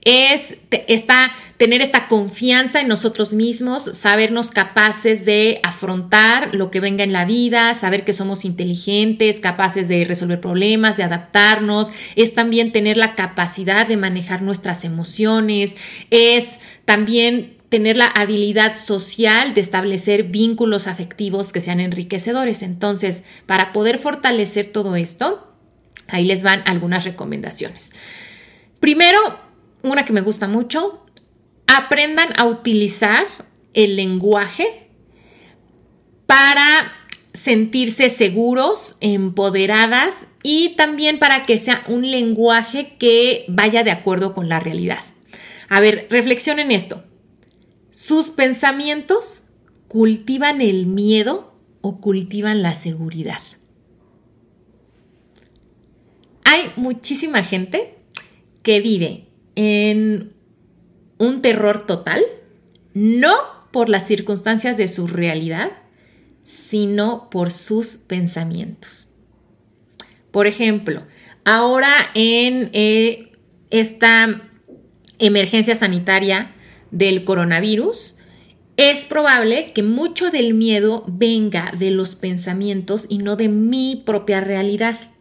es 0.05 0.57
esta, 0.87 1.31
tener 1.57 1.81
esta 1.81 2.07
confianza 2.07 2.81
en 2.81 2.89
nosotros 2.89 3.31
mismos, 3.31 3.83
sabernos 3.93 4.51
capaces 4.51 5.23
de 5.23 5.59
afrontar 5.63 6.53
lo 6.53 6.71
que 6.71 6.81
venga 6.81 7.03
en 7.03 7.13
la 7.13 7.23
vida, 7.25 7.73
saber 7.73 8.03
que 8.03 8.11
somos 8.11 8.43
inteligentes, 8.43 9.39
capaces 9.39 9.87
de 9.87 10.03
resolver 10.03 10.41
problemas, 10.41 10.97
de 10.97 11.03
adaptarnos, 11.03 11.89
es 12.15 12.35
también 12.35 12.73
tener 12.73 12.97
la 12.97 13.15
capacidad 13.15 13.87
de 13.87 13.97
manejar 13.97 14.41
nuestras 14.41 14.83
emociones, 14.83 15.77
es 16.09 16.59
también 16.83 17.57
tener 17.69 17.97
la 17.97 18.07
habilidad 18.07 18.75
social 18.77 19.53
de 19.53 19.61
establecer 19.61 20.23
vínculos 20.23 20.85
afectivos 20.85 21.53
que 21.53 21.61
sean 21.61 21.79
enriquecedores. 21.79 22.61
Entonces, 22.61 23.23
para 23.45 23.71
poder 23.71 23.97
fortalecer 23.97 24.65
todo 24.67 24.95
esto, 24.95 25.52
ahí 26.07 26.25
les 26.25 26.43
van 26.43 26.63
algunas 26.65 27.05
recomendaciones. 27.05 27.93
Primero, 28.79 29.19
una 29.81 30.05
que 30.05 30.13
me 30.13 30.21
gusta 30.21 30.47
mucho, 30.47 31.05
aprendan 31.67 32.29
a 32.37 32.45
utilizar 32.45 33.25
el 33.73 33.95
lenguaje 33.95 34.87
para 36.25 36.93
sentirse 37.33 38.09
seguros, 38.09 38.95
empoderadas 39.01 40.27
y 40.43 40.75
también 40.75 41.19
para 41.19 41.45
que 41.45 41.57
sea 41.57 41.83
un 41.87 42.09
lenguaje 42.09 42.95
que 42.99 43.45
vaya 43.47 43.83
de 43.83 43.91
acuerdo 43.91 44.33
con 44.33 44.49
la 44.49 44.59
realidad. 44.59 44.99
A 45.69 45.79
ver, 45.79 46.07
reflexionen 46.09 46.71
esto. 46.71 47.03
¿Sus 47.91 48.29
pensamientos 48.29 49.45
cultivan 49.87 50.61
el 50.61 50.85
miedo 50.87 51.53
o 51.81 51.99
cultivan 51.99 52.61
la 52.61 52.75
seguridad? 52.75 53.39
Hay 56.53 56.71
muchísima 56.75 57.41
gente 57.41 57.95
que 58.61 58.79
vive 58.79 59.25
en 59.55 60.35
un 61.17 61.41
terror 61.41 61.87
total, 61.87 62.21
no 62.93 63.33
por 63.71 63.89
las 63.89 64.05
circunstancias 64.05 64.77
de 64.77 64.87
su 64.87 65.07
realidad, 65.07 65.71
sino 66.43 67.31
por 67.31 67.49
sus 67.49 67.95
pensamientos. 67.95 69.07
Por 70.29 70.45
ejemplo, 70.45 71.07
ahora 71.43 71.91
en 72.13 72.69
eh, 72.73 73.31
esta 73.71 74.43
emergencia 75.17 75.75
sanitaria 75.75 76.53
del 76.91 77.23
coronavirus, 77.23 78.17
es 78.77 79.05
probable 79.05 79.73
que 79.73 79.81
mucho 79.81 80.29
del 80.29 80.53
miedo 80.53 81.03
venga 81.07 81.73
de 81.75 81.89
los 81.89 82.13
pensamientos 82.13 83.07
y 83.09 83.17
no 83.17 83.37
de 83.37 83.49
mi 83.49 84.03
propia 84.05 84.39
realidad. 84.39 85.12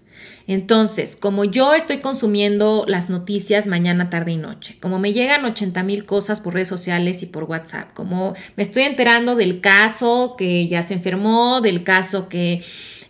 Entonces, 0.46 1.16
como 1.16 1.44
yo 1.44 1.74
estoy 1.74 1.98
consumiendo 1.98 2.84
las 2.88 3.10
noticias 3.10 3.66
mañana, 3.66 4.10
tarde 4.10 4.32
y 4.32 4.36
noche, 4.36 4.76
como 4.80 4.98
me 4.98 5.12
llegan 5.12 5.44
80 5.44 5.82
mil 5.82 6.04
cosas 6.04 6.40
por 6.40 6.54
redes 6.54 6.68
sociales 6.68 7.22
y 7.22 7.26
por 7.26 7.44
WhatsApp, 7.44 7.92
como 7.94 8.34
me 8.56 8.62
estoy 8.62 8.82
enterando 8.82 9.36
del 9.36 9.60
caso 9.60 10.34
que 10.36 10.66
ya 10.68 10.82
se 10.82 10.94
enfermó, 10.94 11.60
del 11.60 11.84
caso 11.84 12.28
que 12.28 12.62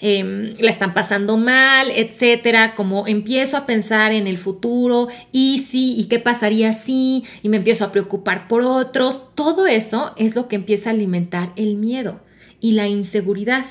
eh, 0.04 0.56
la 0.58 0.68
están 0.68 0.94
pasando 0.94 1.36
mal, 1.36 1.88
etcétera, 1.94 2.74
como 2.74 3.06
empiezo 3.06 3.56
a 3.56 3.66
pensar 3.66 4.12
en 4.12 4.26
el 4.26 4.36
futuro 4.36 5.06
y 5.30 5.58
sí, 5.58 5.94
y 5.96 6.06
qué 6.06 6.18
pasaría 6.18 6.72
si, 6.72 7.24
y 7.40 7.48
me 7.48 7.58
empiezo 7.58 7.84
a 7.84 7.92
preocupar 7.92 8.48
por 8.48 8.62
otros, 8.62 9.32
todo 9.36 9.68
eso 9.68 10.12
es 10.16 10.34
lo 10.34 10.48
que 10.48 10.56
empieza 10.56 10.90
a 10.90 10.94
alimentar 10.94 11.52
el 11.54 11.76
miedo 11.76 12.20
y 12.60 12.72
la 12.72 12.88
inseguridad. 12.88 13.64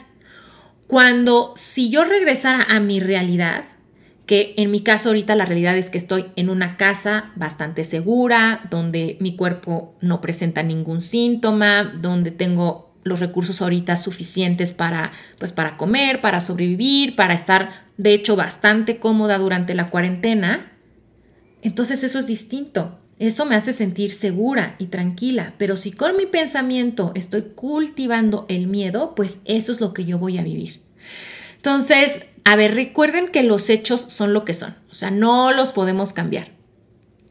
Cuando 0.92 1.54
si 1.56 1.90
yo 1.90 2.04
regresara 2.04 2.64
a 2.64 2.82
mi 2.82 3.00
realidad, 3.00 3.64
que 4.26 4.54
en 4.58 4.72
mi 4.72 4.82
caso 4.82 5.08
ahorita 5.08 5.38
la 5.38 5.46
realidad 5.46 5.78
es 5.78 5.90
que 5.90 5.98
estoy 5.98 6.26
en 6.36 6.50
una 6.50 6.76
casa 6.76 7.32
bastante 7.38 7.86
segura, 7.86 8.68
donde 8.70 9.16
mi 9.22 9.38
cuerpo 9.38 9.96
no 10.02 10.20
presenta 10.20 10.64
ningún 10.64 11.00
síntoma, 11.00 11.86
donde 11.86 12.32
tengo 12.32 12.94
los 13.04 13.22
recursos 13.22 13.62
ahorita 13.62 13.96
suficientes 13.96 14.74
para 14.74 15.14
pues 15.40 15.54
para 15.54 15.78
comer, 15.78 16.20
para 16.20 16.42
sobrevivir, 16.42 17.16
para 17.16 17.36
estar 17.36 17.86
de 17.96 18.14
hecho 18.14 18.36
bastante 18.36 18.98
cómoda 18.98 19.38
durante 19.38 19.76
la 19.76 19.90
cuarentena. 19.90 20.74
Entonces 21.62 22.04
eso 22.04 22.20
es 22.20 22.28
distinto. 22.28 23.00
Eso 23.18 23.46
me 23.46 23.54
hace 23.54 23.72
sentir 23.72 24.10
segura 24.10 24.76
y 24.80 24.88
tranquila, 24.88 25.54
pero 25.60 25.78
si 25.78 25.92
con 25.92 26.18
mi 26.18 26.26
pensamiento 26.26 27.12
estoy 27.14 27.44
cultivando 27.56 28.48
el 28.50 28.66
miedo, 28.66 29.14
pues 29.16 29.42
eso 29.46 29.72
es 29.72 29.80
lo 29.80 29.94
que 29.94 30.06
yo 30.06 30.18
voy 30.18 30.40
a 30.40 30.44
vivir. 30.44 30.81
Entonces, 31.62 32.26
a 32.44 32.56
ver, 32.56 32.74
recuerden 32.74 33.28
que 33.28 33.44
los 33.44 33.70
hechos 33.70 34.02
son 34.02 34.34
lo 34.34 34.46
que 34.46 34.56
son, 34.56 34.76
o 34.90 34.96
sea, 34.96 35.12
no 35.12 35.52
los 35.52 35.72
podemos 35.72 36.12
cambiar. 36.12 36.50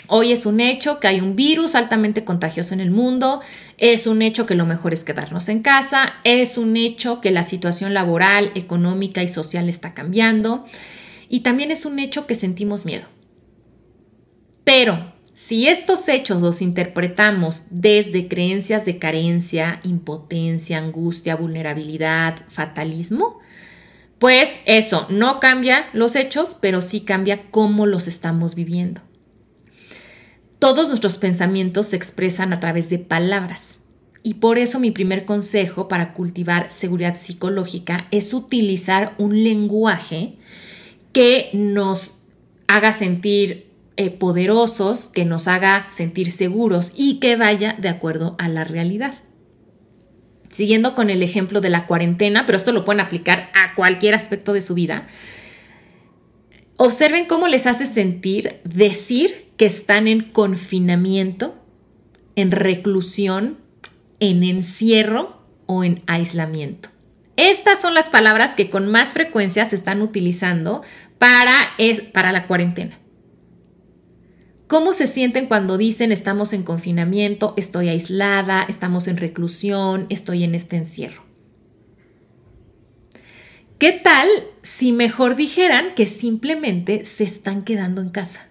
Hoy 0.07 0.31
es 0.31 0.47
un 0.47 0.61
hecho 0.61 1.01
que 1.01 1.09
hay 1.09 1.21
un 1.21 1.35
virus 1.35 1.75
altamente 1.75 2.25
contagioso 2.25 2.73
en 2.73 2.79
el 2.79 2.93
mundo, 2.93 3.41
es 3.77 4.07
un 4.07 4.23
hecho 4.23 4.47
que 4.47 4.55
lo 4.55 4.67
mejor 4.67 4.93
es 4.93 5.03
quedarnos 5.03 5.49
en 5.49 5.63
casa, 5.63 6.15
es 6.23 6.59
un 6.59 6.77
hecho 6.77 7.21
que 7.21 7.33
la 7.33 7.43
situación 7.43 7.93
laboral, 7.93 8.53
económica 8.55 9.21
y 9.21 9.27
social 9.27 9.69
está 9.69 9.95
cambiando 9.95 10.65
y 11.29 11.41
también 11.41 11.73
es 11.73 11.85
un 11.85 11.99
hecho 11.99 12.29
que 12.29 12.37
sentimos 12.37 12.85
miedo. 12.85 13.09
Pero 14.63 15.13
si 15.35 15.67
estos 15.67 16.07
hechos 16.09 16.41
los 16.41 16.63
interpretamos 16.63 17.65
desde 17.71 18.29
creencias 18.29 18.85
de 18.85 19.01
carencia, 19.01 19.81
impotencia, 19.83 20.79
angustia, 20.79 21.35
vulnerabilidad, 21.35 22.43
fatalismo, 22.49 23.40
pues 24.21 24.61
eso 24.67 25.07
no 25.09 25.41
cambia 25.41 25.89
los 25.95 26.15
hechos, 26.15 26.55
pero 26.61 26.83
sí 26.83 27.01
cambia 27.01 27.51
cómo 27.51 27.87
los 27.87 28.07
estamos 28.07 28.55
viviendo. 28.55 29.01
Todos 30.59 30.89
nuestros 30.89 31.17
pensamientos 31.17 31.87
se 31.87 31.97
expresan 31.97 32.53
a 32.53 32.61
través 32.61 32.91
de 32.91 32.99
palabras. 32.99 33.79
Y 34.23 34.35
por 34.35 34.59
eso 34.59 34.79
mi 34.79 34.91
primer 34.91 35.25
consejo 35.25 35.89
para 35.89 36.13
cultivar 36.13 36.71
seguridad 36.71 37.19
psicológica 37.19 38.09
es 38.11 38.35
utilizar 38.35 39.15
un 39.17 39.43
lenguaje 39.43 40.37
que 41.15 41.49
nos 41.55 42.17
haga 42.67 42.93
sentir 42.93 43.71
eh, 43.97 44.11
poderosos, 44.11 45.09
que 45.09 45.25
nos 45.25 45.49
haga 45.49 45.87
sentir 45.89 46.31
seguros 46.31 46.93
y 46.95 47.21
que 47.21 47.37
vaya 47.37 47.75
de 47.79 47.89
acuerdo 47.89 48.37
a 48.39 48.51
la 48.51 48.65
realidad. 48.65 49.15
Siguiendo 50.51 50.95
con 50.95 51.11
el 51.11 51.23
ejemplo 51.23 51.61
de 51.61 51.71
la 51.71 51.87
cuarentena, 51.87 52.45
pero 52.45 52.59
esto 52.59 52.73
lo 52.73 52.85
pueden 52.85 53.01
aplicar 53.01 53.51
a 53.55 53.75
cualquier 53.75 54.15
aspecto 54.15 54.53
de 54.53 54.63
su 54.63 54.75
vida. 54.75 55.07
Observen 56.77 57.27
cómo 57.27 57.47
les 57.49 57.67
hace 57.67 57.87
sentir 57.87 58.61
decir 58.65 59.51
que 59.57 59.67
están 59.67 60.09
en 60.09 60.23
confinamiento, 60.23 61.55
en 62.37 62.51
reclusión, 62.51 63.59
en 64.19 64.45
encierro 64.45 65.43
o 65.67 65.85
en 65.85 66.03
aislamiento. 66.07 66.89
Estas 67.37 67.81
son 67.81 67.95
las 67.95 68.09
palabras 68.09 68.55
que 68.55 68.71
con 68.71 68.91
más 68.91 69.15
frecuencia 69.15 69.65
se 69.65 69.77
están 69.77 70.03
utilizando 70.03 70.83
para, 71.19 71.55
es, 71.79 72.01
para 72.01 72.33
la 72.33 72.47
cuarentena. 72.47 73.00
¿Cómo 74.71 74.93
se 74.93 75.09
sienten 75.09 75.47
cuando 75.47 75.79
dicen 75.79 76.13
estamos 76.13 76.53
en 76.53 76.63
confinamiento, 76.63 77.55
estoy 77.57 77.89
aislada, 77.89 78.65
estamos 78.69 79.09
en 79.09 79.17
reclusión, 79.17 80.07
estoy 80.11 80.45
en 80.45 80.55
este 80.55 80.77
encierro? 80.77 81.25
¿Qué 83.81 83.91
tal 83.91 84.29
si 84.63 84.93
mejor 84.93 85.35
dijeran 85.35 85.93
que 85.97 86.07
simplemente 86.07 87.05
se 87.05 87.25
están 87.25 87.65
quedando 87.65 88.01
en 88.01 88.11
casa? 88.11 88.47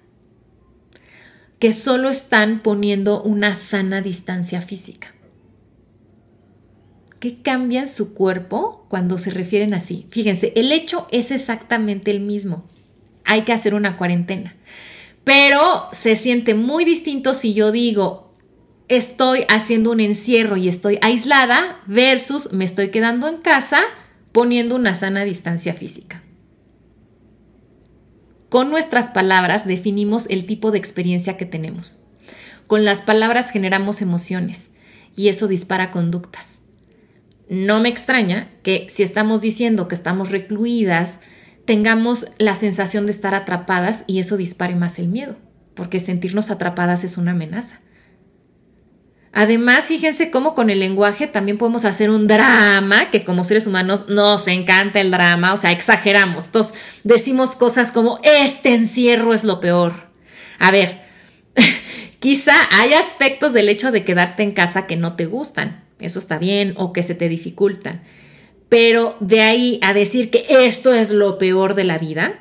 Que 1.58 1.72
solo 1.72 2.10
están 2.10 2.64
poniendo 2.64 3.24
una 3.24 3.56
sana 3.56 4.02
distancia 4.02 4.62
física. 4.62 5.16
¿Qué 7.22 7.42
cambia 7.42 7.80
en 7.80 7.88
su 7.88 8.14
cuerpo 8.14 8.86
cuando 8.90 9.20
se 9.20 9.32
refieren 9.32 9.74
así? 9.74 10.06
Fíjense, 10.12 10.52
el 10.58 10.74
hecho 10.74 11.08
es 11.12 11.32
exactamente 11.32 12.12
el 12.12 12.20
mismo. 12.20 12.66
Hay 13.24 13.44
que 13.44 13.54
hacer 13.54 13.74
una 13.74 13.96
cuarentena. 13.96 14.58
Pero 15.30 15.88
se 15.92 16.16
siente 16.16 16.56
muy 16.56 16.86
distinto 16.86 17.36
si 17.36 17.54
yo 17.54 17.72
digo, 17.72 18.34
estoy 18.88 19.46
haciendo 19.48 19.92
un 19.92 20.00
encierro 20.00 20.58
y 20.58 20.68
estoy 20.68 20.98
aislada 21.04 21.84
versus 21.86 22.52
me 22.52 22.66
estoy 22.66 22.90
quedando 22.90 23.28
en 23.28 23.38
casa 23.38 23.80
poniendo 24.32 24.76
una 24.76 24.96
sana 24.96 25.24
distancia 25.26 25.76
física. 25.76 26.24
Con 28.50 28.72
nuestras 28.72 29.12
palabras 29.12 29.68
definimos 29.68 30.26
el 30.32 30.48
tipo 30.48 30.72
de 30.72 30.80
experiencia 30.80 31.38
que 31.38 31.46
tenemos. 31.46 32.00
Con 32.66 32.84
las 32.84 33.04
palabras 33.04 33.52
generamos 33.52 34.02
emociones 34.02 34.72
y 35.16 35.28
eso 35.28 35.48
dispara 35.48 35.92
conductas. 35.92 36.62
No 37.50 37.80
me 37.82 37.90
extraña 37.90 38.50
que 38.64 38.88
si 38.90 39.04
estamos 39.04 39.42
diciendo 39.42 39.88
que 39.88 39.94
estamos 39.94 40.32
recluidas, 40.32 41.20
tengamos 41.70 42.26
la 42.40 42.56
sensación 42.56 43.06
de 43.06 43.12
estar 43.12 43.36
atrapadas 43.36 44.04
y 44.08 44.18
eso 44.18 44.38
dispare 44.38 44.74
más 44.74 44.98
el 44.98 45.08
miedo, 45.08 45.36
porque 45.76 46.00
sentirnos 46.00 46.50
atrapadas 46.50 47.04
es 47.04 47.16
una 47.16 47.30
amenaza. 47.30 47.80
Además, 49.34 49.86
fíjense 49.86 50.32
cómo 50.32 50.56
con 50.56 50.72
el 50.72 50.80
lenguaje 50.80 51.28
también 51.28 51.60
podemos 51.60 51.86
hacer 51.86 52.10
un 52.10 52.26
drama, 52.26 53.12
que 53.12 53.24
como 53.24 53.44
seres 53.44 53.68
humanos 53.68 54.10
nos 54.10 54.48
encanta 54.48 55.00
el 55.00 55.12
drama, 55.12 55.54
o 55.54 55.58
sea, 55.58 55.72
exageramos. 55.72 56.48
Entonces, 56.48 56.74
decimos 57.04 57.52
cosas 57.52 57.92
como, 57.92 58.20
este 58.24 58.74
encierro 58.74 59.36
es 59.36 59.44
lo 59.44 59.60
peor. 59.60 60.10
A 60.58 60.72
ver, 60.72 61.04
Quizá 62.20 62.56
hay 62.72 62.94
aspectos 62.96 63.54
del 63.54 63.70
hecho 63.70 63.92
de 63.92 64.04
quedarte 64.04 64.42
en 64.42 64.54
casa 64.54 64.88
que 64.88 64.96
no 64.96 65.16
te 65.16 65.28
gustan, 65.28 65.86
eso 66.00 66.18
está 66.18 66.40
bien, 66.40 66.74
o 66.78 66.94
que 66.94 67.04
se 67.04 67.14
te 67.14 67.30
dificultan. 67.30 68.02
Pero 68.70 69.18
de 69.20 69.42
ahí 69.42 69.80
a 69.82 69.94
decir 69.94 70.30
que 70.30 70.46
esto 70.48 70.94
es 70.94 71.12
lo 71.12 71.38
peor 71.38 71.74
de 71.74 71.84
la 71.84 71.98
vida, 71.98 72.40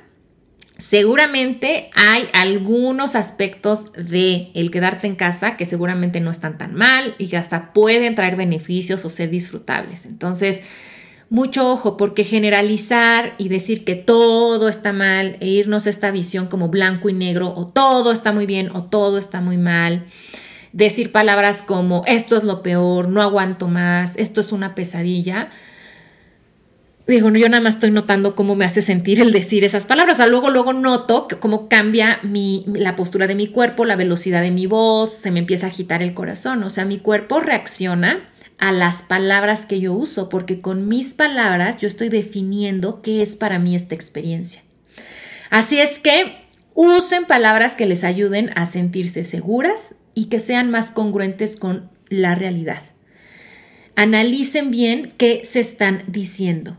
seguramente 0.76 1.90
hay 1.96 2.28
algunos 2.32 3.16
aspectos 3.16 3.92
de 3.94 4.50
el 4.54 4.70
quedarte 4.70 5.06
en 5.06 5.16
casa 5.16 5.56
que 5.56 5.66
seguramente 5.66 6.20
no 6.20 6.30
están 6.30 6.58
tan 6.58 6.74
mal 6.74 7.14
y 7.18 7.28
que 7.28 7.38
hasta 7.38 7.72
pueden 7.72 8.14
traer 8.14 8.36
beneficios 8.36 9.04
o 9.04 9.08
ser 9.08 9.30
disfrutables. 9.30 10.06
Entonces, 10.06 10.60
mucho 11.30 11.70
ojo, 11.70 11.96
porque 11.96 12.24
generalizar 12.24 13.34
y 13.36 13.48
decir 13.48 13.84
que 13.84 13.96
todo 13.96 14.68
está 14.68 14.92
mal 14.92 15.36
e 15.40 15.48
irnos 15.48 15.86
a 15.86 15.90
esta 15.90 16.10
visión 16.10 16.46
como 16.46 16.68
blanco 16.68 17.08
y 17.08 17.12
negro 17.12 17.52
o 17.54 17.66
todo 17.66 18.12
está 18.12 18.32
muy 18.32 18.46
bien 18.46 18.70
o 18.74 18.84
todo 18.84 19.18
está 19.18 19.40
muy 19.40 19.58
mal, 19.58 20.06
decir 20.72 21.12
palabras 21.12 21.62
como 21.62 22.02
esto 22.06 22.36
es 22.36 22.44
lo 22.44 22.62
peor, 22.62 23.08
no 23.08 23.20
aguanto 23.20 23.68
más, 23.68 24.16
esto 24.16 24.40
es 24.40 24.52
una 24.52 24.74
pesadilla. 24.74 25.50
Digo, 27.08 27.30
yo 27.30 27.48
nada 27.48 27.62
más 27.62 27.76
estoy 27.76 27.90
notando 27.90 28.34
cómo 28.34 28.54
me 28.54 28.66
hace 28.66 28.82
sentir 28.82 29.18
el 29.18 29.32
decir 29.32 29.64
esas 29.64 29.86
palabras. 29.86 30.16
O 30.16 30.18
sea, 30.18 30.26
luego, 30.26 30.50
luego 30.50 30.74
noto 30.74 31.26
cómo 31.40 31.66
cambia 31.66 32.20
mi, 32.22 32.66
la 32.66 32.96
postura 32.96 33.26
de 33.26 33.34
mi 33.34 33.46
cuerpo, 33.46 33.86
la 33.86 33.96
velocidad 33.96 34.42
de 34.42 34.50
mi 34.50 34.66
voz, 34.66 35.14
se 35.14 35.30
me 35.30 35.38
empieza 35.38 35.64
a 35.64 35.70
agitar 35.70 36.02
el 36.02 36.12
corazón. 36.12 36.62
O 36.64 36.68
sea, 36.68 36.84
mi 36.84 36.98
cuerpo 36.98 37.40
reacciona 37.40 38.28
a 38.58 38.72
las 38.72 39.00
palabras 39.00 39.64
que 39.64 39.80
yo 39.80 39.94
uso, 39.94 40.28
porque 40.28 40.60
con 40.60 40.86
mis 40.86 41.14
palabras 41.14 41.78
yo 41.78 41.88
estoy 41.88 42.10
definiendo 42.10 43.00
qué 43.00 43.22
es 43.22 43.36
para 43.36 43.58
mí 43.58 43.74
esta 43.74 43.94
experiencia. 43.94 44.60
Así 45.48 45.80
es 45.80 45.98
que 45.98 46.44
usen 46.74 47.24
palabras 47.24 47.74
que 47.74 47.86
les 47.86 48.04
ayuden 48.04 48.50
a 48.54 48.66
sentirse 48.66 49.24
seguras 49.24 49.94
y 50.12 50.26
que 50.26 50.40
sean 50.40 50.70
más 50.70 50.90
congruentes 50.90 51.56
con 51.56 51.88
la 52.10 52.34
realidad. 52.34 52.82
Analicen 53.96 54.70
bien 54.70 55.14
qué 55.16 55.40
se 55.44 55.60
están 55.60 56.02
diciendo. 56.06 56.76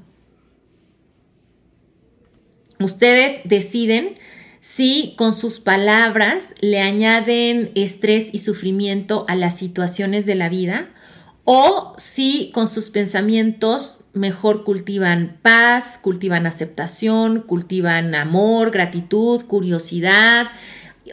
Ustedes 2.79 3.41
deciden 3.43 4.17
si 4.61 5.13
con 5.17 5.35
sus 5.35 5.59
palabras 5.59 6.53
le 6.61 6.79
añaden 6.79 7.71
estrés 7.75 8.29
y 8.31 8.39
sufrimiento 8.39 9.25
a 9.27 9.35
las 9.35 9.57
situaciones 9.57 10.25
de 10.25 10.35
la 10.35 10.47
vida 10.47 10.87
o 11.43 11.93
si 11.97 12.51
con 12.53 12.69
sus 12.69 12.89
pensamientos 12.89 14.05
mejor 14.13 14.63
cultivan 14.63 15.39
paz, 15.41 15.99
cultivan 16.01 16.45
aceptación, 16.45 17.41
cultivan 17.41 18.15
amor, 18.15 18.71
gratitud, 18.71 19.43
curiosidad 19.45 20.47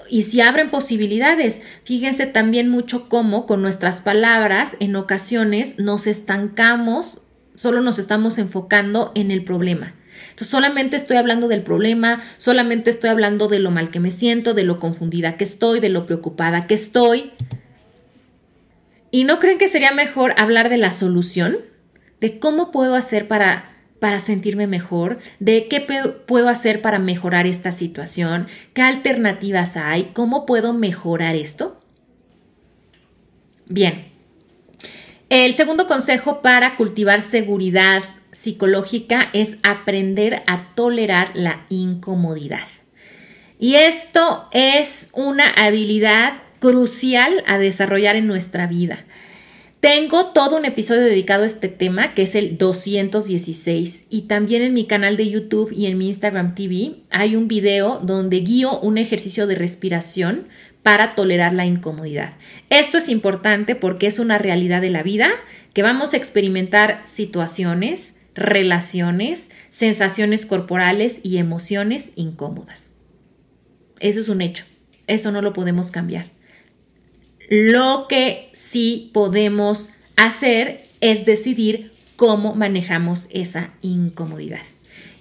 y 0.09 0.22
si 0.22 0.40
abren 0.40 0.70
posibilidades. 0.70 1.62
Fíjense 1.83 2.26
también 2.26 2.68
mucho 2.68 3.09
cómo 3.09 3.44
con 3.44 3.61
nuestras 3.61 4.00
palabras 4.00 4.76
en 4.79 4.94
ocasiones 4.94 5.81
nos 5.81 6.07
estancamos, 6.07 7.22
solo 7.57 7.81
nos 7.81 7.98
estamos 7.98 8.38
enfocando 8.38 9.11
en 9.16 9.33
el 9.33 9.42
problema. 9.42 9.94
Solamente 10.44 10.96
estoy 10.96 11.16
hablando 11.16 11.49
del 11.49 11.62
problema, 11.62 12.20
solamente 12.37 12.90
estoy 12.90 13.11
hablando 13.11 13.49
de 13.49 13.59
lo 13.59 13.70
mal 13.70 13.90
que 13.90 14.01
me 14.01 14.11
siento, 14.11 14.53
de 14.53 14.64
lo 14.64 14.79
confundida 14.79 15.37
que 15.37 15.44
estoy, 15.44 15.81
de 15.81 15.88
lo 15.88 16.05
preocupada 16.05 16.66
que 16.66 16.75
estoy. 16.75 17.33
¿Y 19.11 19.25
no 19.25 19.38
creen 19.38 19.59
que 19.59 19.68
sería 19.68 19.92
mejor 19.92 20.35
hablar 20.37 20.68
de 20.68 20.77
la 20.77 20.90
solución? 20.90 21.59
De 22.20 22.38
cómo 22.38 22.70
puedo 22.70 22.94
hacer 22.94 23.29
para, 23.29 23.70
para 23.99 24.20
sentirme 24.20 24.66
mejor, 24.66 25.18
de 25.40 25.68
qué 25.68 25.87
puedo 26.27 26.49
hacer 26.49 26.83
para 26.83 26.99
mejorar 26.99 27.46
esta 27.46 27.72
situación, 27.72 28.46
qué 28.75 28.83
alternativas 28.83 29.77
hay, 29.77 30.11
cómo 30.12 30.44
puedo 30.44 30.75
mejorar 30.75 31.35
esto. 31.35 31.81
Bien, 33.68 34.07
el 35.29 35.55
segundo 35.55 35.87
consejo 35.87 36.42
para 36.42 36.77
cultivar 36.77 37.20
seguridad 37.20 38.03
psicológica 38.37 39.31
es 39.33 39.57
aprender 39.62 40.42
a 40.46 40.75
tolerar 40.75 41.31
la 41.35 41.64
incomodidad. 41.70 42.68
Y 43.59 43.77
esto 43.77 44.49
es 44.53 45.09
una 45.14 45.49
habilidad 45.49 46.35
crucial 46.61 47.42
a 47.46 47.57
desarrollar 47.59 48.14
en 48.14 48.27
nuestra 48.27 48.66
vida. 48.66 49.07
Tengo 49.81 50.27
todo 50.33 50.57
un 50.57 50.64
episodio 50.64 51.03
dedicado 51.03 51.44
a 51.44 51.46
este 51.46 51.68
tema, 51.68 52.12
que 52.12 52.22
es 52.22 52.35
el 52.35 52.59
216, 52.59 54.05
y 54.11 54.22
también 54.22 54.62
en 54.62 54.75
mi 54.75 54.87
canal 54.87 55.16
de 55.16 55.31
YouTube 55.31 55.72
y 55.72 55.87
en 55.87 55.96
mi 55.96 56.09
Instagram 56.09 56.55
TV 56.55 56.96
hay 57.11 57.37
un 57.37 57.49
video 57.49 58.01
donde 58.03 58.40
guío 58.40 58.81
un 58.81 58.99
ejercicio 58.99 59.46
de 59.46 59.55
respiración 59.55 60.49
para 60.83 61.14
tolerar 61.14 61.53
la 61.53 61.66
incomodidad. 61.66 62.35
Esto 62.68 62.99
es 62.99 63.09
importante 63.09 63.77
porque 63.77 64.07
es 64.07 64.18
una 64.18 64.38
realidad 64.38 64.83
de 64.83 64.90
la 64.90 65.03
vida 65.03 65.31
que 65.72 65.83
vamos 65.83 66.12
a 66.12 66.16
experimentar 66.16 67.01
situaciones, 67.05 68.15
relaciones, 68.37 69.51
sensaciones 69.70 70.46
corporales 70.46 71.20
y 71.22 71.38
emociones 71.38 72.12
incómodas. 72.14 72.92
Eso 73.99 74.20
es 74.20 74.29
un 74.29 74.42
hecho. 74.42 74.64
Eso 75.07 75.33
no 75.33 75.42
lo 75.42 75.53
podemos 75.53 75.90
cambiar. 75.90 76.27
Lo 77.49 78.07
que 78.09 78.51
sí 78.53 79.11
podemos 79.14 79.88
hacer 80.16 80.87
es 81.01 81.25
decidir 81.25 81.92
cómo 82.16 82.55
manejamos 82.55 83.29
esa 83.31 83.70
incomodidad 83.83 84.62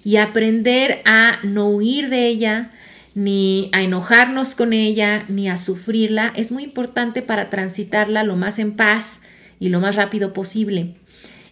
y 0.04 0.16
aprender 0.16 1.02
a 1.04 1.38
no 1.42 1.68
huir 1.68 2.10
de 2.10 2.26
ella, 2.26 2.70
ni 3.14 3.70
a 3.72 3.82
enojarnos 3.82 4.54
con 4.54 4.72
ella, 4.72 5.24
ni 5.28 5.48
a 5.48 5.56
sufrirla, 5.56 6.32
es 6.36 6.52
muy 6.52 6.64
importante 6.64 7.22
para 7.22 7.48
transitarla 7.48 8.24
lo 8.24 8.36
más 8.36 8.58
en 8.58 8.76
paz 8.76 9.22
y 9.58 9.68
lo 9.68 9.80
más 9.80 9.96
rápido 9.96 10.32
posible 10.32 10.96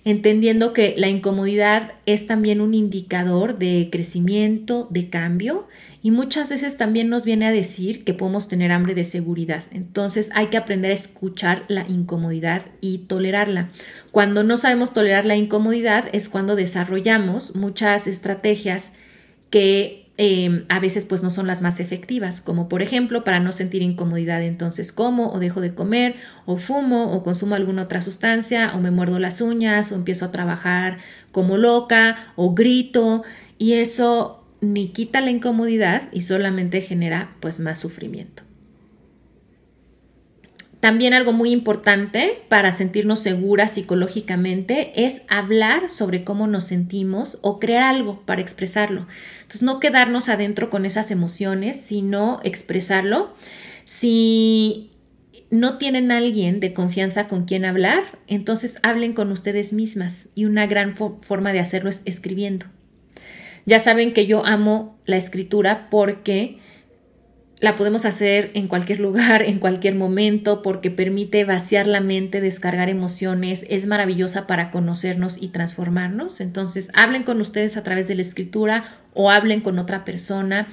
entendiendo 0.04 0.72
que 0.72 0.94
la 0.98 1.08
incomodidad 1.08 1.94
es 2.04 2.26
también 2.26 2.60
un 2.60 2.74
indicador 2.74 3.58
de 3.58 3.88
crecimiento, 3.90 4.86
de 4.90 5.08
cambio 5.08 5.66
y 6.02 6.10
muchas 6.10 6.50
veces 6.50 6.76
también 6.76 7.08
nos 7.08 7.24
viene 7.24 7.46
a 7.46 7.52
decir 7.52 8.04
que 8.04 8.12
podemos 8.12 8.46
tener 8.46 8.70
hambre 8.72 8.94
de 8.94 9.04
seguridad. 9.04 9.64
Entonces 9.72 10.30
hay 10.34 10.48
que 10.48 10.58
aprender 10.58 10.90
a 10.90 10.94
escuchar 10.94 11.64
la 11.68 11.86
incomodidad 11.88 12.66
y 12.82 12.98
tolerarla. 12.98 13.70
Cuando 14.10 14.44
no 14.44 14.58
sabemos 14.58 14.92
tolerar 14.92 15.24
la 15.24 15.36
incomodidad 15.36 16.10
es 16.12 16.28
cuando 16.28 16.56
desarrollamos 16.56 17.56
muchas 17.56 18.06
estrategias 18.06 18.90
que 19.48 20.03
Em, 20.16 20.64
a 20.68 20.78
veces 20.78 21.06
pues 21.06 21.24
no 21.24 21.30
son 21.30 21.48
las 21.48 21.60
más 21.60 21.80
efectivas, 21.80 22.40
como 22.40 22.68
por 22.68 22.82
ejemplo 22.82 23.24
para 23.24 23.40
no 23.40 23.50
sentir 23.50 23.82
incomodidad 23.82 24.44
entonces 24.44 24.92
como 24.92 25.32
o 25.32 25.40
dejo 25.40 25.60
de 25.60 25.74
comer 25.74 26.14
o 26.46 26.56
fumo 26.56 27.12
o 27.12 27.24
consumo 27.24 27.56
alguna 27.56 27.82
otra 27.82 28.00
sustancia 28.00 28.72
o 28.76 28.80
me 28.80 28.92
muerdo 28.92 29.18
las 29.18 29.40
uñas 29.40 29.90
o 29.90 29.96
empiezo 29.96 30.24
a 30.24 30.30
trabajar 30.30 30.98
como 31.32 31.56
loca 31.58 32.32
o 32.36 32.54
grito 32.54 33.24
y 33.58 33.72
eso 33.72 34.44
ni 34.60 34.92
quita 34.92 35.20
la 35.20 35.30
incomodidad 35.30 36.02
y 36.12 36.20
solamente 36.20 36.80
genera 36.80 37.34
pues 37.40 37.58
más 37.58 37.78
sufrimiento. 37.78 38.44
También 40.84 41.14
algo 41.14 41.32
muy 41.32 41.50
importante 41.50 42.42
para 42.50 42.70
sentirnos 42.70 43.20
seguras 43.20 43.70
psicológicamente 43.70 45.06
es 45.06 45.22
hablar 45.28 45.88
sobre 45.88 46.24
cómo 46.24 46.46
nos 46.46 46.64
sentimos 46.64 47.38
o 47.40 47.58
crear 47.58 47.84
algo 47.84 48.20
para 48.26 48.42
expresarlo. 48.42 49.06
Entonces, 49.36 49.62
no 49.62 49.80
quedarnos 49.80 50.28
adentro 50.28 50.68
con 50.68 50.84
esas 50.84 51.10
emociones, 51.10 51.80
sino 51.80 52.38
expresarlo. 52.44 53.34
Si 53.86 54.90
no 55.48 55.78
tienen 55.78 56.12
alguien 56.12 56.60
de 56.60 56.74
confianza 56.74 57.28
con 57.28 57.46
quien 57.46 57.64
hablar, 57.64 58.18
entonces 58.26 58.76
hablen 58.82 59.14
con 59.14 59.32
ustedes 59.32 59.72
mismas 59.72 60.28
y 60.34 60.44
una 60.44 60.66
gran 60.66 60.96
forma 60.96 61.54
de 61.54 61.60
hacerlo 61.60 61.88
es 61.88 62.02
escribiendo. 62.04 62.66
Ya 63.64 63.78
saben 63.78 64.12
que 64.12 64.26
yo 64.26 64.44
amo 64.44 64.98
la 65.06 65.16
escritura 65.16 65.88
porque 65.88 66.58
la 67.60 67.76
podemos 67.76 68.04
hacer 68.04 68.50
en 68.54 68.68
cualquier 68.68 69.00
lugar, 69.00 69.42
en 69.42 69.58
cualquier 69.58 69.94
momento, 69.94 70.60
porque 70.60 70.90
permite 70.90 71.44
vaciar 71.44 71.86
la 71.86 72.00
mente, 72.00 72.40
descargar 72.40 72.88
emociones, 72.88 73.64
es 73.68 73.86
maravillosa 73.86 74.46
para 74.46 74.70
conocernos 74.70 75.38
y 75.40 75.48
transformarnos. 75.48 76.40
Entonces, 76.40 76.90
hablen 76.94 77.22
con 77.22 77.40
ustedes 77.40 77.76
a 77.76 77.82
través 77.82 78.08
de 78.08 78.16
la 78.16 78.22
escritura 78.22 78.84
o 79.14 79.30
hablen 79.30 79.60
con 79.60 79.78
otra 79.78 80.04
persona. 80.04 80.68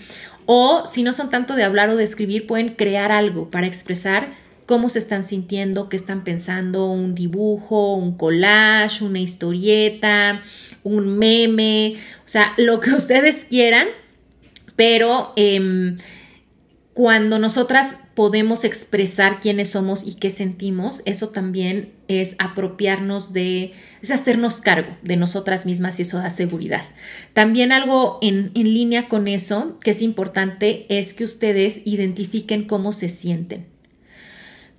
O 0.45 0.85
si 0.87 1.03
no 1.03 1.13
son 1.13 1.29
tanto 1.29 1.55
de 1.55 1.63
hablar 1.63 1.89
o 1.89 1.95
de 1.95 2.03
escribir, 2.03 2.47
pueden 2.47 2.69
crear 2.69 3.11
algo 3.11 3.51
para 3.51 3.67
expresar 3.67 4.33
cómo 4.65 4.89
se 4.89 4.99
están 4.99 5.23
sintiendo, 5.23 5.87
qué 5.87 5.97
están 5.97 6.23
pensando, 6.23 6.87
un 6.87 7.13
dibujo, 7.13 7.93
un 7.95 8.17
collage, 8.17 9.03
una 9.03 9.19
historieta, 9.19 10.41
un 10.83 11.17
meme, 11.17 11.95
o 12.25 12.29
sea, 12.29 12.53
lo 12.57 12.79
que 12.79 12.89
ustedes 12.95 13.45
quieran, 13.45 13.87
pero... 14.75 15.31
Eh, 15.35 15.95
cuando 17.01 17.39
nosotras 17.39 17.95
podemos 18.13 18.63
expresar 18.63 19.39
quiénes 19.39 19.71
somos 19.71 20.05
y 20.05 20.13
qué 20.17 20.29
sentimos, 20.29 21.01
eso 21.05 21.29
también 21.29 21.93
es 22.07 22.35
apropiarnos 22.37 23.33
de, 23.33 23.73
es 24.03 24.11
hacernos 24.11 24.61
cargo 24.61 24.95
de 25.01 25.17
nosotras 25.17 25.65
mismas 25.65 25.97
y 25.97 26.03
eso 26.03 26.19
da 26.19 26.29
seguridad. 26.29 26.83
También 27.33 27.71
algo 27.71 28.19
en, 28.21 28.51
en 28.53 28.71
línea 28.71 29.09
con 29.09 29.27
eso 29.27 29.79
que 29.83 29.89
es 29.89 30.03
importante 30.03 30.85
es 30.89 31.15
que 31.15 31.23
ustedes 31.23 31.81
identifiquen 31.85 32.65
cómo 32.65 32.91
se 32.91 33.09
sienten. 33.09 33.65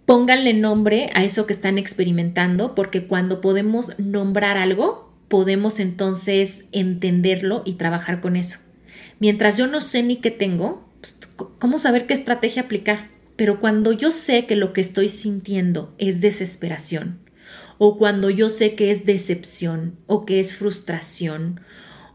pónganle 0.06 0.54
nombre 0.54 1.10
a 1.14 1.24
eso 1.24 1.44
que 1.44 1.52
están 1.52 1.76
experimentando, 1.76 2.76
porque 2.76 3.08
cuando 3.08 3.40
podemos 3.40 3.98
nombrar 3.98 4.58
algo, 4.58 5.12
podemos 5.26 5.80
entonces 5.80 6.66
entenderlo 6.70 7.62
y 7.64 7.72
trabajar 7.72 8.20
con 8.20 8.36
eso. 8.36 8.60
Mientras 9.18 9.58
yo 9.58 9.66
no 9.66 9.80
sé 9.80 10.04
ni 10.04 10.18
qué 10.18 10.30
tengo, 10.30 10.91
pues, 11.02 11.18
¿cómo 11.58 11.78
saber 11.78 12.06
qué 12.06 12.14
estrategia 12.14 12.62
aplicar? 12.62 13.10
Pero 13.36 13.60
cuando 13.60 13.92
yo 13.92 14.10
sé 14.12 14.46
que 14.46 14.56
lo 14.56 14.72
que 14.72 14.80
estoy 14.80 15.10
sintiendo 15.10 15.94
es 15.98 16.22
desesperación, 16.22 17.18
o 17.76 17.98
cuando 17.98 18.30
yo 18.30 18.48
sé 18.48 18.74
que 18.74 18.90
es 18.90 19.04
decepción, 19.04 19.98
o 20.06 20.24
que 20.24 20.40
es 20.40 20.54
frustración, 20.54 21.60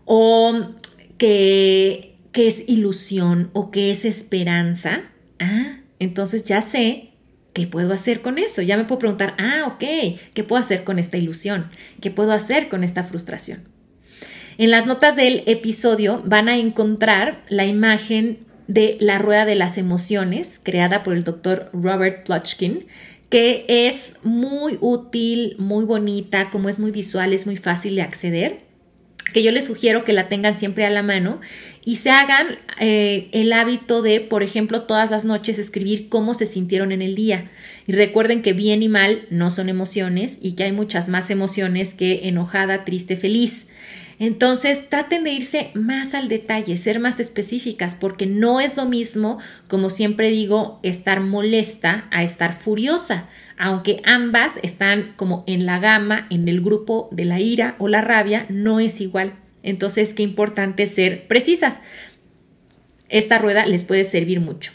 o 0.05 0.71
que, 1.19 2.15
que 2.31 2.47
es 2.47 2.63
ilusión, 2.67 3.51
o 3.53 3.69
que 3.69 3.91
es 3.91 4.05
esperanza, 4.05 5.01
ah, 5.39 5.81
entonces 5.99 6.45
ya 6.45 6.61
sé 6.61 7.11
¿qué 7.57 7.65
puedo 7.65 7.91
hacer 7.91 8.21
con 8.21 8.37
eso? 8.37 8.61
Ya 8.61 8.77
me 8.77 8.85
puedo 8.85 8.99
preguntar, 8.99 9.33
ah, 9.39 9.63
ok, 9.65 10.19
¿qué 10.35 10.43
puedo 10.43 10.61
hacer 10.61 10.83
con 10.83 10.99
esta 10.99 11.17
ilusión? 11.17 11.71
¿Qué 12.01 12.11
puedo 12.11 12.31
hacer 12.31 12.69
con 12.69 12.83
esta 12.83 13.03
frustración? 13.03 13.67
En 14.59 14.69
las 14.69 14.85
notas 14.85 15.15
del 15.15 15.41
episodio 15.47 16.21
van 16.23 16.49
a 16.49 16.57
encontrar 16.57 17.43
la 17.49 17.65
imagen 17.65 18.45
de 18.67 18.97
la 18.99 19.17
rueda 19.17 19.45
de 19.45 19.55
las 19.55 19.77
emociones 19.77 20.59
creada 20.61 21.03
por 21.03 21.13
el 21.15 21.23
doctor 21.23 21.69
Robert 21.73 22.25
Plotchkin, 22.25 22.85
que 23.29 23.65
es 23.67 24.15
muy 24.23 24.77
útil, 24.81 25.55
muy 25.59 25.85
bonita, 25.85 26.49
como 26.49 26.69
es 26.69 26.79
muy 26.79 26.91
visual, 26.91 27.33
es 27.33 27.45
muy 27.45 27.57
fácil 27.57 27.95
de 27.95 28.01
acceder 28.01 28.67
que 29.33 29.43
yo 29.43 29.51
les 29.51 29.65
sugiero 29.65 30.03
que 30.03 30.13
la 30.13 30.29
tengan 30.29 30.55
siempre 30.55 30.85
a 30.85 30.89
la 30.89 31.03
mano 31.03 31.39
y 31.83 31.97
se 31.97 32.09
hagan 32.09 32.47
eh, 32.79 33.29
el 33.31 33.53
hábito 33.53 34.01
de, 34.01 34.19
por 34.19 34.43
ejemplo, 34.43 34.83
todas 34.83 35.11
las 35.11 35.25
noches 35.25 35.59
escribir 35.59 36.09
cómo 36.09 36.33
se 36.33 36.45
sintieron 36.45 36.91
en 36.91 37.01
el 37.01 37.15
día. 37.15 37.49
Y 37.85 37.93
recuerden 37.93 38.41
que 38.41 38.53
bien 38.53 38.83
y 38.83 38.89
mal 38.89 39.25
no 39.29 39.51
son 39.51 39.69
emociones 39.69 40.39
y 40.41 40.53
que 40.53 40.63
hay 40.63 40.71
muchas 40.71 41.07
más 41.07 41.29
emociones 41.29 41.93
que 41.93 42.27
enojada, 42.27 42.83
triste, 42.83 43.15
feliz. 43.15 43.67
Entonces 44.19 44.89
traten 44.89 45.23
de 45.23 45.31
irse 45.31 45.71
más 45.75 46.13
al 46.13 46.27
detalle, 46.27 46.75
ser 46.77 46.99
más 46.99 47.19
específicas, 47.19 47.95
porque 47.95 48.25
no 48.25 48.59
es 48.59 48.75
lo 48.75 48.85
mismo, 48.85 49.39
como 49.67 49.89
siempre 49.89 50.29
digo, 50.31 50.79
estar 50.81 51.21
molesta 51.21 52.07
a 52.11 52.23
estar 52.23 52.57
furiosa 52.57 53.29
aunque 53.57 54.01
ambas 54.05 54.53
están 54.61 55.13
como 55.15 55.43
en 55.47 55.65
la 55.65 55.79
gama, 55.79 56.27
en 56.29 56.47
el 56.47 56.61
grupo 56.61 57.09
de 57.11 57.25
la 57.25 57.39
ira 57.39 57.75
o 57.79 57.87
la 57.87 58.01
rabia, 58.01 58.45
no 58.49 58.79
es 58.79 59.01
igual. 59.01 59.35
Entonces, 59.63 60.13
qué 60.13 60.23
importante 60.23 60.85
ser 60.85 61.27
precisas. 61.27 61.79
Esta 63.09 63.39
rueda 63.39 63.65
les 63.65 63.83
puede 63.83 64.03
servir 64.03 64.39
mucho. 64.39 64.71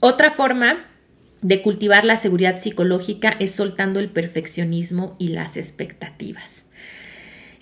Otra 0.00 0.30
forma 0.30 0.84
de 1.40 1.62
cultivar 1.62 2.04
la 2.04 2.16
seguridad 2.16 2.58
psicológica 2.58 3.34
es 3.40 3.50
soltando 3.50 3.98
el 3.98 4.10
perfeccionismo 4.10 5.16
y 5.18 5.28
las 5.28 5.56
expectativas. 5.56 6.66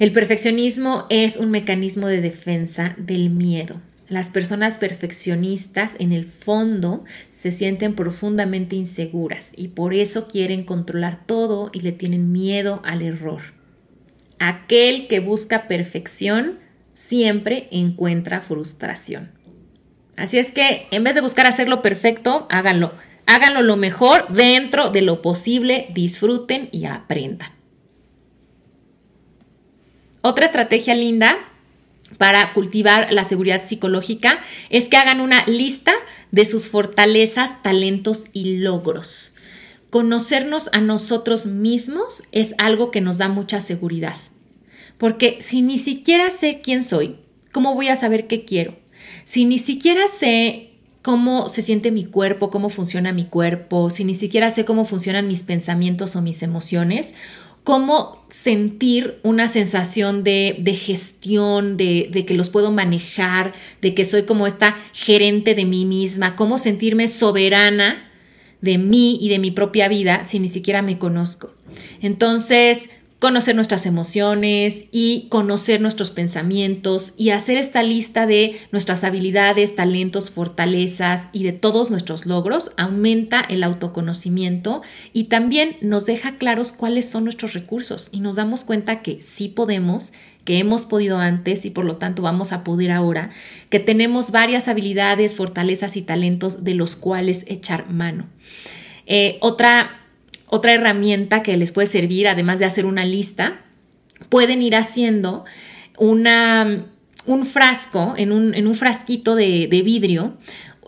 El 0.03 0.11
perfeccionismo 0.11 1.07
es 1.11 1.37
un 1.37 1.53
mecanismo 1.53 2.09
de 2.09 2.21
defensa 2.21 2.97
del 2.99 3.31
miedo. 3.31 3.81
Las 4.09 4.31
personas 4.31 4.77
perfeccionistas 4.77 5.95
en 6.01 6.11
el 6.11 6.25
fondo 6.25 7.05
se 7.31 7.53
sienten 7.53 7.95
profundamente 7.95 8.75
inseguras 8.75 9.53
y 9.57 9.69
por 9.69 9.95
eso 9.95 10.27
quieren 10.27 10.65
controlar 10.65 11.25
todo 11.25 11.71
y 11.73 11.83
le 11.83 11.93
tienen 11.93 12.33
miedo 12.33 12.83
al 12.85 13.01
error. 13.01 13.43
Aquel 14.41 15.07
que 15.07 15.21
busca 15.21 15.69
perfección 15.69 16.59
siempre 16.95 17.69
encuentra 17.71 18.41
frustración. 18.41 19.31
Así 20.17 20.37
es 20.37 20.51
que 20.51 20.89
en 20.91 21.05
vez 21.05 21.15
de 21.15 21.21
buscar 21.21 21.47
hacerlo 21.47 21.81
perfecto, 21.81 22.49
háganlo. 22.51 22.93
Háganlo 23.27 23.63
lo 23.63 23.77
mejor 23.77 24.27
dentro 24.33 24.91
de 24.91 25.03
lo 25.03 25.23
posible, 25.23 25.87
disfruten 25.95 26.71
y 26.73 26.87
aprendan. 26.87 27.62
Otra 30.23 30.47
estrategia 30.47 30.95
linda 30.95 31.37
para 32.17 32.53
cultivar 32.53 33.13
la 33.13 33.25
seguridad 33.25 33.65
psicológica 33.65 34.39
es 34.71 34.89
que 34.89 34.97
hagan 34.97 35.21
una 35.21 35.45
lista 35.47 35.93
de 36.31 36.45
sus 36.45 36.69
fortalezas, 36.69 37.63
talentos 37.63 38.27
y 38.33 38.59
logros. 38.59 39.33
Conocernos 39.91 40.71
a 40.73 40.81
nosotros 40.81 41.47
mismos 41.47 42.23
es 42.31 42.55
algo 42.59 42.93
que 42.93 43.01
nos 43.01 43.19
da 43.19 43.29
mucha 43.29 43.61
seguridad. 43.61 44.17
Porque 44.97 45.39
si 45.41 45.61
ni 45.61 45.79
siquiera 45.79 46.31
sé 46.31 46.61
quién 46.63 46.85
soy, 46.85 47.17
¿cómo 47.51 47.75
voy 47.75 47.89
a 47.89 47.97
saber 47.97 48.29
qué 48.29 48.45
quiero? 48.45 48.77
Si 49.25 49.45
ni 49.45 49.59
siquiera 49.59 50.07
sé 50.07 50.71
cómo 51.03 51.49
se 51.49 51.63
siente 51.63 51.91
mi 51.91 52.05
cuerpo, 52.05 52.51
cómo 52.51 52.69
funciona 52.69 53.13
mi 53.13 53.25
cuerpo, 53.25 53.91
si 53.91 54.05
ni 54.05 54.15
siquiera 54.15 54.51
sé 54.53 54.65
cómo 54.65 54.85
funcionan 54.85 55.27
mis 55.27 55.43
pensamientos 55.43 56.15
o 56.15 56.23
mis 56.23 56.45
emociones, 56.45 57.13
cómo 57.65 58.25
sentir 58.31 59.21
una 59.23 59.47
sensación 59.49 60.25
de, 60.25 60.77
gestión, 60.77 61.77
de, 61.77 62.09
de, 62.11 62.25
que 62.25 62.35
los 62.35 62.51
puedo 62.51 62.73
manejar, 62.73 63.53
de 63.81 63.95
que 63.95 64.05
soy 64.05 64.25
como 64.25 64.47
esta 64.47 64.77
gerente 64.93 65.55
de 65.55 65.65
mí 65.65 65.85
misma, 65.85 66.35
cómo 66.35 66.59
sentirme 66.59 67.09
soberana 67.09 68.09
de 68.63 68.79
mí 68.79 69.19
y 69.21 69.29
de 69.29 69.39
mi 69.39 69.51
propia 69.51 69.89
vida 69.89 70.25
si 70.25 70.39
ni 70.39 70.49
siquiera 70.49 70.81
me 70.81 70.99
conozco. 70.99 71.53
Entonces, 72.01 72.91
conocer 73.23 73.55
nuestras 73.55 73.87
emociones 73.87 74.87
y 74.91 75.29
conocer 75.29 75.81
nuestros 75.81 76.11
pensamientos 76.11 77.15
y 77.17 77.31
hacer 77.31 77.57
esta 77.57 77.85
lista 77.85 78.27
de 78.27 78.59
nuestras 78.73 79.05
habilidades, 79.05 79.77
talentos, 79.77 80.33
fortalezas 80.33 81.29
y 81.33 81.45
de 81.45 81.53
todos 81.53 81.89
nuestros 81.89 82.27
logros 82.27 82.73
aumenta 82.77 83.41
el 83.41 83.63
autoconocimiento 83.63 84.83
y 85.13 85.25
también 85.25 85.77
nos 85.83 86.05
deja 86.05 86.33
claros 86.33 86.73
cuáles 86.73 87.09
son 87.09 87.23
nuestros 87.23 87.53
recursos 87.53 88.09
y 88.11 88.19
nos 88.19 88.35
damos 88.35 88.65
cuenta 88.65 89.03
que 89.03 89.21
sí 89.21 89.47
podemos 89.47 90.13
que 90.45 90.59
hemos 90.59 90.85
podido 90.85 91.19
antes 91.19 91.65
y 91.65 91.71
por 91.71 91.85
lo 91.85 91.99
tanto 91.99 92.23
vamos 92.23 92.53
a 92.53 92.65
poder 92.65 92.91
ahora, 92.91 93.31
que 93.71 93.79
tenemos 93.79 94.33
varias 94.33 94.67
habilidades, 94.67 95.37
fortalezas 95.37 95.97
y 95.97 96.03
talentos 96.03 96.65
de 96.65 96.75
los 96.75 96.97
cuales 96.97 97.45
echar 97.47 97.89
mano. 97.89 98.27
Eh, 99.07 99.39
otra 99.41 100.02
otra 100.55 100.75
herramienta 100.75 101.43
que 101.43 101.57
les 101.57 101.73
puede 101.73 101.87
servir, 101.87 102.29
además 102.29 102.59
de 102.59 102.67
hacer 102.67 102.85
una 102.85 103.07
lista, 103.07 103.63
pueden 104.29 104.61
ir 104.61 104.77
haciendo 104.77 105.47
una, 105.97 106.85
un 107.25 107.47
frasco, 107.47 108.13
en 108.19 108.33
un, 108.33 108.55
en 108.55 108.67
un 108.67 108.75
frasquito 108.75 109.35
de, 109.35 109.67
de 109.67 109.81
vidrio. 109.81 110.37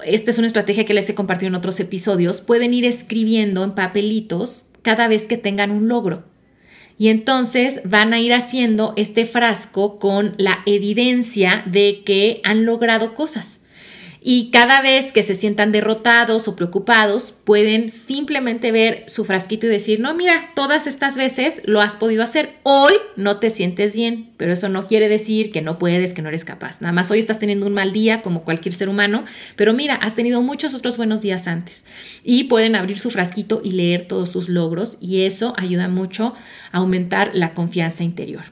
Esta 0.04 0.30
es 0.30 0.36
una 0.36 0.48
estrategia 0.48 0.84
que 0.84 0.92
les 0.92 1.08
he 1.08 1.14
compartido 1.14 1.48
en 1.48 1.54
otros 1.54 1.80
episodios. 1.80 2.42
Pueden 2.42 2.74
ir 2.74 2.84
escribiendo 2.84 3.64
en 3.64 3.74
papelitos 3.74 4.66
cada 4.82 5.08
vez 5.08 5.26
que 5.26 5.38
tengan 5.38 5.70
un 5.70 5.88
logro. 5.88 6.26
Y 6.98 7.08
entonces 7.08 7.80
van 7.86 8.12
a 8.12 8.20
ir 8.20 8.34
haciendo 8.34 8.92
este 8.98 9.24
frasco 9.24 9.98
con 9.98 10.34
la 10.36 10.58
evidencia 10.66 11.62
de 11.64 12.02
que 12.04 12.42
han 12.44 12.66
logrado 12.66 13.14
cosas. 13.14 13.62
Y 14.26 14.50
cada 14.50 14.80
vez 14.80 15.12
que 15.12 15.22
se 15.22 15.34
sientan 15.34 15.70
derrotados 15.70 16.48
o 16.48 16.56
preocupados, 16.56 17.34
pueden 17.44 17.92
simplemente 17.92 18.72
ver 18.72 19.04
su 19.06 19.26
frasquito 19.26 19.66
y 19.66 19.68
decir, 19.68 20.00
no, 20.00 20.14
mira, 20.14 20.50
todas 20.54 20.86
estas 20.86 21.14
veces 21.14 21.60
lo 21.66 21.82
has 21.82 21.96
podido 21.96 22.22
hacer. 22.22 22.54
Hoy 22.62 22.94
no 23.16 23.36
te 23.38 23.50
sientes 23.50 23.94
bien, 23.94 24.30
pero 24.38 24.54
eso 24.54 24.70
no 24.70 24.86
quiere 24.86 25.10
decir 25.10 25.52
que 25.52 25.60
no 25.60 25.78
puedes, 25.78 26.14
que 26.14 26.22
no 26.22 26.30
eres 26.30 26.46
capaz. 26.46 26.80
Nada 26.80 26.92
más 26.92 27.10
hoy 27.10 27.18
estás 27.18 27.38
teniendo 27.38 27.66
un 27.66 27.74
mal 27.74 27.92
día 27.92 28.22
como 28.22 28.44
cualquier 28.44 28.74
ser 28.74 28.88
humano, 28.88 29.26
pero 29.56 29.74
mira, 29.74 29.96
has 29.96 30.14
tenido 30.14 30.40
muchos 30.40 30.72
otros 30.72 30.96
buenos 30.96 31.20
días 31.20 31.46
antes. 31.46 31.84
Y 32.22 32.44
pueden 32.44 32.76
abrir 32.76 32.98
su 32.98 33.10
frasquito 33.10 33.60
y 33.62 33.72
leer 33.72 34.08
todos 34.08 34.30
sus 34.30 34.48
logros 34.48 34.96
y 35.02 35.24
eso 35.24 35.52
ayuda 35.58 35.88
mucho 35.88 36.32
a 36.72 36.78
aumentar 36.78 37.32
la 37.34 37.52
confianza 37.52 38.04
interior. 38.04 38.44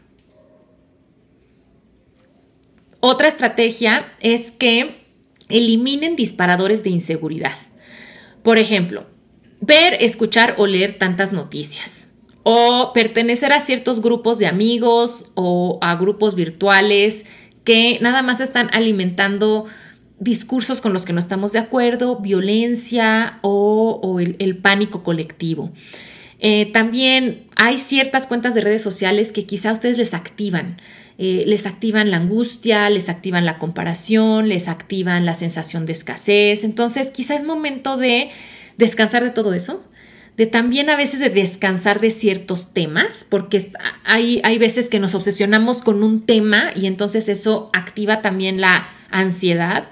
Otra 3.01 3.27
estrategia 3.27 4.13
es 4.21 4.51
que 4.51 5.02
Eliminen 5.53 6.17
disparadores 6.17 6.83
de 6.83 6.91
inseguridad. 6.91 7.57
Por 8.43 8.59
ejemplo, 8.59 9.07
ver, 9.61 9.97
escuchar 10.01 10.57
o 10.59 10.67
leer 10.67 10.99
tantas 10.99 11.33
noticias. 11.33 12.09
O 12.43 12.93
pertenecer 12.93 13.53
a 13.53 13.61
ciertos 13.61 14.03
grupos 14.03 14.39
de 14.39 14.49
amigos 14.49 15.27
o 15.35 15.79
a 15.81 15.95
grupos 15.95 16.35
virtuales 16.35 17.25
que 17.65 17.99
nada 18.01 18.23
más 18.23 18.41
están 18.41 18.69
alimentando 18.73 19.67
discursos 20.19 20.81
con 20.81 20.93
los 20.93 21.05
que 21.05 21.13
no 21.13 21.19
estamos 21.19 21.53
de 21.53 21.59
acuerdo, 21.59 22.21
violencia 22.21 23.39
o, 23.43 24.19
el, 24.21 24.57
pánico 24.59 25.03
colectivo. 25.03 25.73
Eh, 26.39 26.71
también 26.73 27.45
hay 27.57 27.79
ciertas 27.79 28.27
cuentas 28.27 28.55
de 28.55 28.61
redes 28.61 28.83
sociales 28.83 29.33
que 29.33 29.47
quizá 29.47 29.73
ustedes 29.73 29.99
les 29.99 30.15
activan. 30.15 30.81
Eh, 31.19 31.45
les 31.47 31.67
activan 31.67 32.11
la 32.11 32.17
angustia, 32.17 32.89
les 32.91 33.09
activan 33.09 33.45
la 33.45 33.59
comparación, 33.59 34.49
les 34.49 34.69
activan 34.69 35.27
la 35.27 35.35
sensación 35.35 35.87
de 35.87 35.93
escasez. 35.93 36.65
Entonces, 36.65 37.11
quizá 37.11 37.35
es 37.35 37.45
momento 37.45 37.97
de 37.97 38.31
descansar 38.79 39.23
de 39.23 39.31
todo 39.31 39.53
eso, 39.53 39.85
de 40.37 40.47
también 40.47 40.89
a 40.89 40.97
veces 40.97 41.21
de 41.21 41.29
descansar 41.29 42.01
de 42.01 42.11
ciertos 42.11 42.73
temas, 42.73 43.27
porque 43.29 43.71
hay, 44.05 44.41
hay 44.45 44.59
veces 44.59 44.89
que 44.89 44.99
nos 44.99 45.15
obsesionamos 45.15 45.83
con 45.83 46.03
un 46.03 46.25
tema 46.25 46.73
y 46.75 46.87
entonces 46.87 47.29
eso 47.29 47.71
activa 47.75 48.23
también 48.23 48.61
la 48.61 48.89
ansiedad. 49.11 49.89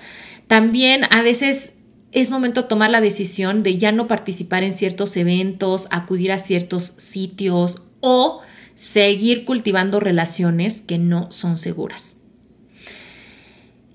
También 0.46 1.04
a 1.10 1.22
veces 1.22 1.74
es 2.12 2.30
momento 2.30 2.62
de 2.62 2.68
tomar 2.68 2.90
la 2.90 3.00
decisión 3.00 3.62
de 3.62 3.76
ya 3.78 3.92
no 3.92 4.08
participar 4.08 4.64
en 4.64 4.74
ciertos 4.74 5.16
eventos, 5.16 5.86
acudir 5.90 6.32
a 6.32 6.38
ciertos 6.38 6.94
sitios 6.96 7.82
o 8.00 8.42
seguir 8.80 9.44
cultivando 9.44 10.00
relaciones 10.00 10.80
que 10.80 10.96
no 10.96 11.30
son 11.32 11.58
seguras. 11.58 12.22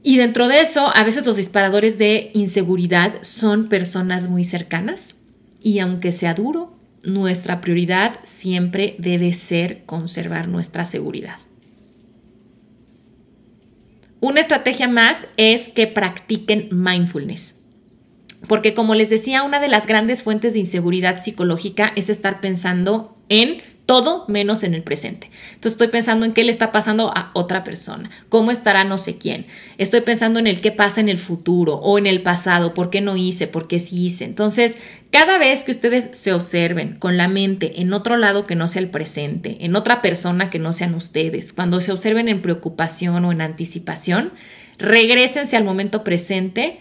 Y 0.04 0.18
dentro 0.18 0.48
de 0.48 0.62
eso, 0.62 0.96
a 0.96 1.04
veces 1.04 1.26
los 1.26 1.38
disparadores 1.38 1.98
de 1.98 2.30
inseguridad 2.36 3.16
son 3.22 3.68
personas 3.68 4.30
muy 4.30 4.44
cercanas 4.44 5.16
y 5.60 5.80
aunque 5.80 6.12
sea 6.12 6.36
duro, 6.36 6.78
nuestra 7.02 7.62
prioridad 7.62 8.20
siempre 8.22 8.96
debe 9.00 9.34
ser 9.34 9.86
conservar 9.86 10.48
nuestra 10.48 10.86
seguridad. 10.86 11.40
Una 14.20 14.40
estrategia 14.40 14.88
más 14.88 15.26
es 15.36 15.70
que 15.70 15.88
practiquen 15.88 16.70
mindfulness. 16.72 17.56
Porque 18.48 18.76
como 18.76 18.94
les 18.94 19.10
decía, 19.10 19.42
una 19.42 19.60
de 19.60 19.68
las 19.68 19.88
grandes 19.88 20.22
fuentes 20.22 20.54
de 20.54 20.60
inseguridad 20.60 21.24
psicológica 21.24 21.92
es 21.96 22.10
estar 22.12 22.40
pensando 22.40 23.18
en 23.30 23.64
todo 23.86 24.26
menos 24.28 24.64
en 24.64 24.74
el 24.74 24.84
presente. 24.84 25.30
Entonces 25.50 25.74
estoy 25.74 25.90
pensando 25.90 26.26
en 26.26 26.34
qué 26.34 26.44
le 26.44 26.52
está 26.52 26.72
pasando 26.72 27.12
a 27.16 27.32
otra 27.34 27.64
persona, 27.64 28.10
cómo 28.30 28.52
estará 28.52 28.84
no 28.84 28.98
sé 28.98 29.18
quién. 29.18 29.46
Estoy 29.78 30.02
pensando 30.02 30.40
en 30.40 30.48
el 30.48 30.62
qué 30.62 30.72
pasa 30.72 31.02
en 31.02 31.10
el 31.10 31.20
futuro 31.20 31.76
o 31.76 31.98
en 31.98 32.08
el 32.08 32.24
pasado, 32.24 32.74
por 32.74 32.90
qué 32.90 33.02
no 33.02 33.16
hice, 33.16 33.48
por 33.48 33.68
qué 33.68 33.80
sí 33.80 34.08
hice. 34.08 34.26
Entonces, 34.26 34.78
cada 35.12 35.38
vez 35.38 35.64
que 35.64 35.72
ustedes 35.72 36.18
se 36.18 36.34
observen 36.34 36.98
con 36.98 37.18
la 37.18 37.28
mente 37.28 37.82
en 37.82 37.94
otro 37.94 38.18
lado 38.18 38.44
que 38.44 38.56
no 38.56 38.68
sea 38.68 38.82
el 38.82 38.90
presente, 38.90 39.58
en 39.62 39.76
otra 39.76 40.02
persona 40.02 40.50
que 40.50 40.60
no 40.60 40.74
sean 40.74 40.96
ustedes, 40.96 41.54
cuando 41.54 41.80
se 41.80 41.92
observen 41.92 42.28
en 42.28 42.42
preocupación 42.42 43.24
o 43.26 43.32
en 43.32 43.42
anticipación, 43.42 44.34
regresense 44.80 45.56
al 45.56 45.64
momento 45.64 46.04
presente 46.04 46.80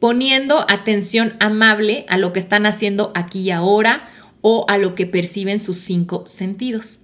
poniendo 0.00 0.64
atención 0.68 1.36
amable 1.40 2.06
a 2.08 2.18
lo 2.18 2.32
que 2.32 2.38
están 2.38 2.66
haciendo 2.66 3.12
aquí 3.14 3.40
y 3.40 3.50
ahora 3.50 4.10
o 4.48 4.64
a 4.68 4.78
lo 4.78 4.94
que 4.94 5.06
perciben 5.06 5.58
sus 5.58 5.78
cinco 5.78 6.22
sentidos. 6.28 7.00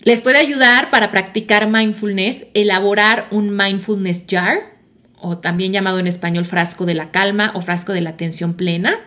Les 0.00 0.20
puede 0.20 0.38
ayudar 0.38 0.90
para 0.90 1.12
practicar 1.12 1.68
mindfulness 1.70 2.46
elaborar 2.54 3.28
un 3.30 3.56
mindfulness 3.56 4.24
jar, 4.28 4.76
o 5.20 5.38
también 5.38 5.72
llamado 5.72 6.00
en 6.00 6.08
español 6.08 6.44
frasco 6.44 6.86
de 6.86 6.94
la 6.94 7.12
calma 7.12 7.52
o 7.54 7.62
frasco 7.62 7.92
de 7.92 8.00
la 8.00 8.10
atención 8.10 8.54
plena. 8.54 8.98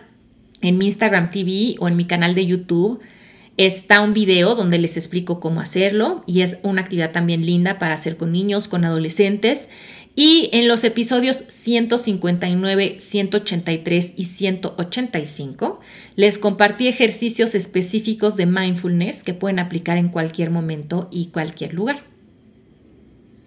En 0.62 0.78
mi 0.78 0.86
Instagram 0.86 1.30
TV 1.30 1.76
o 1.80 1.88
en 1.88 1.96
mi 1.96 2.06
canal 2.06 2.34
de 2.34 2.46
YouTube 2.46 3.00
está 3.58 4.00
un 4.00 4.14
video 4.14 4.54
donde 4.54 4.78
les 4.78 4.96
explico 4.96 5.38
cómo 5.38 5.60
hacerlo 5.60 6.24
y 6.26 6.40
es 6.40 6.60
una 6.62 6.80
actividad 6.80 7.12
también 7.12 7.44
linda 7.44 7.78
para 7.78 7.94
hacer 7.94 8.16
con 8.16 8.32
niños, 8.32 8.68
con 8.68 8.86
adolescentes. 8.86 9.68
Y 10.14 10.50
en 10.52 10.68
los 10.68 10.84
episodios 10.84 11.42
159, 11.48 12.96
183 12.98 14.12
y 14.16 14.24
185 14.26 15.80
les 16.16 16.38
compartí 16.38 16.86
ejercicios 16.86 17.54
específicos 17.54 18.36
de 18.36 18.44
mindfulness 18.44 19.24
que 19.24 19.32
pueden 19.32 19.58
aplicar 19.58 19.96
en 19.96 20.08
cualquier 20.08 20.50
momento 20.50 21.08
y 21.10 21.26
cualquier 21.26 21.72
lugar. 21.72 22.02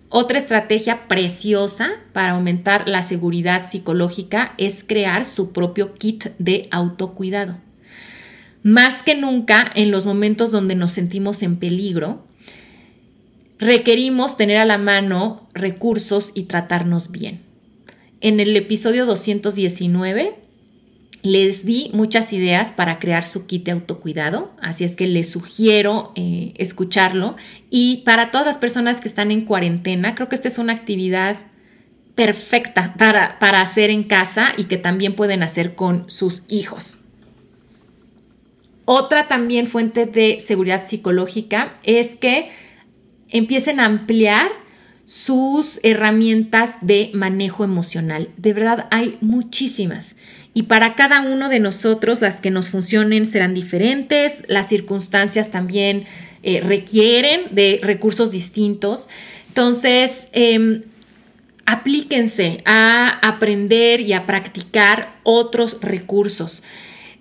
Otra 0.09 0.39
estrategia 0.39 1.07
preciosa 1.07 1.91
para 2.13 2.32
aumentar 2.32 2.88
la 2.88 3.03
seguridad 3.03 3.70
psicológica 3.70 4.55
es 4.57 4.84
crear 4.84 5.26
su 5.26 5.51
propio 5.51 5.93
kit 5.93 6.28
de 6.39 6.68
autocuidado. 6.72 7.57
Más 8.63 9.03
que 9.03 9.13
nunca 9.13 9.70
en 9.76 9.91
los 9.91 10.07
momentos 10.07 10.51
donde 10.51 10.74
nos 10.74 10.91
sentimos 10.91 11.43
en 11.43 11.57
peligro, 11.57 12.26
requerimos 13.60 14.38
tener 14.38 14.58
a 14.58 14.66
la 14.66 14.78
mano 14.78 15.47
recursos 15.53 16.32
y 16.34 16.43
tratarnos 16.43 17.12
bien. 17.12 17.41
En 18.22 18.39
el 18.39 18.56
episodio 18.56 19.06
219 19.06 20.36
les 21.22 21.66
di 21.66 21.89
muchas 21.93 22.34
ideas 22.34 22.72
para 22.72 22.99
crear 22.99 23.26
su 23.26 23.47
kit 23.47 23.66
de 23.66 23.72
autocuidado, 23.72 24.51
así 24.62 24.84
es 24.84 24.95
que 24.95 25.08
les 25.08 25.30
sugiero 25.30 26.12
eh, 26.16 26.53
escucharlo. 26.58 27.36
Y 27.72 27.97
para 28.06 28.30
todas 28.30 28.45
las 28.45 28.60
personas 28.60 29.01
que 29.01 29.08
están 29.08 29.32
en 29.32 29.41
cuarentena, 29.41 30.14
creo 30.14 30.30
que 30.30 30.36
esta 30.36 30.47
es 30.47 30.60
una 30.60 30.74
actividad 30.74 31.38
perfecta 32.14 32.93
para, 32.97 33.39
para 33.39 33.62
hacer 33.62 33.89
en 33.89 34.03
casa 34.03 34.53
y 34.56 34.66
que 34.66 34.78
también 34.78 35.16
pueden 35.16 35.41
hacer 35.41 35.74
con 35.74 36.10
sus 36.10 36.43
hijos. 36.47 36.99
Otra 38.86 39.28
también 39.28 39.66
fuente 39.66 40.06
de 40.06 40.38
seguridad 40.39 40.86
psicológica 40.86 41.76
es 41.84 42.14
que 42.14 42.51
empiecen 43.30 43.80
a 43.80 43.86
ampliar 43.86 44.47
sus 45.05 45.80
herramientas 45.84 46.78
de 46.82 47.11
manejo 47.13 47.63
emocional. 47.63 48.30
De 48.38 48.53
verdad, 48.53 48.88
hay 48.91 49.17
muchísimas. 49.21 50.15
Y 50.53 50.63
para 50.63 50.95
cada 50.95 51.21
uno 51.21 51.49
de 51.49 51.59
nosotros 51.59 52.21
las 52.21 52.41
que 52.41 52.49
nos 52.49 52.69
funcionen 52.69 53.28
serán 53.28 53.53
diferentes, 53.53 54.43
las 54.47 54.69
circunstancias 54.69 55.51
también 55.51 56.05
eh, 56.43 56.61
requieren 56.61 57.41
de 57.51 57.80
recursos 57.84 58.32
distintos. 58.32 59.09
Entonces, 59.49 60.28
em, 60.32 60.84
aplíquense 61.65 62.61
a 62.65 63.19
aprender 63.21 63.99
y 63.99 64.13
a 64.13 64.26
practicar 64.26 65.15
otros 65.23 65.82
recursos. 65.82 66.63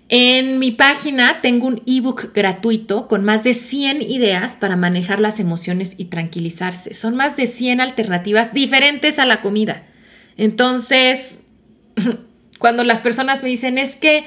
En 0.07 0.59
mi 0.59 0.71
página 0.71 1.41
tengo 1.41 1.65
un 1.65 1.81
ebook 1.87 2.31
gratuito 2.31 3.07
con 3.07 3.23
más 3.23 3.43
de 3.43 3.55
100 3.55 4.03
ideas 4.03 4.55
para 4.55 4.75
manejar 4.75 5.19
las 5.19 5.39
emociones 5.39 5.95
y 5.97 6.05
tranquilizarse. 6.05 6.93
Son 6.93 7.15
más 7.15 7.35
de 7.35 7.47
100 7.47 7.81
alternativas 7.81 8.53
diferentes 8.53 9.17
a 9.17 9.25
la 9.25 9.41
comida. 9.41 9.83
Entonces, 10.37 11.39
cuando 12.59 12.83
las 12.83 13.01
personas 13.01 13.41
me 13.41 13.49
dicen 13.49 13.79
es 13.79 13.95
que, 13.95 14.25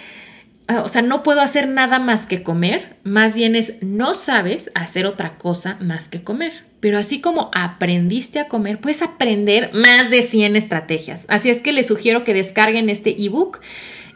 ah, 0.67 0.83
o 0.83 0.89
sea, 0.89 1.03
no 1.03 1.23
puedo 1.23 1.41
hacer 1.41 1.69
nada 1.69 2.01
más 2.01 2.27
que 2.27 2.43
comer, 2.43 2.97
más 3.05 3.37
bien 3.37 3.55
es 3.55 3.81
no 3.81 4.17
sabes 4.17 4.73
hacer 4.75 5.07
otra 5.07 5.39
cosa 5.39 5.79
más 5.81 6.09
que 6.09 6.25
comer. 6.25 6.65
Pero 6.81 6.99
así 6.99 7.21
como 7.21 7.53
aprendiste 7.55 8.41
a 8.41 8.49
comer, 8.49 8.81
puedes 8.81 9.03
aprender 9.03 9.71
más 9.75 10.11
de 10.11 10.23
100 10.23 10.57
estrategias. 10.57 11.25
Así 11.29 11.51
es 11.51 11.61
que 11.61 11.73
les 11.73 11.87
sugiero 11.87 12.25
que 12.25 12.35
descarguen 12.35 12.91
este 12.91 13.15
ebook 13.23 13.61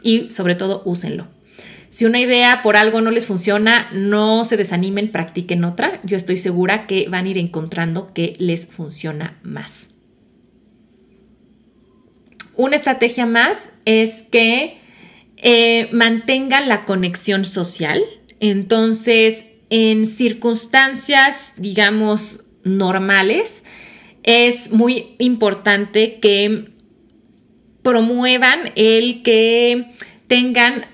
y 0.01 0.29
sobre 0.29 0.55
todo 0.55 0.81
úsenlo. 0.83 1.29
Si 1.93 2.05
una 2.05 2.19
idea 2.19 2.63
por 2.63 2.75
algo 2.75 3.01
no 3.01 3.11
les 3.11 3.27
funciona, 3.27 3.87
no 3.93 4.45
se 4.45 4.57
desanimen, 4.57 5.11
practiquen 5.11 5.63
otra. 5.63 6.01
Yo 6.03 6.17
estoy 6.17 6.37
segura 6.37 6.87
que 6.87 7.07
van 7.07 7.27
a 7.27 7.29
ir 7.29 7.37
encontrando 7.37 8.15
que 8.15 8.33
les 8.39 8.65
funciona 8.65 9.37
más. 9.43 9.91
Una 12.55 12.77
estrategia 12.77 13.27
más 13.27 13.69
es 13.85 14.23
que 14.23 14.79
eh, 15.37 15.87
mantengan 15.91 16.67
la 16.67 16.85
conexión 16.85 17.45
social. 17.45 18.01
Entonces, 18.39 19.45
en 19.69 20.07
circunstancias, 20.07 21.53
digamos, 21.57 22.45
normales, 22.63 23.65
es 24.23 24.71
muy 24.71 25.13
importante 25.19 26.19
que 26.19 26.71
promuevan 27.83 28.71
el 28.75 29.21
que 29.21 29.93
tengan 30.25 30.87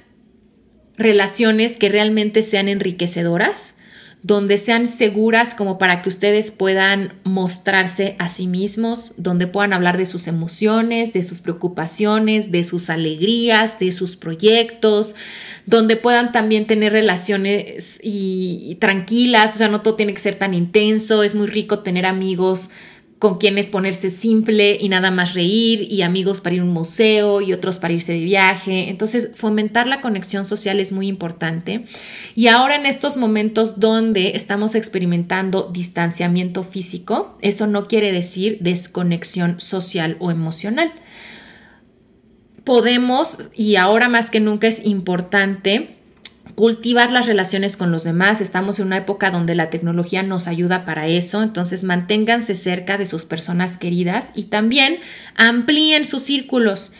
relaciones 0.99 1.77
que 1.77 1.89
realmente 1.89 2.43
sean 2.43 2.67
enriquecedoras, 2.67 3.75
donde 4.21 4.57
sean 4.57 4.85
seguras 4.85 5.55
como 5.55 5.77
para 5.77 6.01
que 6.01 6.09
ustedes 6.09 6.51
puedan 6.51 7.13
mostrarse 7.23 8.17
a 8.19 8.27
sí 8.27 8.47
mismos, 8.47 9.13
donde 9.15 9.47
puedan 9.47 9.71
hablar 9.71 9.97
de 9.97 10.05
sus 10.05 10.27
emociones, 10.27 11.13
de 11.13 11.23
sus 11.23 11.39
preocupaciones, 11.39 12.51
de 12.51 12.65
sus 12.65 12.89
alegrías, 12.89 13.79
de 13.79 13.93
sus 13.93 14.17
proyectos, 14.17 15.15
donde 15.65 15.95
puedan 15.95 16.33
también 16.33 16.67
tener 16.67 16.91
relaciones 16.91 17.97
y, 18.03 18.75
tranquilas, 18.81 19.55
o 19.55 19.57
sea, 19.57 19.69
no 19.69 19.81
todo 19.81 19.95
tiene 19.95 20.13
que 20.13 20.19
ser 20.19 20.35
tan 20.35 20.53
intenso, 20.53 21.23
es 21.23 21.33
muy 21.33 21.47
rico 21.47 21.79
tener 21.79 22.05
amigos 22.05 22.69
con 23.19 23.37
quienes 23.37 23.67
ponerse 23.67 24.09
simple 24.09 24.77
y 24.79 24.87
nada 24.87 25.11
más 25.11 25.33
reír 25.33 25.85
y 25.91 26.03
amigos 26.03 26.39
para 26.39 26.55
ir 26.55 26.61
a 26.61 26.63
un 26.63 26.71
museo 26.71 27.41
y 27.41 27.51
otros 27.51 27.77
para 27.77 27.93
irse 27.93 28.13
de 28.13 28.21
viaje. 28.21 28.89
Entonces, 28.89 29.31
fomentar 29.35 29.87
la 29.87 29.99
conexión 29.99 30.45
social 30.45 30.79
es 30.79 30.93
muy 30.93 31.07
importante. 31.07 31.83
Y 32.33 32.47
ahora 32.47 32.77
en 32.77 32.85
estos 32.85 33.17
momentos 33.17 33.77
donde 33.77 34.37
estamos 34.37 34.73
experimentando 34.73 35.69
distanciamiento 35.71 36.63
físico, 36.63 37.37
eso 37.41 37.67
no 37.67 37.87
quiere 37.87 38.13
decir 38.13 38.57
desconexión 38.61 39.59
social 39.59 40.15
o 40.19 40.31
emocional. 40.31 40.93
Podemos, 42.63 43.49
y 43.53 43.75
ahora 43.75 44.07
más 44.07 44.29
que 44.29 44.39
nunca 44.39 44.67
es 44.67 44.85
importante, 44.85 45.98
cultivar 46.59 47.09
las 47.13 47.25
relaciones 47.25 47.77
con 47.77 47.89
los 47.89 48.03
demás. 48.03 48.41
Estamos 48.41 48.79
en 48.79 48.87
una 48.87 48.97
época 48.97 49.31
donde 49.31 49.55
la 49.55 49.69
tecnología 49.69 50.23
nos 50.23 50.45
ayuda 50.45 50.83
para 50.83 51.07
eso, 51.07 51.41
entonces 51.41 51.85
manténganse 51.85 52.53
cerca 52.53 52.97
de 52.97 53.05
sus 53.05 53.23
personas 53.23 53.77
queridas 53.77 54.33
y 54.35 54.43
también 54.43 54.97
amplíen 55.37 56.03
sus 56.03 56.23
círculos. 56.23 56.91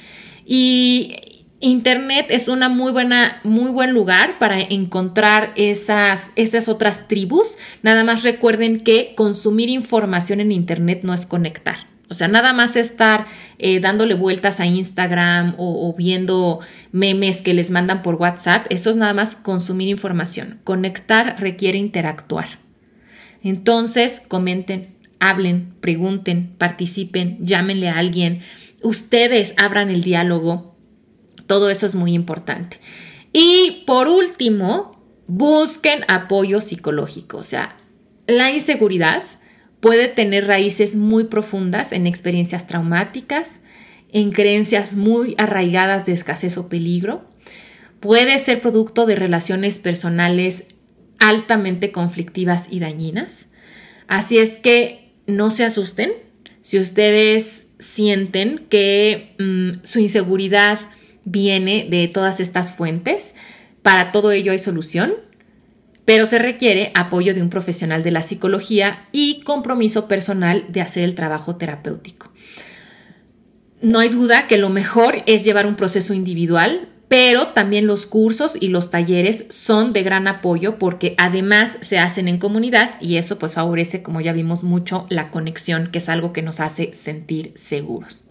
Y 0.45 1.43
Internet 1.60 2.28
es 2.30 2.47
una 2.47 2.70
muy 2.70 2.93
buena, 2.93 3.41
muy 3.43 3.70
buen 3.70 3.91
lugar 3.91 4.39
para 4.39 4.62
encontrar 4.62 5.51
esas, 5.57 6.32
esas 6.38 6.70
otras 6.70 7.10
tribus. 7.10 7.57
Nada 7.82 8.05
más 8.05 8.24
recuerden 8.24 8.80
que 8.80 9.14
consumir 9.14 9.68
información 9.68 10.39
en 10.39 10.53
Internet 10.53 11.01
no 11.03 11.14
es 11.14 11.26
conectar. 11.26 11.89
O 12.10 12.16
sea, 12.16 12.28
nada 12.28 12.53
más 12.53 12.76
estar 12.76 13.28
eh, 13.60 13.80
dándole 13.80 14.16
vueltas 14.16 14.60
a 14.60 14.66
Instagram 14.66 15.53
o, 15.57 15.93
viendo 15.95 16.60
memes 16.91 17.43
que 17.43 17.53
les 17.53 17.70
mandan 17.70 18.01
por 18.01 18.16
WhatsApp, 18.16 18.66
eso 18.70 18.89
es 18.89 18.95
nada 18.95 19.14
más 19.14 19.36
consumir 19.36 19.89
información. 19.89 20.60
Conectar 20.64 21.36
requiere 21.39 21.78
interactuar. 21.78 22.47
Entonces, 23.43 24.24
comenten, 24.28 24.95
hablen, 25.20 25.76
pregunten, 25.82 26.55
participen, 26.57 27.38
llámenle 27.41 27.89
a 27.89 27.97
alguien, 27.97 28.41
ustedes 28.82 29.53
abran 29.57 29.91
el 29.91 30.01
diálogo. 30.01 30.76
Todo 31.45 31.70
eso 31.70 31.86
es 31.86 31.93
muy 31.93 32.14
importante. 32.14 32.80
Y 33.34 33.84
por 33.86 34.07
último, 34.07 34.99
busquen 35.28 36.05
apoyo 36.07 36.60
psicológico. 36.60 37.38
O 37.38 37.43
sea, 37.43 37.78
la 38.26 38.49
inseguridad 38.49 39.24
puede 39.80 40.07
tener 40.07 40.47
raíces 40.47 40.95
muy 40.95 41.25
profundas 41.25 41.91
en 41.91 42.07
experiencias 42.07 42.67
traumáticas, 42.67 43.61
en 44.11 44.32
creencias 44.32 44.95
muy 44.95 45.36
arraigadas 45.38 46.05
de 46.05 46.13
escasez 46.13 46.57
o 46.57 46.67
peligro. 46.69 47.25
Puede 47.99 48.38
ser 48.39 48.61
producto 48.61 49.05
de 49.05 49.15
relaciones 49.15 49.80
personales 49.80 50.67
altamente 51.19 51.91
conflictivas 51.91 52.67
y 52.69 52.80
dañinas. 52.80 53.47
Así 54.07 54.38
es 54.38 54.57
que 54.57 55.13
no 55.27 55.51
se 55.51 55.65
asusten 55.65 56.11
si 56.61 56.80
ustedes 56.80 57.67
sienten 57.80 58.65
que 58.69 59.36
mm, 59.38 59.86
su 59.86 59.99
inseguridad 59.99 60.80
viene 61.23 61.88
de 61.89 62.07
todas 62.07 62.39
estas 62.39 62.73
fuentes. 62.73 63.36
Para 63.82 64.11
todo 64.11 64.32
ello 64.32 64.51
hay 64.51 64.59
solución 64.59 65.13
pero 66.10 66.26
se 66.26 66.39
requiere 66.39 66.91
apoyo 66.95 67.36
de 67.36 67.43
un 67.43 67.51
profesional 67.51 68.01
de 68.01 68.10
la 68.10 68.24
psicología 68.24 69.07
y 69.12 69.41
compromiso 69.41 70.07
personal 70.07 70.66
de 70.68 70.82
hacer 70.82 71.03
el 71.03 71.14
trabajo 71.14 71.57
terapéutico. 71.57 72.32
No 73.84 73.99
hay 73.99 74.10
duda 74.10 74.47
que 74.47 74.57
lo 74.57 74.70
mejor 74.70 75.22
es 75.28 75.43
llevar 75.43 75.68
un 75.68 75.76
proceso 75.76 76.16
individual, 76.16 76.89
pero 77.10 77.49
también 77.49 77.86
los 77.86 78.07
cursos 78.07 78.57
y 78.60 78.70
los 78.70 78.89
talleres 78.89 79.45
son 79.51 79.93
de 79.93 80.01
gran 80.01 80.28
apoyo 80.28 80.80
porque 80.80 81.14
además 81.20 81.78
se 81.82 81.99
hacen 81.99 82.28
en 82.28 82.39
comunidad 82.39 82.95
y 82.99 83.18
eso 83.18 83.38
pues 83.38 83.53
favorece, 83.53 84.01
como 84.01 84.20
ya 84.20 84.34
vimos 84.34 84.64
mucho, 84.64 85.05
la 85.12 85.30
conexión, 85.30 85.91
que 85.91 85.99
es 85.99 86.10
algo 86.10 86.34
que 86.34 86.41
nos 86.41 86.60
hace 86.60 86.89
sentir 86.95 87.51
seguros. 87.53 88.26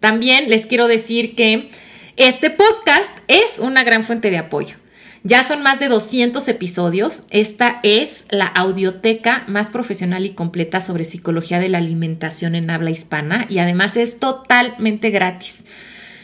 También 0.00 0.50
les 0.50 0.66
quiero 0.66 0.88
decir 0.88 1.36
que 1.36 1.70
este 2.16 2.50
podcast 2.50 3.12
es 3.28 3.60
una 3.60 3.84
gran 3.84 4.02
fuente 4.02 4.32
de 4.32 4.38
apoyo. 4.38 4.78
Ya 5.26 5.42
son 5.42 5.60
más 5.60 5.80
de 5.80 5.88
200 5.88 6.46
episodios. 6.46 7.24
Esta 7.30 7.80
es 7.82 8.24
la 8.30 8.44
audioteca 8.44 9.42
más 9.48 9.70
profesional 9.70 10.24
y 10.24 10.30
completa 10.30 10.80
sobre 10.80 11.04
psicología 11.04 11.58
de 11.58 11.68
la 11.68 11.78
alimentación 11.78 12.54
en 12.54 12.70
habla 12.70 12.92
hispana 12.92 13.44
y 13.48 13.58
además 13.58 13.96
es 13.96 14.20
totalmente 14.20 15.10
gratis. 15.10 15.64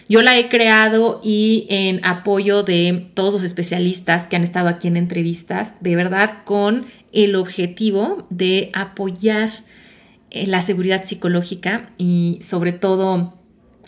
Yo 0.08 0.22
la 0.22 0.38
he 0.38 0.48
creado 0.48 1.20
y 1.20 1.66
en 1.68 2.04
apoyo 2.04 2.62
de 2.62 3.10
todos 3.14 3.34
los 3.34 3.42
especialistas 3.42 4.28
que 4.28 4.36
han 4.36 4.44
estado 4.44 4.68
aquí 4.68 4.86
en 4.86 4.96
entrevistas, 4.96 5.74
de 5.80 5.96
verdad 5.96 6.44
con 6.44 6.86
el 7.12 7.34
objetivo 7.34 8.24
de 8.30 8.70
apoyar 8.72 9.64
eh, 10.30 10.46
la 10.46 10.62
seguridad 10.62 11.02
psicológica 11.02 11.90
y 11.98 12.38
sobre 12.40 12.70
todo 12.70 13.34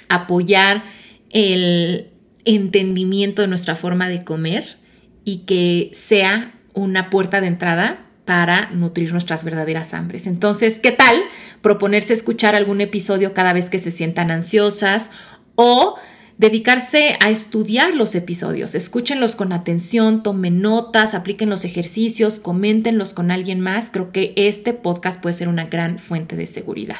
apoyar 0.08 0.82
el 1.30 2.08
entendimiento 2.44 3.42
de 3.42 3.48
nuestra 3.48 3.76
forma 3.76 4.08
de 4.08 4.24
comer 4.24 4.82
y 5.24 5.38
que 5.38 5.90
sea 5.92 6.54
una 6.74 7.10
puerta 7.10 7.40
de 7.40 7.46
entrada 7.46 8.04
para 8.24 8.70
nutrir 8.70 9.12
nuestras 9.12 9.44
verdaderas 9.44 9.94
hambres. 9.94 10.26
Entonces, 10.26 10.80
¿qué 10.80 10.92
tal 10.92 11.16
proponerse 11.60 12.12
escuchar 12.12 12.54
algún 12.54 12.80
episodio 12.80 13.34
cada 13.34 13.52
vez 13.52 13.70
que 13.70 13.78
se 13.78 13.90
sientan 13.90 14.30
ansiosas 14.30 15.10
o 15.56 15.96
dedicarse 16.38 17.16
a 17.20 17.30
estudiar 17.30 17.94
los 17.94 18.14
episodios? 18.14 18.74
Escúchenlos 18.74 19.36
con 19.36 19.52
atención, 19.52 20.22
tomen 20.22 20.62
notas, 20.62 21.14
apliquen 21.14 21.50
los 21.50 21.64
ejercicios, 21.64 22.40
coméntenlos 22.40 23.12
con 23.14 23.30
alguien 23.30 23.60
más. 23.60 23.90
Creo 23.90 24.10
que 24.10 24.32
este 24.36 24.72
podcast 24.72 25.20
puede 25.20 25.34
ser 25.34 25.48
una 25.48 25.66
gran 25.66 25.98
fuente 25.98 26.36
de 26.36 26.46
seguridad. 26.46 26.96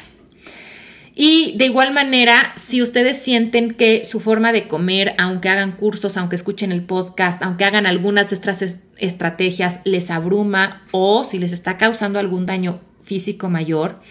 Y 1.17 1.53
de 1.57 1.65
igual 1.65 1.93
manera, 1.93 2.51
si 2.57 2.81
ustedes 2.81 3.17
sienten 3.17 3.73
que 3.73 4.03
su 4.03 4.19
forma 4.19 4.51
de 4.51 4.67
comer, 4.67 5.15
aunque 5.17 5.47
hagan 5.47 5.71
cursos, 5.71 6.17
aunque 6.17 6.35
escuchen 6.35 6.73
el 6.73 6.83
podcast, 6.83 7.41
aunque 7.41 7.63
hagan 7.63 7.85
algunas 7.85 8.29
de 8.29 8.35
estas 8.35 8.77
estrategias, 8.97 9.79
les 9.85 10.11
abruma 10.11 10.83
o 10.91 11.23
si 11.23 11.39
les 11.39 11.53
está 11.53 11.77
causando 11.77 12.19
algún 12.19 12.45
daño 12.45 12.81
físico 13.01 13.47
mayor, 13.47 14.01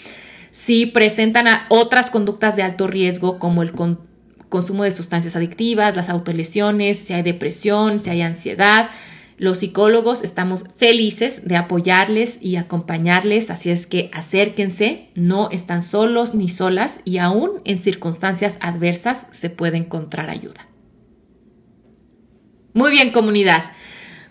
si 0.50 0.86
presentan 0.86 1.46
otras 1.68 2.08
conductas 2.08 2.56
de 2.56 2.62
alto 2.62 2.86
riesgo 2.86 3.38
como 3.38 3.62
el 3.62 3.72
consumo 4.48 4.84
de 4.84 4.90
sustancias 4.90 5.36
adictivas, 5.36 5.96
las 5.96 6.08
autolesiones, 6.08 6.98
si 6.98 7.12
hay 7.12 7.22
depresión, 7.22 8.00
si 8.00 8.08
hay 8.08 8.22
ansiedad, 8.22 8.88
los 9.44 9.58
psicólogos 9.58 10.24
estamos 10.24 10.64
felices 10.76 11.42
de 11.44 11.56
apoyarles 11.56 12.38
y 12.40 12.56
acompañarles, 12.56 13.50
así 13.50 13.70
es 13.70 13.86
que 13.86 14.10
acérquense, 14.12 15.10
no 15.14 15.50
están 15.50 15.82
solos 15.82 16.34
ni 16.34 16.48
solas 16.48 17.00
y 17.04 17.18
aún 17.18 17.60
en 17.64 17.78
circunstancias 17.78 18.56
adversas 18.60 19.26
se 19.30 19.50
puede 19.50 19.76
encontrar 19.76 20.30
ayuda. 20.30 20.66
Muy 22.72 22.90
bien 22.90 23.12
comunidad. 23.12 23.70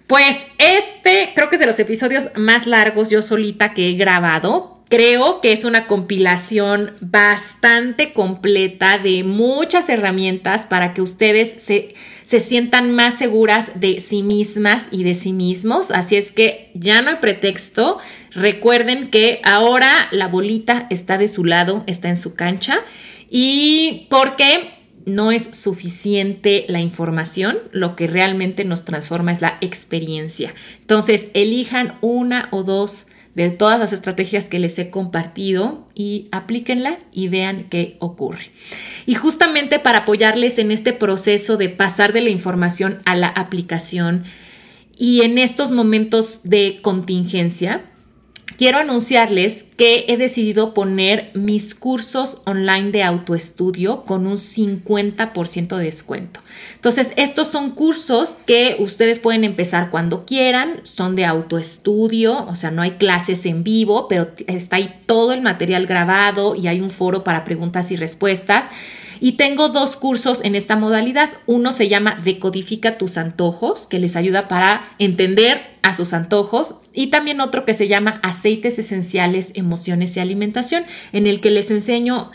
Pues 0.08 0.40
este 0.58 1.32
creo 1.34 1.50
que 1.50 1.56
es 1.56 1.60
de 1.60 1.66
los 1.66 1.80
episodios 1.80 2.30
más 2.36 2.68
largos 2.68 3.10
yo 3.10 3.22
solita 3.22 3.74
que 3.74 3.90
he 3.90 3.94
grabado. 3.94 4.73
Creo 4.96 5.42
que 5.42 5.54
es 5.54 5.64
una 5.64 5.88
compilación 5.88 6.92
bastante 7.02 8.14
completa 8.14 9.00
de 9.00 9.24
muchas 9.24 9.90
herramientas 9.90 10.68
para 10.68 10.94
que 10.94 11.02
ustedes 11.02 11.56
se 11.58 11.96
se 12.24 12.40
sientan 12.40 12.92
más 12.92 13.16
seguras 13.16 13.72
de 13.76 14.00
sí 14.00 14.24
mismas 14.24 14.88
y 14.92 15.04
de 15.04 15.14
sí 15.14 15.34
mismos. 15.34 15.92
Así 15.92 16.16
es 16.16 16.32
que 16.32 16.72
ya 16.74 17.02
no 17.02 17.10
hay 17.10 17.16
pretexto. 17.18 17.98
Recuerden 18.32 19.10
que 19.10 19.42
ahora 19.44 19.90
la 20.12 20.28
bolita 20.28 20.88
está 20.90 21.18
de 21.18 21.28
su 21.28 21.44
lado, 21.44 21.84
está 21.88 22.10
en 22.10 22.18
su 22.18 22.36
cancha. 22.36 22.80
Y 23.30 24.08
porque 24.10 24.74
no 25.06 25.32
es 25.32 25.50
suficiente 25.52 26.66
la 26.70 26.80
información, 26.80 27.60
lo 27.72 27.96
que 27.96 28.08
realmente 28.08 28.64
nos 28.64 28.86
transforma 28.86 29.32
es 29.32 29.42
la 29.42 29.58
experiencia. 29.60 30.54
Entonces, 30.80 31.28
elijan 31.34 31.98
una 32.02 32.48
o 32.52 32.64
dos 32.64 33.08
de 33.36 33.50
todas 33.50 33.80
las 33.80 33.94
estrategias 33.94 34.48
que 34.48 34.60
les 34.60 34.78
he 34.78 34.90
compartido 34.90 35.88
y 35.96 36.28
aplíquenla 36.32 37.00
y 37.12 37.30
vean 37.30 37.68
qué 37.70 37.98
ocurre. 38.00 38.52
Y 39.06 39.16
justamente 39.16 39.80
para 39.80 40.00
apoyarles 40.00 40.60
en 40.60 40.72
este 40.72 40.94
proceso 40.94 41.58
de 41.58 41.70
pasar 41.70 42.14
de 42.14 42.22
la 42.22 42.30
información 42.30 43.02
a 43.06 43.16
la 43.16 43.28
aplicación 43.28 44.24
y 44.98 45.22
en 45.22 45.38
estos 45.38 45.72
momentos 45.72 46.42
de 46.44 46.80
contingencia, 46.82 47.84
quiero 48.58 48.80
anunciarles 48.80 49.66
que 49.78 50.06
he 50.08 50.18
decidido 50.18 50.74
poner 50.74 51.32
mis 51.34 51.76
cursos 51.76 52.42
online 52.46 52.92
de 52.92 53.04
autoestudio 53.04 54.04
con 54.06 54.28
un 54.28 54.38
50% 54.38 55.78
de 55.78 55.84
descuento. 55.84 56.42
Entonces, 56.76 57.14
estos 57.16 57.48
son 57.48 57.72
cursos 57.72 58.40
que 58.46 58.78
ustedes 58.80 59.20
pueden 59.20 59.44
empezar 59.44 59.90
cuando 59.90 60.26
quieran, 60.26 60.82
son 60.84 61.16
de 61.16 61.26
autoestudio, 61.26 62.46
o 62.48 62.56
sea, 62.56 62.72
no 62.72 62.82
hay 62.82 62.92
clases 62.92 63.46
en 63.46 63.64
vivo, 63.64 64.08
pero 64.08 64.32
está 64.48 64.78
ahí 64.78 64.94
todo 65.06 65.34
el 65.34 65.42
material 65.42 65.86
grabado 65.86 66.56
y 66.56 66.68
hay 66.68 66.82
un 66.82 66.90
foro 66.90 67.24
para 67.24 67.44
preguntas 67.44 67.92
y 67.92 67.96
respuestas. 67.96 68.70
Y 69.20 69.34
tengo 69.34 69.70
dos 69.70 69.96
cursos 69.98 70.42
en 70.44 70.56
esta 70.56 70.76
modalidad. 70.76 71.30
Uno 71.46 71.72
se 71.72 71.88
llama 71.88 72.20
Decodifica 72.24 72.98
tus 72.98 73.18
antojos, 73.18 73.88
que 73.88 74.00
les 74.00 74.16
ayuda 74.16 74.48
para 74.48 74.96
entender 75.00 75.62
a 75.82 75.94
sus 75.94 76.14
antojos. 76.14 76.76
Y 76.94 77.08
también 77.08 77.42
otro 77.42 77.66
que 77.66 77.74
se 77.74 77.88
llama 77.88 78.20
Aceites 78.24 78.80
esenciales, 78.80 79.52
emociones 79.56 80.16
y 80.18 80.20
alimentación, 80.20 80.86
en 81.12 81.28
el 81.28 81.42
que 81.42 81.52
les 81.52 81.72
enseño 81.72 82.32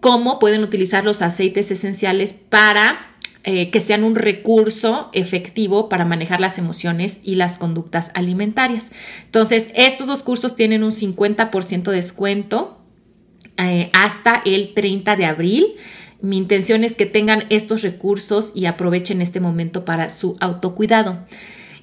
cómo 0.00 0.38
pueden 0.38 0.62
utilizar 0.62 1.04
los 1.04 1.22
aceites 1.22 1.70
esenciales 1.70 2.32
para 2.32 3.08
eh, 3.44 3.70
que 3.70 3.80
sean 3.80 4.04
un 4.04 4.14
recurso 4.14 5.10
efectivo 5.12 5.88
para 5.88 6.04
manejar 6.04 6.40
las 6.40 6.58
emociones 6.58 7.20
y 7.22 7.36
las 7.36 7.56
conductas 7.56 8.10
alimentarias. 8.14 8.90
Entonces, 9.24 9.70
estos 9.74 10.06
dos 10.06 10.22
cursos 10.22 10.54
tienen 10.54 10.82
un 10.82 10.92
50% 10.92 11.84
de 11.84 11.96
descuento 11.96 12.78
eh, 13.56 13.90
hasta 13.94 14.42
el 14.44 14.74
30 14.74 15.16
de 15.16 15.24
abril. 15.24 15.66
Mi 16.20 16.36
intención 16.36 16.84
es 16.84 16.94
que 16.94 17.06
tengan 17.06 17.44
estos 17.48 17.82
recursos 17.82 18.52
y 18.54 18.66
aprovechen 18.66 19.22
este 19.22 19.40
momento 19.40 19.84
para 19.84 20.10
su 20.10 20.36
autocuidado. 20.40 21.26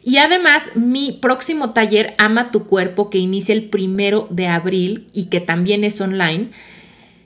Y 0.04 0.18
además, 0.18 0.70
mi 0.76 1.14
próximo 1.14 1.72
taller 1.72 2.14
Ama 2.18 2.52
tu 2.52 2.66
cuerpo, 2.66 3.10
que 3.10 3.18
inicia 3.18 3.54
el 3.54 3.70
primero 3.70 4.28
de 4.30 4.48
abril 4.48 5.08
y 5.14 5.26
que 5.26 5.40
también 5.40 5.84
es 5.84 6.00
online, 6.00 6.52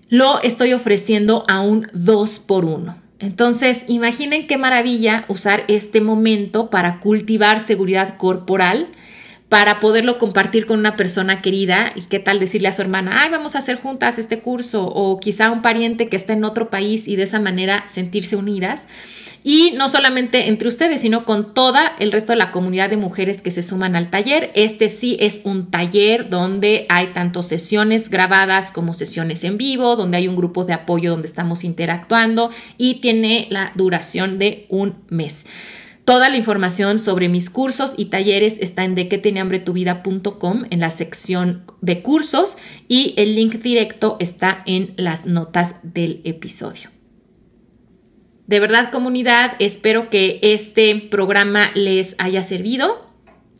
lo 0.07 0.41
estoy 0.41 0.74
ofreciendo 0.74 1.45
a 1.49 1.62
un 1.62 1.88
2 1.93 2.39
por 2.39 2.66
1. 2.66 2.97
Entonces, 3.20 3.84
imaginen 3.88 4.47
qué 4.47 4.57
maravilla 4.57 5.26
usar 5.28 5.66
este 5.68 5.99
momento 5.99 6.70
para 6.70 7.01
cultivar 7.01 7.60
seguridad 7.60 8.18
corporal, 8.18 8.88
para 9.49 9.79
poderlo 9.79 10.19
compartir 10.19 10.67
con 10.67 10.79
una 10.79 10.95
persona 10.95 11.41
querida 11.41 11.91
y 11.95 12.01
qué 12.01 12.19
tal 12.19 12.39
decirle 12.39 12.67
a 12.67 12.71
su 12.71 12.83
hermana, 12.83 13.23
ay, 13.23 13.31
vamos 13.31 13.55
a 13.55 13.59
hacer 13.59 13.77
juntas 13.77 14.19
este 14.19 14.39
curso 14.39 14.85
o 14.85 15.19
quizá 15.19 15.49
un 15.49 15.63
pariente 15.63 16.07
que 16.07 16.15
está 16.15 16.33
en 16.33 16.43
otro 16.43 16.69
país 16.69 17.07
y 17.07 17.15
de 17.15 17.23
esa 17.23 17.39
manera 17.39 17.83
sentirse 17.87 18.35
unidas. 18.35 18.87
Y 19.43 19.71
no 19.75 19.89
solamente 19.89 20.49
entre 20.49 20.67
ustedes, 20.67 21.01
sino 21.01 21.25
con 21.25 21.53
toda 21.53 21.95
el 21.97 22.11
resto 22.11 22.33
de 22.33 22.37
la 22.37 22.51
comunidad 22.51 22.89
de 22.89 22.97
mujeres 22.97 23.41
que 23.41 23.49
se 23.49 23.63
suman 23.63 23.95
al 23.95 24.09
taller. 24.09 24.51
Este 24.53 24.89
sí 24.89 25.17
es 25.19 25.41
un 25.45 25.71
taller 25.71 26.29
donde 26.29 26.85
hay 26.89 27.07
tanto 27.07 27.41
sesiones 27.41 28.09
grabadas 28.09 28.69
como 28.69 28.93
sesiones 28.93 29.43
en 29.45 29.57
vivo, 29.57 29.95
donde 29.95 30.17
hay 30.17 30.27
un 30.27 30.35
grupo 30.35 30.65
de 30.65 30.73
apoyo 30.73 31.09
donde 31.11 31.27
estamos 31.27 31.63
interactuando 31.63 32.51
y 32.77 32.95
tiene 32.95 33.47
la 33.49 33.71
duración 33.75 34.37
de 34.37 34.67
un 34.69 34.95
mes. 35.07 35.45
Toda 36.10 36.32
la 36.32 36.38
información 36.38 36.97
sobre 36.97 37.30
mis 37.30 37.51
cursos 37.51 37.93
y 37.95 38.05
talleres 38.05 38.57
está 38.62 38.84
en 38.84 38.95
dequetenehambretuvida.com 38.95 40.64
en 40.72 40.80
la 40.80 40.89
sección 40.89 41.72
de 41.82 42.01
cursos 42.01 42.57
y 42.88 43.14
el 43.16 43.36
link 43.36 43.57
directo 43.57 44.18
está 44.20 44.64
en 44.66 44.95
las 44.97 45.28
notas 45.28 45.76
del 45.84 46.22
episodio. 46.24 46.89
De 48.47 48.60
verdad, 48.60 48.89
comunidad, 48.91 49.51
espero 49.60 50.10
que 50.10 50.39
este 50.41 50.95
programa 51.12 51.70
les 51.76 52.16
haya 52.18 52.41
servido. 52.41 53.07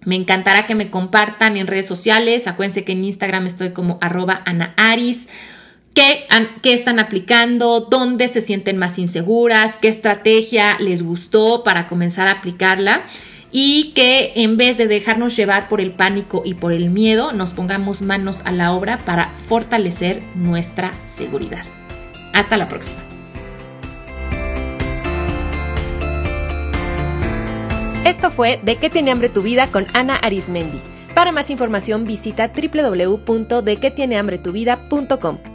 Me 0.04 0.16
encantará 0.16 0.66
que 0.66 0.74
me 0.74 0.89
compartan 0.89 1.56
en 1.56 1.68
redes 1.68 1.86
sociales. 1.86 2.47
Acuérdense 2.47 2.84
que 2.84 2.93
en 2.93 3.04
Instagram 3.04 3.45
estoy 3.45 3.74
como 3.74 4.00
arroba 4.02 4.41
anaaris 4.47 5.28
qué, 6.62 6.74
están 6.74 7.00
aplicando, 7.00 7.80
dónde 7.82 8.28
se 8.28 8.41
sienten 8.41 8.78
más 8.78 9.00
inseguras, 9.00 9.78
qué 9.78 9.88
estrategia 9.88 10.78
les 10.80 11.02
gustó 11.02 11.64
para 11.64 11.88
comenzar 11.88 12.28
a 12.28 12.34
aplicarla 12.34 13.04
y 13.52 13.93
que 13.95 14.34
en 14.36 14.58
vez 14.58 14.78
de 14.78 14.86
dejarnos 14.88 15.36
llevar 15.36 15.70
por 15.70 15.82
el 15.82 15.89
pánico 15.91 16.43
y 16.45 16.54
por 16.54 16.72
el 16.72 16.91
miedo, 16.91 17.34
nos 17.34 17.52
pongamos 17.52 18.02
manos 18.02 18.41
a 18.45 18.52
la 18.52 18.74
obra 18.74 19.00
para 19.00 19.34
fortalecer 19.47 20.22
nuestra 20.36 20.93
seguridad. 21.04 21.66
Hasta 22.34 22.58
la 22.58 22.70
próxima. 22.70 23.00
Esto 28.06 28.30
fue 28.32 28.62
De 28.64 28.78
qué 28.78 28.89
tiene 28.89 29.12
hambre 29.12 29.28
tu 29.30 29.41
vida 29.41 29.68
con 29.68 29.86
Ana 29.93 30.16
Arismendi. 30.16 30.80
Para 31.14 31.32
más 31.32 31.50
información 31.50 32.06
visita 32.06 32.52
www.dequetienehambretuvida.com. 32.54 35.49